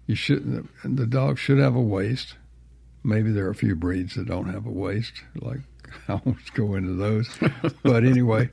You 0.06 0.14
should 0.14 0.68
the 0.84 1.06
dog 1.06 1.38
should 1.38 1.58
have 1.58 1.74
a 1.74 1.80
waist. 1.80 2.36
Maybe 3.04 3.32
there 3.32 3.46
are 3.46 3.50
a 3.50 3.54
few 3.54 3.74
breeds 3.74 4.14
that 4.14 4.26
don't 4.26 4.52
have 4.52 4.64
a 4.64 4.70
waist, 4.70 5.12
like 5.34 5.60
I 6.08 6.20
won't 6.24 6.54
go 6.54 6.74
into 6.74 6.94
those. 6.94 7.28
but 7.82 8.04
anyway, 8.04 8.48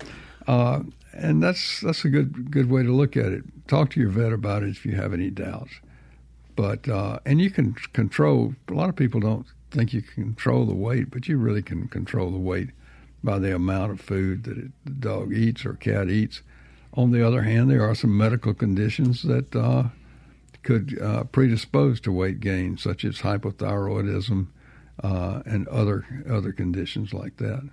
uh, 0.48 0.82
and 1.14 1.42
that's 1.42 1.82
that's 1.82 2.04
a 2.04 2.10
good 2.10 2.52
good 2.52 2.70
way 2.70 2.84
to 2.84 2.92
look 2.92 3.16
at 3.16 3.28
it. 3.28 3.44
Talk 3.68 3.92
to 3.92 4.00
your 4.00 4.10
vet 4.10 4.34
about 4.34 4.64
it 4.64 4.70
if 4.70 4.86
you 4.86 4.94
have 4.94 5.14
any 5.14 5.30
doubts. 5.30 5.72
But 6.60 6.90
uh, 6.90 7.20
and 7.26 7.40
you 7.40 7.50
can 7.50 7.74
control. 7.94 8.54
A 8.68 8.74
lot 8.74 8.90
of 8.90 8.98
people 8.98 9.22
don't 9.22 9.46
think 9.72 9.94
you 9.94 10.02
can 10.02 10.26
control 10.26 10.66
the 10.66 10.76
weight, 10.76 11.10
but 11.10 11.30
you 11.30 11.38
really 11.38 11.62
can 11.62 11.88
control 11.88 12.32
the 12.32 12.38
weight 12.38 12.72
by 13.24 13.40
the 13.40 13.56
amount 13.56 13.94
of 13.94 14.02
food 14.02 14.44
that 14.44 14.58
it, 14.58 14.72
the 14.84 14.92
dog 14.92 15.32
eats 15.32 15.66
or 15.66 15.76
cat 15.76 16.10
eats. 16.10 16.42
On 16.96 17.12
the 17.12 17.26
other 17.26 17.44
hand, 17.44 17.72
there 17.72 17.90
are 17.90 17.96
some 17.96 18.18
medical 18.18 18.54
conditions 18.54 19.24
that 19.24 19.56
uh, 19.56 19.84
could 20.62 21.02
uh, 21.02 21.24
predispose 21.24 22.02
to 22.02 22.12
weight 22.12 22.42
gain, 22.42 22.78
such 22.78 23.06
as 23.06 23.20
hypothyroidism 23.20 24.48
uh, 25.02 25.42
and 25.46 25.66
other 25.70 26.26
other 26.30 26.52
conditions 26.52 27.14
like 27.14 27.38
that. 27.38 27.64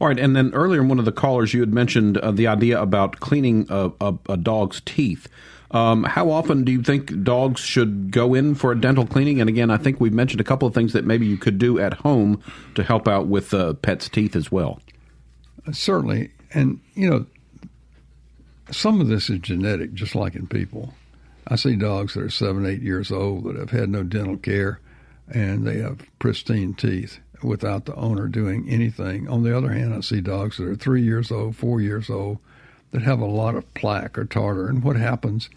All 0.00 0.08
right, 0.08 0.18
and 0.18 0.34
then 0.34 0.52
earlier, 0.54 0.82
one 0.82 0.98
of 0.98 1.04
the 1.04 1.12
callers, 1.12 1.54
you 1.54 1.60
had 1.60 1.72
mentioned 1.72 2.18
uh, 2.18 2.32
the 2.32 2.48
idea 2.48 2.82
about 2.82 3.20
cleaning 3.20 3.64
a, 3.68 3.92
a, 4.00 4.14
a 4.28 4.36
dog's 4.36 4.80
teeth. 4.84 5.28
Um, 5.72 6.04
how 6.04 6.30
often 6.30 6.64
do 6.64 6.72
you 6.72 6.82
think 6.82 7.22
dogs 7.22 7.60
should 7.60 8.10
go 8.10 8.34
in 8.34 8.54
for 8.54 8.72
a 8.72 8.80
dental 8.80 9.06
cleaning? 9.06 9.40
And 9.40 9.48
again, 9.48 9.70
I 9.70 9.78
think 9.78 10.00
we've 10.00 10.12
mentioned 10.12 10.40
a 10.40 10.44
couple 10.44 10.68
of 10.68 10.74
things 10.74 10.92
that 10.92 11.06
maybe 11.06 11.26
you 11.26 11.38
could 11.38 11.58
do 11.58 11.78
at 11.78 11.94
home 11.94 12.42
to 12.74 12.82
help 12.82 13.08
out 13.08 13.26
with 13.26 13.54
uh, 13.54 13.72
pets' 13.74 14.08
teeth 14.08 14.36
as 14.36 14.52
well. 14.52 14.80
Certainly, 15.72 16.30
and 16.52 16.80
you 16.94 17.08
know, 17.08 17.26
some 18.70 19.00
of 19.00 19.08
this 19.08 19.30
is 19.30 19.38
genetic, 19.38 19.94
just 19.94 20.14
like 20.14 20.34
in 20.34 20.46
people. 20.46 20.92
I 21.48 21.56
see 21.56 21.76
dogs 21.76 22.14
that 22.14 22.22
are 22.22 22.30
seven, 22.30 22.66
eight 22.66 22.82
years 22.82 23.10
old 23.10 23.44
that 23.44 23.56
have 23.56 23.70
had 23.70 23.88
no 23.88 24.02
dental 24.02 24.36
care, 24.36 24.80
and 25.28 25.66
they 25.66 25.78
have 25.78 26.04
pristine 26.18 26.74
teeth 26.74 27.18
without 27.42 27.86
the 27.86 27.94
owner 27.94 28.28
doing 28.28 28.68
anything. 28.68 29.28
On 29.28 29.42
the 29.42 29.56
other 29.56 29.72
hand, 29.72 29.94
I 29.94 30.00
see 30.00 30.20
dogs 30.20 30.58
that 30.58 30.68
are 30.68 30.76
three 30.76 31.02
years 31.02 31.32
old, 31.32 31.56
four 31.56 31.80
years 31.80 32.10
old, 32.10 32.38
that 32.90 33.02
have 33.02 33.20
a 33.20 33.26
lot 33.26 33.54
of 33.54 33.72
plaque 33.74 34.18
or 34.18 34.24
tartar. 34.24 34.68
And 34.68 34.82
what 34.82 34.96
happens 34.96 35.48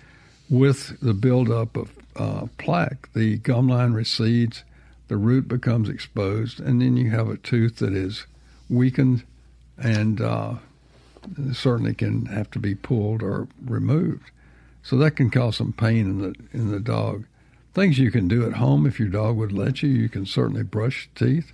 with 0.49 0.99
the 0.99 1.13
buildup 1.13 1.75
of 1.75 1.91
uh, 2.15 2.47
plaque, 2.57 3.11
the 3.13 3.37
gum 3.37 3.67
line 3.67 3.93
recedes, 3.93 4.63
the 5.07 5.17
root 5.17 5.47
becomes 5.47 5.89
exposed, 5.89 6.59
and 6.59 6.81
then 6.81 6.97
you 6.97 7.11
have 7.11 7.29
a 7.29 7.37
tooth 7.37 7.77
that 7.77 7.93
is 7.93 8.25
weakened 8.69 9.23
and 9.77 10.21
uh, 10.21 10.55
certainly 11.53 11.93
can 11.93 12.25
have 12.27 12.49
to 12.51 12.59
be 12.59 12.75
pulled 12.75 13.21
or 13.21 13.47
removed. 13.63 14.31
So 14.83 14.97
that 14.97 15.15
can 15.15 15.29
cause 15.29 15.57
some 15.57 15.73
pain 15.73 16.05
in 16.05 16.19
the 16.19 16.35
in 16.53 16.71
the 16.71 16.79
dog. 16.79 17.25
Things 17.73 17.99
you 17.99 18.11
can 18.11 18.27
do 18.27 18.45
at 18.45 18.53
home 18.53 18.85
if 18.85 18.99
your 18.99 19.09
dog 19.09 19.35
would 19.35 19.51
let 19.51 19.83
you. 19.83 19.89
You 19.89 20.07
can 20.07 20.25
certainly 20.25 20.63
brush 20.63 21.09
teeth. 21.15 21.51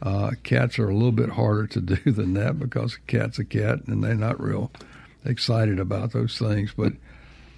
Uh, 0.00 0.32
cats 0.44 0.78
are 0.78 0.88
a 0.88 0.94
little 0.94 1.12
bit 1.12 1.30
harder 1.30 1.66
to 1.66 1.80
do 1.96 2.12
than 2.12 2.34
that 2.34 2.58
because 2.58 2.94
a 2.94 3.00
cat's 3.10 3.38
a 3.38 3.44
cat 3.44 3.80
and 3.86 4.04
they're 4.04 4.14
not 4.14 4.40
real 4.40 4.70
excited 5.24 5.80
about 5.80 6.12
those 6.12 6.38
things. 6.38 6.72
But 6.76 6.92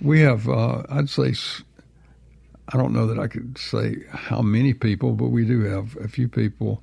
we 0.00 0.20
have, 0.20 0.48
uh, 0.48 0.82
I'd 0.88 1.10
say, 1.10 1.34
I 2.68 2.76
don't 2.76 2.92
know 2.92 3.06
that 3.06 3.18
I 3.18 3.26
could 3.26 3.58
say 3.58 3.96
how 4.10 4.42
many 4.42 4.74
people, 4.74 5.12
but 5.12 5.28
we 5.28 5.44
do 5.44 5.62
have 5.62 5.96
a 5.96 6.08
few 6.08 6.28
people 6.28 6.82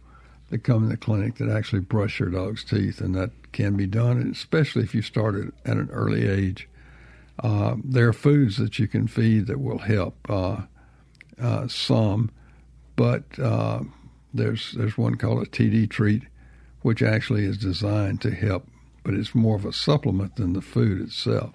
that 0.49 0.59
come 0.59 0.83
in 0.83 0.89
the 0.89 0.97
clinic 0.97 1.35
that 1.35 1.49
actually 1.49 1.81
brush 1.81 2.19
their 2.19 2.29
dog's 2.29 2.63
teeth, 2.63 3.01
and 3.01 3.15
that 3.15 3.31
can 3.51 3.75
be 3.75 3.87
done, 3.87 4.17
and 4.17 4.33
especially 4.33 4.83
if 4.83 4.93
you 4.93 5.01
start 5.01 5.35
it 5.35 5.53
at 5.65 5.77
an 5.77 5.89
early 5.91 6.27
age. 6.27 6.67
Uh, 7.43 7.75
there 7.83 8.07
are 8.07 8.13
foods 8.13 8.57
that 8.57 8.79
you 8.79 8.87
can 8.87 9.07
feed 9.07 9.47
that 9.47 9.59
will 9.59 9.77
help 9.77 10.15
uh, 10.29 10.61
uh, 11.39 11.67
some, 11.67 12.31
but 12.95 13.23
uh, 13.39 13.81
there's 14.33 14.71
there's 14.73 14.97
one 14.97 15.15
called 15.15 15.43
a 15.43 15.49
TD 15.49 15.89
treat, 15.89 16.23
which 16.81 17.03
actually 17.03 17.45
is 17.45 17.57
designed 17.57 18.21
to 18.21 18.31
help, 18.31 18.67
but 19.03 19.13
it's 19.13 19.35
more 19.35 19.55
of 19.55 19.65
a 19.65 19.73
supplement 19.73 20.35
than 20.35 20.53
the 20.53 20.61
food 20.61 21.01
itself. 21.01 21.53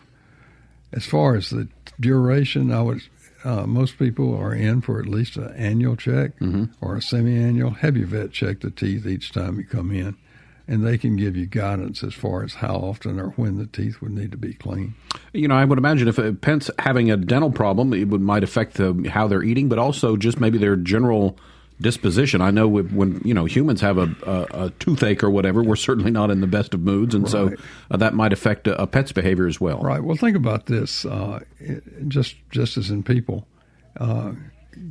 As 0.93 1.07
far 1.07 1.37
as 1.37 1.51
the 1.51 1.69
duration, 2.01 2.71
I 2.71 2.83
would 2.83 3.03
uh, 3.45 3.67
most 3.67 3.99
people 3.99 4.37
are 4.37 4.55
in 4.55 4.81
for 4.81 5.01
at 5.01 5.07
least 5.07 5.37
an 5.37 5.53
annual 5.57 5.97
check 5.97 6.39
mm-hmm. 6.39 6.67
or 6.81 6.97
a 6.97 7.03
semi-annual. 7.03 7.71
Have 7.71 7.97
your 7.97 8.07
vet 8.07 8.31
check 8.31 8.61
the 8.61 8.71
teeth 8.71 9.07
each 9.07 9.33
time 9.33 9.59
you 9.59 9.65
come 9.65 9.91
in 9.91 10.17
and 10.69 10.87
they 10.87 10.97
can 10.97 11.17
give 11.17 11.37
you 11.37 11.47
guidance 11.47 12.05
as 12.05 12.15
far 12.15 12.45
as 12.45 12.55
how 12.55 12.77
often 12.77 13.19
or 13.19 13.31
when 13.31 13.59
the 13.59 13.67
teeth 13.67 14.01
would 14.01 14.13
need 14.13 14.31
to 14.31 14.37
be 14.37 14.55
cleaned. 14.55 14.95
You 15.33 15.49
know, 15.49 15.57
I 15.57 15.65
would 15.65 15.79
imagine 15.79 16.09
if 16.09 16.19
a 16.19 16.33
pet's 16.33 16.71
having 16.79 17.11
a 17.11 17.17
dental 17.17 17.51
problem, 17.51 17.93
it 17.93 18.09
would, 18.09 18.21
might 18.21 18.45
affect 18.45 18.75
the, 18.75 19.11
how 19.13 19.27
they're 19.27 19.43
eating, 19.43 19.69
but 19.69 19.79
also 19.79 20.17
just 20.17 20.41
maybe 20.41 20.59
their 20.59 20.77
general 20.77 21.37
disposition. 21.81 22.41
I 22.41 22.51
know 22.51 22.69
when 22.69 23.21
you 23.25 23.35
know 23.35 23.45
humans 23.45 23.81
have 23.81 23.99
a, 23.99 24.15
a, 24.23 24.65
a, 24.67 24.71
toothache 24.79 25.23
or 25.23 25.31
whatever, 25.31 25.63
we're 25.63 25.77
certainly 25.77 26.11
not 26.11 26.31
in 26.31 26.41
the 26.41 26.47
best 26.47 26.75
of 26.75 26.81
moods, 26.81 27.15
and 27.15 27.25
right. 27.25 27.31
so 27.31 27.55
uh, 27.91 27.97
that 27.97 28.15
might 28.15 28.33
affect 28.33 28.67
a, 28.67 28.83
a, 28.83 28.87
pet's 28.87 29.13
behavior 29.13 29.47
as 29.47 29.61
well. 29.61 29.81
Right. 29.81 30.03
Well, 30.03 30.17
think 30.17 30.37
about 30.37 30.67
this. 30.67 31.05
Uh, 31.05 31.41
it, 31.59 32.09
just 32.09 32.37
just 32.51 32.77
as 32.77 32.91
in 32.91 33.03
people, 33.03 33.47
uh, 33.99 34.33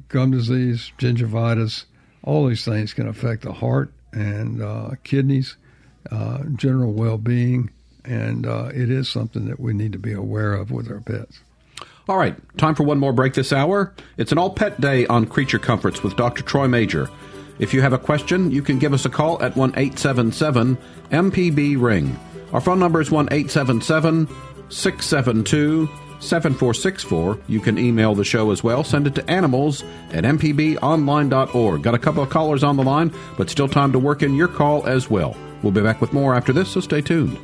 gum 0.10 0.32
disease, 0.32 0.92
gingivitis, 0.98 1.86
all 2.24 2.48
these 2.48 2.66
things 2.66 2.94
can 2.94 3.08
affect 3.08 3.44
the 3.44 3.54
heart 3.54 3.92
and 4.14 4.62
uh, 4.62 4.92
kidneys 5.04 5.56
uh, 6.12 6.44
general 6.56 6.94
well 6.94 7.18
being, 7.18 7.70
and 8.06 8.46
uh, 8.46 8.70
it 8.74 8.90
is 8.90 9.08
something 9.10 9.46
that 9.46 9.60
we 9.60 9.74
need 9.74 9.92
to 9.94 10.00
be 10.00 10.14
aware 10.14 10.54
of 10.54 10.72
with 10.72 10.90
our 10.90 11.02
pets. 11.02 11.42
All 12.10 12.18
right, 12.18 12.36
time 12.58 12.76
for 12.76 12.84
one 12.84 13.00
more 13.00 13.14
break 13.14 13.36
this 13.36 13.54
hour. 13.54 13.94
It's 14.18 14.32
an 14.32 14.38
all 14.38 14.50
pet 14.50 14.82
day 14.82 15.06
on 15.08 15.26
Creature 15.28 15.60
Comforts 15.60 16.04
with 16.04 16.16
Dr. 16.16 16.44
Troy 16.44 16.68
Majure. 16.68 17.10
If 17.60 17.74
you 17.74 17.82
have 17.82 17.94
a 17.94 18.00
question, 18.00 18.50
you 18.50 18.64
can 18.64 18.80
give 18.80 18.94
us 18.94 19.06
a 19.06 19.10
call 19.10 19.42
at 19.44 19.56
1 19.56 19.72
877 19.72 20.78
MPB 21.12 21.80
Ring. 21.80 22.20
Our 22.54 22.62
phone 22.62 22.80
number 22.80 23.02
is 23.02 23.12
1 23.12 23.28
877 23.32 24.28
672 24.70 25.88
7464. 26.20 27.40
You 27.48 27.60
can 27.60 27.78
email 27.78 28.16
the 28.16 28.24
show 28.24 28.52
as 28.52 28.64
well. 28.64 28.84
Send 28.84 29.06
it 29.06 29.16
to 29.16 29.30
animals 29.30 29.84
at 30.12 30.24
mpbonline.org. 30.24 31.84
Got 31.84 31.96
a 31.96 32.00
couple 32.00 32.24
of 32.24 32.30
callers 32.30 32.64
on 32.64 32.78
the 32.78 32.84
line, 32.84 33.14
but 33.38 33.50
still 33.50 33.68
time 33.68 33.92
to 33.92 34.00
work 34.00 34.24
in 34.24 34.36
your 34.36 34.48
call 34.48 34.88
as 34.88 35.10
well. 35.10 35.36
We'll 35.62 35.72
be 35.72 35.82
back 35.82 36.02
with 36.02 36.14
more 36.14 36.34
after 36.34 36.52
this, 36.52 36.70
so 36.70 36.80
stay 36.80 37.02
tuned. 37.02 37.38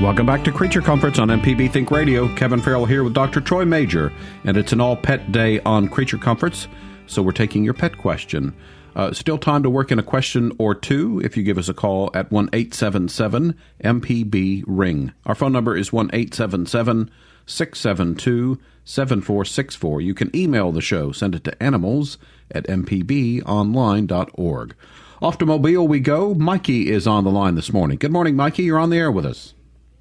Welcome 0.00 0.26
back 0.26 0.44
to 0.44 0.52
Creature 0.52 0.82
Comforts 0.82 1.18
on 1.18 1.28
MPB 1.28 1.72
Think 1.72 1.90
Radio. 1.90 2.28
Kevin 2.36 2.60
Farrell 2.60 2.84
here 2.84 3.02
with 3.02 3.14
Dr. 3.14 3.40
Troy 3.40 3.64
Majure, 3.64 4.12
and 4.44 4.58
it's 4.58 4.74
an 4.74 4.80
all 4.80 4.94
pet 4.94 5.32
day 5.32 5.58
on 5.60 5.88
Creature 5.88 6.18
Comforts, 6.18 6.68
so 7.06 7.22
we're 7.22 7.32
taking 7.32 7.64
your 7.64 7.72
pet 7.72 7.96
question. 7.96 8.54
Uh, 8.94 9.14
still 9.14 9.38
time 9.38 9.62
to 9.62 9.70
work 9.70 9.90
in 9.90 9.98
a 9.98 10.02
question 10.02 10.52
or 10.58 10.74
two 10.74 11.22
if 11.24 11.34
you 11.34 11.42
give 11.42 11.56
us 11.56 11.70
a 11.70 11.74
call 11.74 12.10
at 12.12 12.30
1 12.30 12.50
877 12.52 13.56
MPB 13.82 14.64
Ring. 14.66 15.14
Our 15.24 15.34
phone 15.34 15.52
number 15.52 15.74
is 15.74 15.94
1 15.94 16.10
877 16.12 17.10
672 17.46 18.58
7464. 18.84 20.02
You 20.02 20.12
can 20.12 20.36
email 20.36 20.72
the 20.72 20.82
show, 20.82 21.10
send 21.10 21.34
it 21.34 21.44
to 21.44 21.62
animals 21.62 22.18
at 22.50 22.66
mpbonline.org. 22.66 24.74
Off 25.22 25.38
to 25.38 25.46
Mobile 25.46 25.88
we 25.88 26.00
go. 26.00 26.34
Mikey 26.34 26.90
is 26.90 27.06
on 27.06 27.24
the 27.24 27.30
line 27.30 27.54
this 27.54 27.72
morning. 27.72 27.96
Good 27.96 28.12
morning, 28.12 28.36
Mikey. 28.36 28.64
You're 28.64 28.78
on 28.78 28.90
the 28.90 28.98
air 28.98 29.10
with 29.10 29.24
us. 29.24 29.54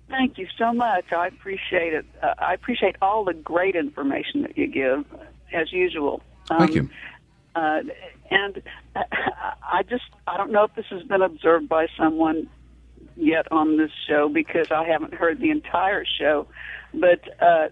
Thank 0.10 0.38
you 0.38 0.48
so 0.58 0.72
much. 0.72 1.12
I 1.12 1.28
appreciate 1.28 1.94
it. 1.94 2.06
Uh, 2.22 2.36
I 2.38 2.54
appreciate 2.54 2.96
all 3.02 3.24
the 3.26 3.34
great 3.34 3.76
information 3.76 4.44
that 4.44 4.58
you 4.58 4.68
give, 4.68 5.06
as 5.52 5.72
usual. 5.72 6.22
Um, 6.50 6.60
Thank 6.60 6.76
you. 6.76 6.90
Uh, 7.56 7.82
and 8.30 8.62
I 8.96 9.84
just, 9.90 10.04
I 10.28 10.38
don't 10.38 10.52
know 10.52 10.66
if 10.66 10.76
this 10.76 10.86
has 10.90 11.04
been 11.04 11.22
observed 11.22 11.70
by 11.70 11.88
someone 11.98 12.50
yet 13.16 13.52
on 13.52 13.78
this 13.78 13.92
show 14.08 14.30
because 14.30 14.72
I 14.72 14.86
haven't 14.86 15.14
heard 15.14 15.40
the 15.40 15.50
entire 15.50 16.06
show, 16.06 16.48
but 16.94 17.22
uh, 17.42 17.70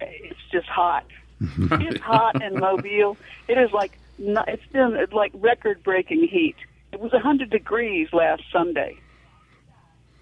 it's 0.00 0.40
just 0.50 0.66
hot. 0.66 1.04
it's 1.40 2.00
hot 2.00 2.42
in 2.42 2.58
Mobile. 2.58 3.16
It 3.48 3.58
is 3.58 3.72
like 3.72 3.98
it's 4.18 4.66
been 4.72 5.06
like 5.12 5.32
record 5.34 5.82
breaking 5.82 6.28
heat. 6.28 6.56
It 6.92 7.00
was 7.00 7.12
100 7.12 7.50
degrees 7.50 8.08
last 8.12 8.42
Sunday. 8.52 8.98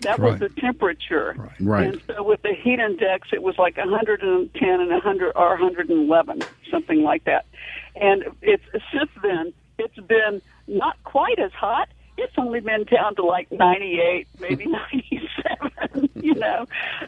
That 0.01 0.19
right. 0.19 0.33
was 0.33 0.41
the 0.41 0.49
temperature. 0.61 1.35
Right. 1.37 1.53
right. 1.61 1.87
And 1.87 2.03
so 2.07 2.23
with 2.23 2.43
the 2.43 2.55
heat 2.55 2.79
index, 2.79 3.29
it 3.33 3.43
was 3.43 3.59
like 3.59 3.77
110 3.77 4.69
and 4.69 4.91
100 4.91 5.33
or 5.35 5.49
111, 5.51 6.43
something 6.71 7.03
like 7.03 7.25
that. 7.25 7.47
And 7.97 8.25
it's 8.43 8.63
since 8.93 9.11
then 9.23 9.53
it's 9.79 9.97
been 9.97 10.43
not 10.67 11.03
quite 11.05 11.39
as 11.39 11.53
hot. 11.53 11.89
It's 12.17 12.33
only 12.37 12.61
been 12.61 12.85
down 12.85 13.15
to 13.17 13.23
like 13.25 13.51
98, 13.51 14.27
maybe 14.41 14.67
97, 14.93 16.11
you 16.23 16.35
know, 16.35 16.67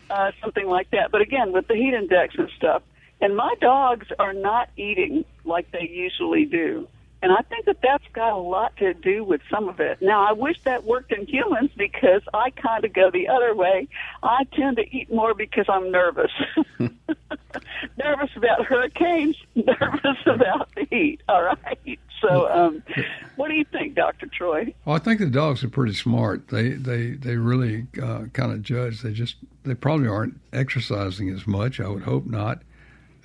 uh, 0.09 0.30
something 0.41 0.66
like 0.66 0.91
that. 0.91 1.11
But 1.11 1.20
again, 1.20 1.53
with 1.53 1.66
the 1.68 1.74
heat 1.74 1.95
index 1.95 2.34
and 2.38 2.49
stuff, 2.57 2.82
and 3.20 3.36
my 3.36 3.55
dogs 3.61 4.07
are 4.18 4.32
not 4.32 4.70
eating 4.76 5.24
like 5.45 5.70
they 5.72 5.88
usually 5.88 6.47
do. 6.47 6.88
And 7.23 7.33
I 7.33 7.43
think 7.43 7.66
that 7.66 7.83
that's 7.83 8.07
got 8.12 8.33
a 8.33 8.37
lot 8.39 8.77
to 8.79 8.95
do 8.95 9.23
with 9.23 9.43
some 9.51 9.68
of 9.68 9.79
it. 9.79 10.01
Now, 10.01 10.27
I 10.27 10.33
wish 10.33 10.62
that 10.64 10.85
worked 10.85 11.12
in 11.12 11.27
humans 11.27 11.71
because 11.77 12.23
I 12.33 12.51
kind 12.51 12.85
of 12.85 12.93
go 12.95 13.11
the 13.11 13.29
other 13.29 13.55
way. 13.55 13.89
I 14.23 14.45
tend 14.53 14.79
to 14.79 14.97
eat 14.97 15.12
more 15.12 15.35
because 15.35 15.66
I'm 15.68 15.91
nervous. 15.91 16.33
nervous 16.79 18.31
about 18.37 18.64
hurricanes, 18.64 19.37
nervous 19.55 20.18
about 20.25 20.75
the 20.75 20.87
heat. 20.91 21.21
All 21.29 21.43
right. 21.43 21.99
So, 22.23 22.51
um, 22.51 22.83
what 23.37 23.49
do 23.49 23.55
you 23.55 23.64
think, 23.64 23.95
Dr. 23.95 24.27
Troy? 24.27 24.75
Well, 24.85 24.97
I 24.97 24.99
think 24.99 25.21
the 25.21 25.27
dogs 25.27 25.62
are 25.64 25.68
pretty 25.68 25.95
smart. 25.95 26.49
They 26.49 26.71
they 26.71 27.11
they 27.11 27.37
really 27.37 27.87
uh, 28.03 28.25
kind 28.33 28.53
of 28.53 28.62
judge. 28.62 29.03
They 29.03 29.12
just 29.12 29.37
they 29.64 29.75
probably 29.75 30.09
aren't 30.09 30.39
exercising 30.53 31.31
as 31.31 31.47
much. 31.47 31.81
I 31.81 31.89
would 31.89 32.03
hope 32.03 32.27
not 32.27 32.62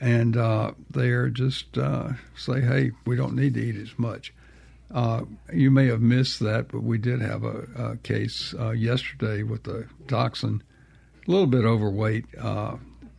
and 0.06 0.38
uh, 0.38 0.72
they 0.91 1.10
are 1.10 1.32
just 1.32 1.80
uh, 1.80 2.10
say, 2.38 2.62
"Hey, 2.62 2.91
we 3.08 3.16
don't 3.16 3.36
need 3.36 3.56
to 3.56 3.60
eat 3.60 3.76
as 3.76 3.97
much." 3.97 4.32
Uh, 4.93 5.24
you 5.51 5.72
may 5.72 5.88
have 5.88 5.99
missed 5.99 6.39
that, 6.41 6.68
but 6.68 6.84
we 6.84 6.99
did 6.99 7.22
have 7.22 7.43
a, 7.43 7.66
a 7.76 7.97
case 7.97 8.53
uh, 8.60 8.70
yesterday 8.70 9.41
with 9.41 9.68
a 9.68 9.88
dachshund, 10.06 10.64
a 11.28 11.32
little 11.32 11.47
bit 11.47 11.66
overweight, 11.66 12.26
uh, 12.39 12.76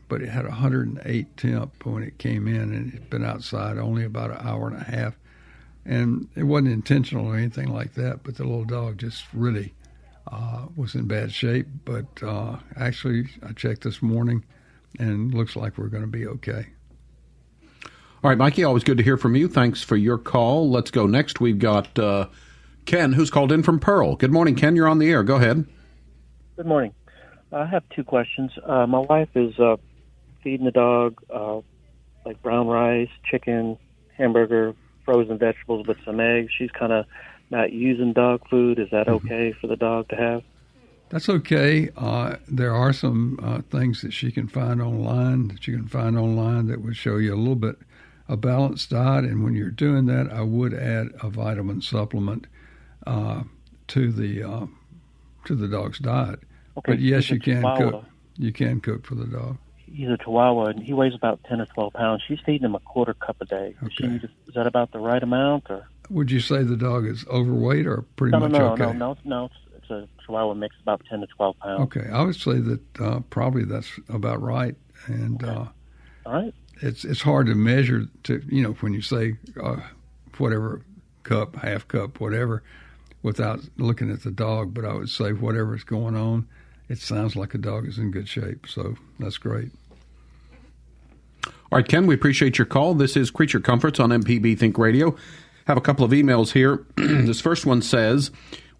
but 0.09 0.23
it 0.23 0.29
had 0.29 0.45
108 0.45 1.37
temp 1.37 1.85
when 1.85 2.05
it 2.05 2.19
came 2.19 2.47
in, 2.47 2.73
and 2.73 2.95
it's 2.95 3.07
been 3.07 3.25
outside 3.25 3.79
only 3.79 4.05
about 4.05 4.31
an 4.31 4.47
hour 4.47 4.69
and 4.69 4.81
a 4.81 4.85
half. 4.85 5.17
And 5.85 6.29
it 6.37 6.45
wasn't 6.45 6.73
intentional 6.73 7.27
or 7.27 7.37
anything 7.37 7.73
like 7.73 7.95
that, 7.95 8.23
but 8.23 8.37
the 8.37 8.45
little 8.45 8.65
dog 8.65 8.99
just 8.99 9.25
really 9.33 9.75
uh, 10.31 10.67
was 10.77 10.95
in 10.95 11.09
bad 11.09 11.33
shape. 11.33 11.67
But 11.85 12.07
actually, 12.77 13.29
I 13.43 13.53
checked 13.53 13.83
this 13.83 14.01
morning 14.03 14.45
and 15.01 15.35
looks 15.35 15.57
like 15.57 15.79
we're 15.79 15.89
going 15.89 16.05
to 16.05 16.09
be 16.09 16.27
okay. 16.27 16.67
All 18.25 18.31
right, 18.31 18.39
Mikey, 18.39 18.65
always 18.65 18.83
good 18.83 18.97
to 18.97 19.05
hear 19.05 19.19
from 19.19 19.37
you. 19.37 19.47
Thanks 19.47 19.83
for 19.83 19.95
your 19.95 20.17
call. 20.17 20.71
Let's 20.71 20.91
go 20.91 21.07
next. 21.07 21.39
We've 21.39 21.59
got 21.59 21.99
uh, 21.99 22.29
Ken, 22.87 23.13
who's 23.13 23.31
called 23.31 23.53
in 23.53 23.63
from 23.63 23.79
Pearl. 23.79 24.17
Good 24.17 24.33
morning, 24.33 24.55
Ken. 24.55 24.75
You're 24.75 24.89
on 24.89 24.99
the 24.99 25.11
air. 25.11 25.23
Go 25.23 25.37
ahead. 25.37 25.67
Good 26.57 26.67
morning. 26.67 26.95
I 27.53 27.67
have 27.67 27.85
two 27.95 28.05
questions. 28.05 28.53
Uh, 28.65 28.87
my 28.87 29.01
wife 29.01 29.29
is 29.35 29.59
uh, 29.59 29.77
feeding 30.43 30.65
the 30.65 30.73
dog 30.73 31.23
uh, 31.33 31.61
like 32.25 32.43
brown 32.43 32.67
rice, 32.67 33.11
chicken, 33.31 33.77
hamburger, 34.17 34.75
frozen 35.05 35.37
vegetables 35.37 35.87
with 35.87 35.99
some 36.05 36.19
eggs. 36.19 36.51
She's 36.57 36.71
kind 36.71 36.93
of 36.93 37.05
not 37.51 37.71
using 37.71 38.15
dog 38.15 38.49
food. 38.49 38.79
Is 38.79 38.89
that 38.93 39.09
mm-hmm. 39.09 39.27
okay 39.27 39.53
for 39.61 39.67
the 39.67 39.77
dog 39.77 40.09
to 40.09 40.17
have? 40.17 40.43
That's 41.11 41.29
okay. 41.29 41.91
Uh, 41.97 42.37
there 42.49 42.75
are 42.75 42.93
some 42.95 43.39
uh, 43.43 43.61
things 43.71 44.01
that 44.03 44.13
she 44.13 44.33
can 44.33 44.49
find 44.49 44.81
online 44.81 45.49
that 45.49 45.69
you 45.69 45.77
can 45.77 45.87
find 45.87 46.19
online 46.19 46.67
that 46.67 46.81
would 46.81 46.97
show 46.97 47.19
you 47.19 47.35
a 47.35 47.37
little 47.37 47.55
bit 47.55 47.77
a 48.29 48.37
balanced 48.37 48.91
diet. 48.91 49.25
And 49.25 49.45
when 49.45 49.55
you're 49.55 49.71
doing 49.71 50.07
that, 50.07 50.31
I 50.33 50.43
would 50.43 50.75
add 50.75 51.09
a 51.23 51.31
vitamin 51.31 51.81
supplement 51.81 52.47
uh, 53.07 53.45
to 53.89 54.11
the 54.13 54.43
uh, 54.43 54.67
to 55.45 55.55
the 55.55 55.69
dog's 55.69 55.99
diet. 55.99 56.41
Okay, 56.79 56.93
but 56.93 56.99
yes, 57.01 57.31
you 57.31 57.39
can 57.39 57.63
chihuahua. 57.63 57.91
cook. 57.91 58.05
You 58.37 58.53
can 58.53 58.81
cook 58.81 59.07
for 59.07 59.15
the 59.15 59.27
dog. 59.27 59.59
He's 59.87 60.11
a 60.11 60.19
Chihuahua, 60.19 60.67
and 60.67 60.83
he 60.83 60.93
weighs 60.93 61.15
about 61.15 61.43
ten 61.45 61.61
or 61.61 61.67
twelve 61.67 61.93
pounds. 61.95 62.23
She's 62.27 62.41
feeding 62.45 62.65
him 62.67 62.75
a 62.75 62.81
quarter 62.81 63.15
cup 63.15 63.37
a 63.41 63.47
day. 63.47 63.75
Okay. 63.83 63.95
She, 63.97 64.05
is 64.07 64.55
that 64.55 64.67
about 64.67 64.93
the 64.93 64.99
right 64.99 65.23
amount, 65.23 65.71
or 65.71 65.89
Would 66.11 66.31
you 66.31 66.41
say 66.41 66.63
the 66.65 66.77
dog 66.77 67.07
is 67.07 67.25
overweight 67.29 67.87
or 67.87 68.03
pretty 68.17 68.33
no, 68.33 68.41
no, 68.41 68.49
much 68.49 68.59
no, 68.59 68.73
okay? 68.73 68.85
no, 68.85 68.93
no, 68.93 69.17
no? 69.25 69.45
It's, 69.47 69.55
it's 69.77 69.91
a 69.91 70.09
Chihuahua 70.25 70.55
mix, 70.55 70.75
about 70.83 71.03
ten 71.09 71.21
to 71.21 71.27
twelve 71.29 71.57
pounds. 71.61 71.83
Okay, 71.83 72.11
I 72.13 72.23
would 72.25 72.35
say 72.35 72.59
that 72.59 73.01
uh, 73.01 73.21
probably 73.31 73.65
that's 73.65 73.91
about 74.09 74.43
right. 74.43 74.75
And 75.07 75.43
uh, 75.45 75.67
All 76.27 76.33
right. 76.33 76.55
It's 76.81 77.05
it's 77.05 77.23
hard 77.23 77.47
to 77.47 77.55
measure. 77.55 78.07
To 78.25 78.43
you 78.49 78.63
know, 78.63 78.73
when 78.75 78.93
you 78.93 79.03
say 79.03 79.37
uh, 79.63 79.81
whatever 80.39 80.83
cup, 81.23 81.57
half 81.57 81.89
cup, 81.89 82.21
whatever, 82.21 82.63
without 83.23 83.61
looking 83.77 84.11
at 84.11 84.23
the 84.23 84.31
dog. 84.31 84.75
But 84.75 84.85
I 84.85 84.95
would 84.95 85.11
say 85.11 85.33
whatever's 85.33 85.85
going 85.85 86.17
on, 86.17 86.47
it 86.89 86.99
sounds 86.99 87.37
like 87.37 87.55
a 87.55 87.59
dog 87.59 87.87
is 87.87 87.99
in 87.99 88.11
good 88.11 88.29
shape. 88.29 88.67
So 88.69 88.97
that's 89.19 89.39
great. 89.39 89.71
All 91.45 91.79
right, 91.79 91.89
Ken, 91.89 92.07
we 92.07 92.15
appreciate 92.15 92.59
your 92.59 92.67
call. 92.67 92.95
This 92.95 93.17
is 93.17 93.31
Creature 93.31 93.61
Comforts 93.61 93.99
on 93.99 94.11
MPB 94.11 94.57
Think 94.57 94.79
Radio. 94.79 95.17
Have 95.67 95.77
a 95.77 95.81
couple 95.81 96.05
of 96.05 96.13
emails 96.13 96.53
here. 96.53 96.87
this 96.97 97.41
first 97.41 97.67
one 97.67 97.83
says, 97.83 98.31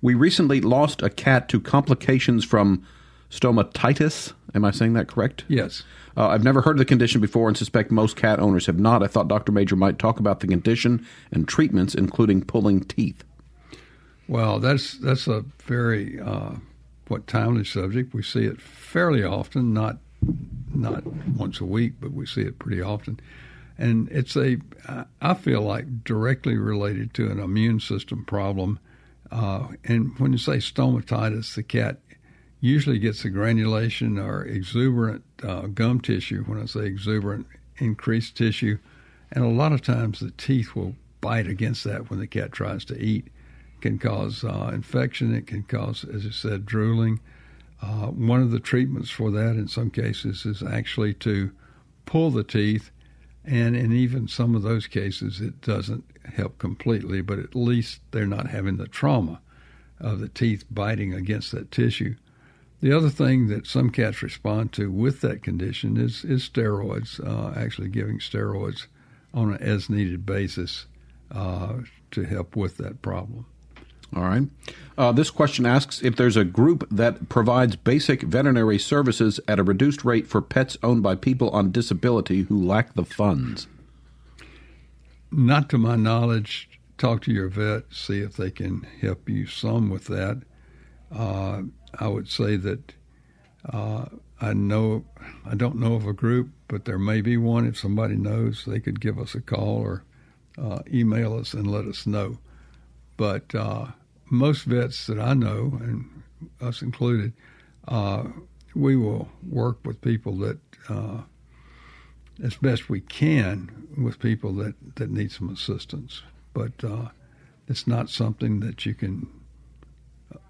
"We 0.01 0.15
recently 0.15 0.61
lost 0.61 1.03
a 1.03 1.11
cat 1.11 1.49
to 1.49 1.61
complications 1.61 2.45
from 2.45 2.87
stomatitis. 3.39 4.33
Am 4.55 4.65
I 4.65 4.71
saying 4.71 4.95
that 4.95 5.09
correct? 5.09 5.45
Yes. 5.49 5.83
Uh, 6.17 6.29
I've 6.29 6.45
never 6.45 6.63
heard 6.63 6.77
of 6.77 6.79
the 6.79 6.85
condition 6.85 7.21
before 7.21 7.49
and 7.49 7.57
suspect 7.57 7.91
most 7.91 8.17
cat 8.17 8.41
owners 8.41 8.67
have 8.67 8.79
not. 8.79 9.03
I 9.03 9.07
thought 9.07 9.29
Dr. 9.29 9.53
Majure 9.53 9.77
might 9.77 9.99
talk 9.99 10.19
about 10.19 10.41
the 10.41 10.47
condition 10.47 11.07
and 11.31 11.47
treatments, 11.47 11.95
including 11.95 12.43
pulling 12.43 12.85
teeth. 12.85 13.23
Well, 14.29 14.59
that's 14.59 14.99
that's 14.99 15.29
a 15.29 15.45
very 15.65 16.21
uh, 16.21 16.55
what 17.09 17.27
timely 17.27 17.65
subject. 17.65 18.15
We 18.15 18.23
see 18.23 18.45
it 18.45 18.61
fairly 18.61 19.23
often, 19.23 19.73
not 19.73 19.99
not 20.75 21.07
once 21.07 21.61
a 21.61 21.65
week, 21.65 21.95
but 22.01 22.13
we 22.13 22.27
see 22.27 22.43
it 22.43 22.59
pretty 22.59 22.83
often. 22.83 23.21
And 23.79 24.09
it's 24.11 24.37
a 24.37 24.57
I 25.21 25.35
feel 25.35 25.61
like 25.61 26.03
directly 26.03 26.57
related 26.57 27.13
to 27.15 27.31
an 27.31 27.39
immune 27.39 27.81
system 27.81 28.25
problem. 28.25 28.79
Uh, 29.31 29.69
and 29.85 30.19
when 30.19 30.33
you 30.33 30.39
say 30.39 30.59
stomatitis, 30.59 31.55
the 31.55 31.63
cat 31.63 31.99
usually 32.61 32.99
gets 32.99 33.25
a 33.25 33.31
granulation 33.31 34.19
or 34.19 34.45
exuberant 34.45 35.23
uh, 35.43 35.67
gum 35.67 36.01
tissue. 36.01 36.43
When 36.45 36.61
I 36.61 36.67
say 36.67 36.87
exuberant, 36.87 37.47
increased 37.79 38.37
tissue, 38.37 38.79
and 39.33 39.45
a 39.45 39.49
lot 39.49 39.73
of 39.73 39.83
times 39.83 40.21
the 40.21 40.31
teeth 40.33 40.75
will 40.75 40.95
bite 41.21 41.47
against 41.47 41.85
that 41.85 42.09
when 42.09 42.21
the 42.21 42.27
cat 42.27 42.53
tries 42.53 42.85
to 42.87 42.99
eat. 42.99 43.27
It 43.27 43.83
can 43.83 43.99
cause 43.99 44.45
uh, 44.45 44.71
infection. 44.73 45.35
It 45.35 45.47
can 45.47 45.65
cause, 45.65 46.05
as 46.05 46.27
I 46.27 46.31
said, 46.31 46.67
drooling. 46.67 47.21
Uh, 47.83 48.07
one 48.07 48.41
of 48.41 48.51
the 48.51 48.61
treatments 48.61 49.11
for 49.11 49.31
that, 49.31 49.57
in 49.57 49.69
some 49.69 49.91
cases, 49.91 50.47
is 50.47 50.63
actually 50.63 51.15
to 51.15 51.51
pull 52.07 52.31
the 52.31 52.45
teeth, 52.45 52.91
and 53.45 53.77
in 53.77 53.93
even 53.93 54.29
some 54.29 54.55
of 54.55 54.63
those 54.63 54.87
cases, 54.87 55.41
it 55.41 55.61
doesn't 55.61 56.05
help 56.35 56.59
completely, 56.59 57.21
but 57.21 57.39
at 57.39 57.55
least 57.55 58.01
they're 58.13 58.27
not 58.27 58.49
having 58.49 58.77
the 58.77 58.89
trauma 58.89 59.41
of 60.01 60.21
the 60.21 60.29
teeth 60.29 60.65
biting 60.71 61.13
against 61.13 61.53
that 61.53 61.71
tissue. 61.71 62.15
The 62.81 62.93
other 62.93 63.09
thing 63.09 63.49
that 63.49 63.67
some 63.67 63.91
cats 63.91 64.23
respond 64.23 64.73
to 64.75 64.91
with 64.91 65.21
that 65.23 65.43
condition 65.43 65.97
is 65.97 66.25
is 66.25 66.49
steroids. 66.49 67.21
Uh, 67.25 67.59
actually, 67.59 67.89
giving 67.89 68.19
steroids 68.19 68.87
on 69.33 69.55
an 69.55 69.63
as 69.63 69.89
needed 69.89 70.27
basis 70.27 70.87
uh, 71.31 71.75
to 72.11 72.23
help 72.25 72.55
with 72.55 72.77
that 72.77 73.03
problem. 73.03 73.47
All 74.15 74.23
right. 74.23 74.49
Uh, 74.97 75.13
this 75.13 75.31
question 75.31 75.67
asks 75.67 76.03
if 76.03 76.17
there's 76.17 76.37
a 76.37 76.45
group 76.45 76.87
that 76.91 77.29
provides 77.29 77.77
basic 77.77 78.23
veterinary 78.23 78.79
services 78.79 79.41
at 79.49 79.59
a 79.59 79.65
reduced 79.65 80.05
rate 80.05 80.27
for 80.27 80.41
pets 80.41 80.77
owned 80.83 81.03
by 81.03 81.17
people 81.17 81.51
on 81.51 81.73
disability 81.73 82.43
who 82.43 82.65
lack 82.65 82.95
the 82.95 83.05
funds. 83.05 83.67
Not 85.31 85.69
to 85.71 85.79
my 85.79 85.97
knowledge. 85.97 86.69
Talk 86.99 87.23
to 87.23 87.33
your 87.33 87.49
vet, 87.49 87.85
see 87.91 88.21
if 88.21 88.37
they 88.37 88.51
can 88.51 88.87
help 89.03 89.29
you 89.29 89.47
some 89.47 89.91
with 89.91 90.07
that. 90.07 90.41
I 91.99 92.09
would 92.09 92.29
say 92.29 92.57
that 92.57 92.93
uh, 93.73 94.07
I 94.41 94.53
know 94.53 95.05
I 95.45 95.55
don't 95.55 95.77
know 95.77 95.95
of 95.95 96.07
a 96.07 96.13
group, 96.13 96.51
but 96.69 96.85
there 96.85 96.99
may 96.99 97.21
be 97.21 97.37
one. 97.37 97.67
If 97.67 97.79
somebody 97.79 98.17
knows, 98.17 98.65
they 98.67 98.81
could 98.81 99.01
give 99.01 99.19
us 99.19 99.35
a 99.35 99.41
call 99.41 99.79
or 99.79 100.05
uh, 100.59 100.81
email 100.93 101.39
us 101.39 101.55
and 101.55 101.71
let 101.71 101.87
us 101.87 102.07
know. 102.07 102.39
But 103.17 103.55
uh, 103.55 103.87
most 104.31 104.65
vets 104.65 105.07
that 105.07 105.19
I 105.19 105.35
know, 105.35 105.79
and 105.81 106.23
us 106.61 106.83
included, 106.83 107.33
uh, 107.89 108.25
we 108.75 108.97
will 108.97 109.29
work 109.49 109.79
with 109.85 110.01
people 110.01 110.37
that, 110.39 110.59
uh, 110.89 111.23
as 112.43 112.57
best 112.57 112.91
we 112.91 113.01
can, 113.01 113.89
with 113.97 114.19
people 114.19 114.53
that, 114.55 114.75
that 114.97 115.11
need 115.11 115.33
some 115.33 115.49
assistance. 115.49 116.23
But 116.53 116.85
uh, 116.85 117.09
it's 117.69 117.87
not 117.87 118.11
something 118.11 118.61
that 118.61 118.85
you 118.85 118.95
can 118.95 119.29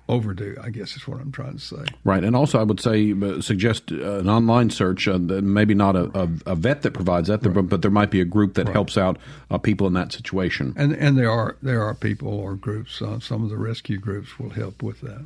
overdo, 0.08 0.56
I 0.62 0.70
guess 0.70 0.96
is 0.96 1.06
what 1.08 1.20
I'm 1.20 1.32
trying 1.32 1.54
to 1.54 1.60
say. 1.60 1.84
Right, 2.04 2.22
and 2.22 2.36
also 2.36 2.60
I 2.60 2.62
would 2.62 2.80
say 2.80 3.12
uh, 3.12 3.40
suggest 3.40 3.90
uh, 3.90 4.18
an 4.18 4.28
online 4.28 4.70
search. 4.70 5.08
Uh, 5.08 5.18
maybe 5.18 5.74
not 5.74 5.96
a, 5.96 6.10
a, 6.18 6.28
a 6.46 6.54
vet 6.54 6.82
that 6.82 6.92
provides 6.92 7.28
that, 7.28 7.42
but, 7.42 7.62
but 7.62 7.82
there 7.82 7.90
might 7.90 8.10
be 8.10 8.20
a 8.20 8.24
group 8.24 8.54
that 8.54 8.68
helps 8.68 8.96
out 8.96 9.18
uh, 9.50 9.58
people 9.58 9.86
in 9.86 9.94
that 9.94 10.12
situation. 10.12 10.74
And 10.76 10.92
and 10.92 11.18
there 11.18 11.30
are 11.30 11.56
there 11.62 11.82
are 11.82 11.94
people 11.94 12.28
or 12.28 12.54
groups. 12.54 13.02
Uh, 13.02 13.20
some 13.20 13.42
of 13.42 13.50
the 13.50 13.56
rescue 13.58 13.98
groups 13.98 14.38
will 14.38 14.50
help 14.50 14.82
with 14.82 15.00
that. 15.00 15.24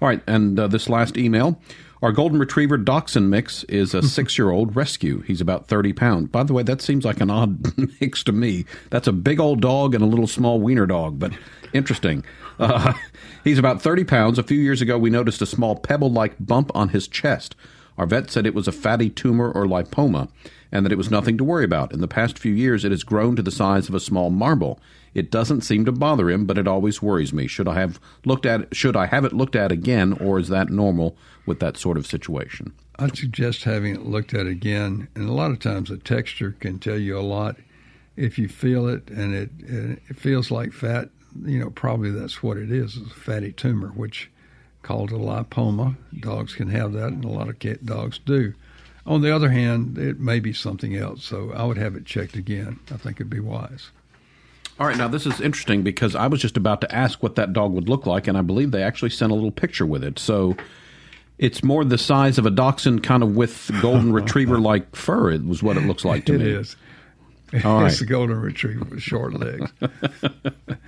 All 0.00 0.08
right, 0.08 0.22
and 0.26 0.58
uh, 0.58 0.68
this 0.68 0.88
last 0.88 1.16
email. 1.16 1.60
Our 2.02 2.12
golden 2.12 2.38
retriever 2.38 2.76
dachshund 2.76 3.30
mix 3.30 3.64
is 3.64 3.94
a 3.94 4.02
six 4.06 4.36
year 4.36 4.50
old 4.50 4.76
rescue. 4.76 5.22
He's 5.22 5.40
about 5.40 5.68
30 5.68 5.94
pounds. 5.94 6.28
By 6.28 6.42
the 6.42 6.52
way, 6.52 6.62
that 6.62 6.82
seems 6.82 7.02
like 7.06 7.18
an 7.18 7.30
odd 7.30 7.78
mix 8.00 8.22
to 8.24 8.32
me. 8.32 8.66
That's 8.90 9.08
a 9.08 9.12
big 9.12 9.40
old 9.40 9.62
dog 9.62 9.94
and 9.94 10.04
a 10.04 10.06
little 10.06 10.26
small 10.26 10.60
wiener 10.60 10.84
dog, 10.84 11.18
but 11.18 11.32
interesting. 11.74 12.24
Uh, 12.58 12.94
he's 13.44 13.58
about 13.58 13.82
30 13.82 14.04
pounds. 14.04 14.38
A 14.38 14.42
few 14.42 14.58
years 14.58 14.80
ago, 14.80 14.96
we 14.96 15.10
noticed 15.10 15.42
a 15.42 15.46
small 15.46 15.76
pebble 15.76 16.10
like 16.10 16.34
bump 16.40 16.70
on 16.74 16.90
his 16.90 17.06
chest. 17.06 17.54
Our 17.98 18.06
vet 18.06 18.30
said 18.30 18.46
it 18.46 18.54
was 18.54 18.66
a 18.66 18.72
fatty 18.72 19.10
tumor 19.10 19.50
or 19.50 19.66
lipoma 19.66 20.28
and 20.72 20.84
that 20.84 20.92
it 20.92 20.98
was 20.98 21.10
nothing 21.10 21.38
to 21.38 21.44
worry 21.44 21.64
about. 21.64 21.92
In 21.92 22.00
the 22.00 22.08
past 22.08 22.38
few 22.38 22.52
years, 22.52 22.84
it 22.84 22.90
has 22.90 23.04
grown 23.04 23.36
to 23.36 23.42
the 23.42 23.52
size 23.52 23.88
of 23.88 23.94
a 23.94 24.00
small 24.00 24.30
marble. 24.30 24.80
It 25.14 25.30
doesn't 25.30 25.60
seem 25.60 25.84
to 25.84 25.92
bother 25.92 26.28
him, 26.28 26.44
but 26.46 26.58
it 26.58 26.66
always 26.66 27.00
worries 27.00 27.32
me. 27.32 27.46
Should 27.46 27.68
I 27.68 27.74
have 27.74 28.00
looked 28.24 28.44
at 28.44 28.74
should 28.74 28.96
I 28.96 29.06
have 29.06 29.24
it 29.24 29.32
looked 29.32 29.54
at 29.54 29.70
again 29.70 30.14
or 30.14 30.40
is 30.40 30.48
that 30.48 30.70
normal 30.70 31.16
with 31.46 31.60
that 31.60 31.76
sort 31.76 31.96
of 31.96 32.06
situation? 32.06 32.72
I'd 32.98 33.16
suggest 33.16 33.62
having 33.62 33.94
it 33.94 34.06
looked 34.06 34.34
at 34.34 34.48
again. 34.48 35.06
And 35.14 35.28
a 35.28 35.32
lot 35.32 35.52
of 35.52 35.60
times 35.60 35.90
the 35.90 35.96
texture 35.96 36.56
can 36.58 36.80
tell 36.80 36.98
you 36.98 37.16
a 37.16 37.20
lot. 37.20 37.56
If 38.16 38.38
you 38.38 38.48
feel 38.48 38.88
it 38.88 39.08
and 39.10 39.34
it, 39.34 39.50
it 39.60 40.16
feels 40.16 40.50
like 40.50 40.72
fat, 40.72 41.10
you 41.44 41.58
know, 41.58 41.70
probably 41.70 42.10
that's 42.10 42.42
what 42.42 42.56
it 42.56 42.70
is, 42.70 42.96
is 42.96 43.10
a 43.10 43.14
fatty 43.14 43.52
tumor, 43.52 43.88
which 43.88 44.30
called 44.82 45.10
a 45.10 45.16
lipoma. 45.16 45.96
Dogs 46.18 46.54
can 46.54 46.68
have 46.68 46.92
that, 46.92 47.08
and 47.08 47.24
a 47.24 47.28
lot 47.28 47.48
of 47.48 47.58
cat 47.58 47.84
dogs 47.84 48.18
do. 48.18 48.54
On 49.06 49.20
the 49.20 49.34
other 49.34 49.50
hand, 49.50 49.98
it 49.98 50.18
may 50.18 50.40
be 50.40 50.52
something 50.52 50.96
else, 50.96 51.24
so 51.24 51.52
I 51.52 51.64
would 51.64 51.76
have 51.76 51.94
it 51.94 52.06
checked 52.06 52.36
again. 52.36 52.80
I 52.90 52.96
think 52.96 53.16
it'd 53.16 53.28
be 53.28 53.40
wise. 53.40 53.90
All 54.78 54.86
right, 54.86 54.96
now 54.96 55.08
this 55.08 55.26
is 55.26 55.40
interesting 55.40 55.82
because 55.82 56.16
I 56.16 56.26
was 56.26 56.40
just 56.40 56.56
about 56.56 56.80
to 56.80 56.94
ask 56.94 57.22
what 57.22 57.36
that 57.36 57.52
dog 57.52 57.72
would 57.72 57.88
look 57.88 58.06
like, 58.06 58.26
and 58.26 58.36
I 58.36 58.42
believe 58.42 58.70
they 58.70 58.82
actually 58.82 59.10
sent 59.10 59.30
a 59.30 59.34
little 59.34 59.52
picture 59.52 59.86
with 59.86 60.02
it. 60.02 60.18
So 60.18 60.56
it's 61.38 61.62
more 61.62 61.84
the 61.84 61.98
size 61.98 62.38
of 62.38 62.46
a 62.46 62.50
dachshund, 62.50 63.02
kind 63.02 63.22
of 63.22 63.36
with 63.36 63.70
golden 63.80 64.12
retriever 64.14 64.58
like 64.58 64.96
fur. 64.96 65.30
It 65.30 65.44
was 65.44 65.62
what 65.62 65.76
it 65.76 65.84
looks 65.84 66.04
like 66.04 66.24
to 66.26 66.34
it 66.34 66.38
me. 66.38 66.46
It 66.46 66.52
is. 66.52 66.76
All 67.64 67.80
right. 67.82 67.92
It's 67.92 68.00
a 68.00 68.06
golden 68.06 68.40
retriever 68.40 68.84
with 68.84 69.02
short 69.02 69.34
legs. 69.34 69.70
there 69.80 70.78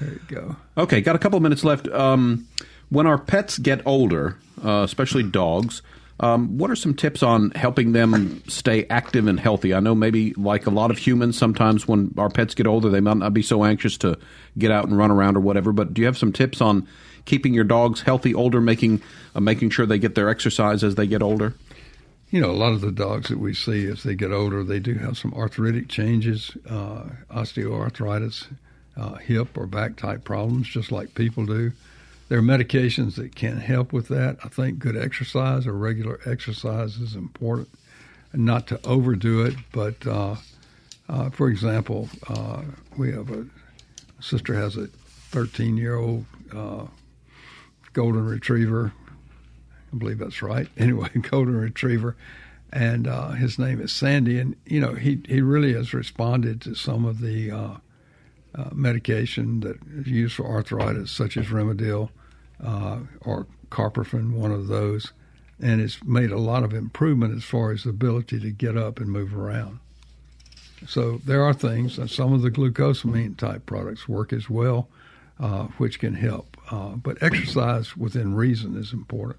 you 0.00 0.20
go. 0.28 0.56
Okay, 0.76 1.00
got 1.00 1.16
a 1.16 1.18
couple 1.18 1.36
of 1.36 1.42
minutes 1.42 1.64
left. 1.64 1.88
Um, 1.88 2.46
when 2.88 3.06
our 3.06 3.18
pets 3.18 3.58
get 3.58 3.82
older, 3.86 4.38
uh, 4.64 4.82
especially 4.84 5.24
dogs, 5.24 5.82
um, 6.20 6.58
what 6.58 6.70
are 6.70 6.76
some 6.76 6.94
tips 6.94 7.22
on 7.22 7.50
helping 7.52 7.92
them 7.92 8.42
stay 8.46 8.86
active 8.88 9.26
and 9.26 9.38
healthy? 9.38 9.74
I 9.74 9.80
know 9.80 9.94
maybe 9.94 10.32
like 10.34 10.66
a 10.66 10.70
lot 10.70 10.90
of 10.90 10.98
humans, 10.98 11.36
sometimes 11.36 11.88
when 11.88 12.14
our 12.16 12.28
pets 12.28 12.54
get 12.54 12.66
older, 12.66 12.88
they 12.88 13.00
might 13.00 13.16
not 13.16 13.34
be 13.34 13.42
so 13.42 13.64
anxious 13.64 13.98
to 13.98 14.16
get 14.56 14.70
out 14.70 14.84
and 14.84 14.96
run 14.96 15.10
around 15.10 15.36
or 15.36 15.40
whatever. 15.40 15.72
But 15.72 15.92
do 15.92 16.02
you 16.02 16.06
have 16.06 16.16
some 16.16 16.32
tips 16.32 16.60
on 16.60 16.86
keeping 17.24 17.52
your 17.52 17.64
dogs 17.64 18.00
healthy 18.00 18.32
older, 18.32 18.60
making 18.60 19.02
uh, 19.34 19.40
making 19.40 19.70
sure 19.70 19.86
they 19.86 19.98
get 19.98 20.14
their 20.14 20.28
exercise 20.28 20.84
as 20.84 20.94
they 20.94 21.06
get 21.06 21.20
older? 21.20 21.54
You 22.34 22.40
know, 22.40 22.50
a 22.50 22.62
lot 22.64 22.72
of 22.72 22.80
the 22.80 22.90
dogs 22.90 23.28
that 23.28 23.38
we 23.38 23.54
see 23.54 23.86
as 23.86 24.02
they 24.02 24.16
get 24.16 24.32
older, 24.32 24.64
they 24.64 24.80
do 24.80 24.94
have 24.94 25.16
some 25.16 25.32
arthritic 25.34 25.86
changes, 25.86 26.50
uh, 26.68 27.04
osteoarthritis, 27.30 28.48
uh, 28.96 29.14
hip 29.14 29.56
or 29.56 29.68
back 29.68 29.94
type 29.94 30.24
problems, 30.24 30.66
just 30.66 30.90
like 30.90 31.14
people 31.14 31.46
do. 31.46 31.70
There 32.28 32.40
are 32.40 32.42
medications 32.42 33.14
that 33.14 33.36
can 33.36 33.58
help 33.58 33.92
with 33.92 34.08
that. 34.08 34.38
I 34.42 34.48
think 34.48 34.80
good 34.80 34.96
exercise 34.96 35.64
or 35.64 35.74
regular 35.74 36.18
exercise 36.26 36.96
is 36.96 37.14
important, 37.14 37.68
and 38.32 38.44
not 38.44 38.66
to 38.66 38.84
overdo 38.84 39.44
it. 39.44 39.54
But 39.70 40.04
uh, 40.04 40.34
uh, 41.08 41.30
for 41.30 41.48
example, 41.48 42.08
uh, 42.26 42.62
we 42.96 43.12
have 43.12 43.30
a 43.30 43.46
sister 44.18 44.54
has 44.54 44.76
a 44.76 44.88
13 44.88 45.76
year 45.76 45.94
old 45.94 46.24
uh, 46.52 46.86
golden 47.92 48.26
retriever. 48.26 48.92
I 49.94 49.98
believe 49.98 50.18
that's 50.18 50.42
right. 50.42 50.68
Anyway, 50.76 51.08
golden 51.30 51.56
retriever, 51.56 52.16
and 52.72 53.06
uh, 53.06 53.30
his 53.30 53.58
name 53.58 53.80
is 53.80 53.92
Sandy. 53.92 54.38
And 54.38 54.56
you 54.66 54.80
know, 54.80 54.94
he 54.94 55.20
he 55.26 55.40
really 55.40 55.72
has 55.74 55.94
responded 55.94 56.60
to 56.62 56.74
some 56.74 57.04
of 57.04 57.20
the 57.20 57.50
uh, 57.50 57.76
uh, 58.54 58.70
medication 58.72 59.60
that 59.60 59.78
is 59.94 60.08
used 60.08 60.34
for 60.34 60.46
arthritis, 60.46 61.10
such 61.10 61.36
as 61.36 61.46
Rimadyl 61.46 62.10
uh, 62.62 62.98
or 63.20 63.46
Carprofen, 63.70 64.32
one 64.32 64.52
of 64.52 64.66
those, 64.66 65.12
and 65.60 65.80
it's 65.80 66.02
made 66.04 66.30
a 66.30 66.38
lot 66.38 66.62
of 66.62 66.74
improvement 66.74 67.34
as 67.34 67.44
far 67.44 67.72
as 67.72 67.84
the 67.84 67.90
ability 67.90 68.40
to 68.40 68.50
get 68.50 68.76
up 68.76 68.98
and 68.98 69.08
move 69.08 69.36
around. 69.36 69.78
So 70.86 71.20
there 71.24 71.42
are 71.42 71.54
things, 71.54 71.98
and 71.98 72.10
some 72.10 72.32
of 72.32 72.42
the 72.42 72.50
glucosamine 72.50 73.36
type 73.36 73.64
products 73.64 74.08
work 74.08 74.32
as 74.32 74.50
well, 74.50 74.88
uh, 75.40 75.64
which 75.78 75.98
can 75.98 76.14
help. 76.14 76.56
Uh, 76.70 76.90
but 76.90 77.22
exercise 77.22 77.96
within 77.96 78.34
reason 78.34 78.76
is 78.76 78.92
important. 78.92 79.38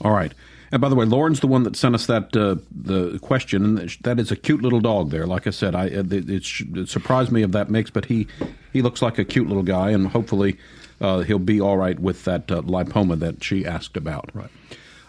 All 0.00 0.12
right. 0.12 0.32
And 0.72 0.80
by 0.80 0.88
the 0.88 0.94
way, 0.94 1.04
Lauren's 1.04 1.40
the 1.40 1.48
one 1.48 1.64
that 1.64 1.74
sent 1.74 1.94
us 1.96 2.06
that 2.06 2.36
uh, 2.36 2.56
the 2.70 3.18
question, 3.18 3.78
and 3.78 3.90
that 4.02 4.20
is 4.20 4.30
a 4.30 4.36
cute 4.36 4.62
little 4.62 4.80
dog. 4.80 5.10
There, 5.10 5.26
like 5.26 5.46
I 5.46 5.50
said, 5.50 5.74
I 5.74 5.86
it, 5.86 6.12
it, 6.12 6.30
it, 6.30 6.88
surprised 6.88 7.32
me 7.32 7.42
of 7.42 7.52
that 7.52 7.70
mix, 7.70 7.90
but 7.90 8.04
he 8.04 8.28
he 8.72 8.80
looks 8.80 9.02
like 9.02 9.18
a 9.18 9.24
cute 9.24 9.48
little 9.48 9.64
guy, 9.64 9.90
and 9.90 10.06
hopefully 10.06 10.58
uh, 11.00 11.20
he'll 11.20 11.40
be 11.40 11.60
all 11.60 11.76
right 11.76 11.98
with 11.98 12.24
that 12.24 12.50
uh, 12.52 12.62
lipoma 12.62 13.18
that 13.18 13.42
she 13.42 13.66
asked 13.66 13.96
about. 13.96 14.30
Right. 14.32 14.50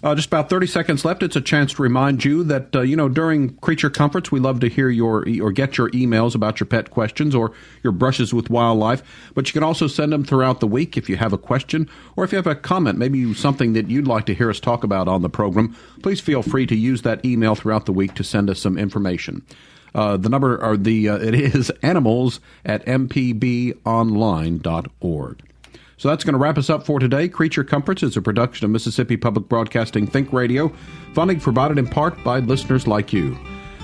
Uh, 0.03 0.15
just 0.15 0.27
about 0.27 0.49
30 0.49 0.65
seconds 0.65 1.05
left. 1.05 1.21
It's 1.21 1.35
a 1.35 1.41
chance 1.41 1.73
to 1.73 1.83
remind 1.83 2.25
you 2.25 2.43
that, 2.45 2.75
uh, 2.75 2.81
you 2.81 2.95
know, 2.95 3.07
during 3.07 3.55
Creature 3.57 3.91
Comforts, 3.91 4.31
we 4.31 4.39
love 4.39 4.59
to 4.61 4.67
hear 4.67 4.89
your 4.89 5.23
or 5.41 5.51
get 5.51 5.77
your 5.77 5.91
emails 5.91 6.33
about 6.33 6.59
your 6.59 6.65
pet 6.65 6.89
questions 6.89 7.35
or 7.35 7.51
your 7.83 7.93
brushes 7.93 8.33
with 8.33 8.49
wildlife. 8.49 9.03
But 9.35 9.47
you 9.47 9.53
can 9.53 9.61
also 9.63 9.85
send 9.85 10.11
them 10.11 10.23
throughout 10.23 10.59
the 10.59 10.65
week 10.65 10.97
if 10.97 11.07
you 11.07 11.17
have 11.17 11.33
a 11.33 11.37
question 11.37 11.87
or 12.15 12.23
if 12.23 12.31
you 12.31 12.37
have 12.37 12.47
a 12.47 12.55
comment, 12.55 12.97
maybe 12.97 13.31
something 13.35 13.73
that 13.73 13.91
you'd 13.91 14.07
like 14.07 14.25
to 14.25 14.33
hear 14.33 14.49
us 14.49 14.59
talk 14.59 14.83
about 14.83 15.07
on 15.07 15.21
the 15.21 15.29
program. 15.29 15.75
Please 16.01 16.19
feel 16.19 16.41
free 16.41 16.65
to 16.65 16.75
use 16.75 17.03
that 17.03 17.23
email 17.23 17.53
throughout 17.53 17.85
the 17.85 17.93
week 17.93 18.15
to 18.15 18.23
send 18.23 18.49
us 18.49 18.59
some 18.59 18.79
information. 18.79 19.43
Uh, 19.93 20.17
the 20.17 20.29
number 20.29 20.59
or 20.63 20.77
the 20.77 21.09
uh, 21.09 21.17
it 21.17 21.35
is 21.35 21.69
animals 21.83 22.39
at 22.65 22.83
mpbonline.org. 22.85 25.50
So 26.01 26.09
that's 26.09 26.23
going 26.23 26.33
to 26.33 26.39
wrap 26.39 26.57
us 26.57 26.71
up 26.71 26.83
for 26.83 26.97
today. 26.97 27.29
Creature 27.29 27.65
Comforts 27.65 28.01
is 28.01 28.17
a 28.17 28.23
production 28.23 28.65
of 28.65 28.71
Mississippi 28.71 29.17
Public 29.17 29.47
Broadcasting 29.47 30.07
Think 30.07 30.33
Radio, 30.33 30.73
funding 31.13 31.39
provided 31.39 31.77
in 31.77 31.85
part 31.85 32.23
by 32.23 32.39
listeners 32.39 32.87
like 32.87 33.13
you. 33.13 33.37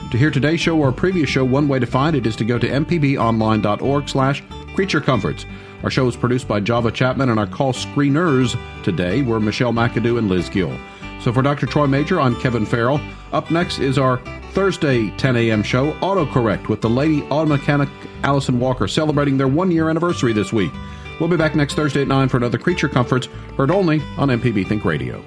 To 0.09 0.17
hear 0.17 0.31
today's 0.31 0.59
show 0.59 0.79
or 0.79 0.89
a 0.89 0.91
previous 0.93 1.29
show, 1.29 1.45
one 1.45 1.67
way 1.67 1.77
to 1.77 1.85
find 1.85 2.15
it 2.15 2.25
is 2.25 2.35
to 2.37 2.43
go 2.43 2.57
to 2.57 2.67
mpbonline.org 2.67 4.09
slash 4.09 4.43
creature 4.73 4.99
comforts. 4.99 5.45
Our 5.83 5.91
show 5.91 6.07
is 6.07 6.15
produced 6.15 6.47
by 6.47 6.59
Java 6.59 6.89
Chapman, 6.89 7.29
and 7.29 7.39
our 7.39 7.45
call 7.45 7.71
screeners 7.71 8.59
today 8.83 9.21
were 9.21 9.39
Michelle 9.39 9.71
McAdoo 9.71 10.17
and 10.17 10.27
Liz 10.27 10.49
Gill. 10.49 10.75
So 11.21 11.31
for 11.31 11.43
Dr. 11.43 11.67
Troy 11.67 11.85
Majure, 11.85 12.19
I'm 12.19 12.35
Kevin 12.41 12.65
Farrell. 12.65 12.99
Up 13.31 13.51
next 13.51 13.77
is 13.77 13.99
our 13.99 14.17
Thursday 14.53 15.11
10 15.17 15.35
a.m. 15.35 15.61
show, 15.61 15.91
Autocorrect, 15.99 16.67
with 16.67 16.81
the 16.81 16.89
lady 16.89 17.21
auto 17.25 17.45
mechanic 17.45 17.89
Allison 18.23 18.59
Walker, 18.59 18.87
celebrating 18.87 19.37
their 19.37 19.47
one 19.47 19.69
year 19.69 19.91
anniversary 19.91 20.33
this 20.33 20.51
week. 20.51 20.71
We'll 21.19 21.29
be 21.29 21.37
back 21.37 21.55
next 21.55 21.73
Thursday 21.73 22.01
at 22.01 22.07
9 22.07 22.29
for 22.29 22.37
another 22.37 22.57
Creature 22.57 22.89
Comforts, 22.89 23.27
heard 23.57 23.71
only 23.71 24.01
on 24.17 24.29
MPB 24.29 24.67
Think 24.67 24.85
Radio. 24.85 25.23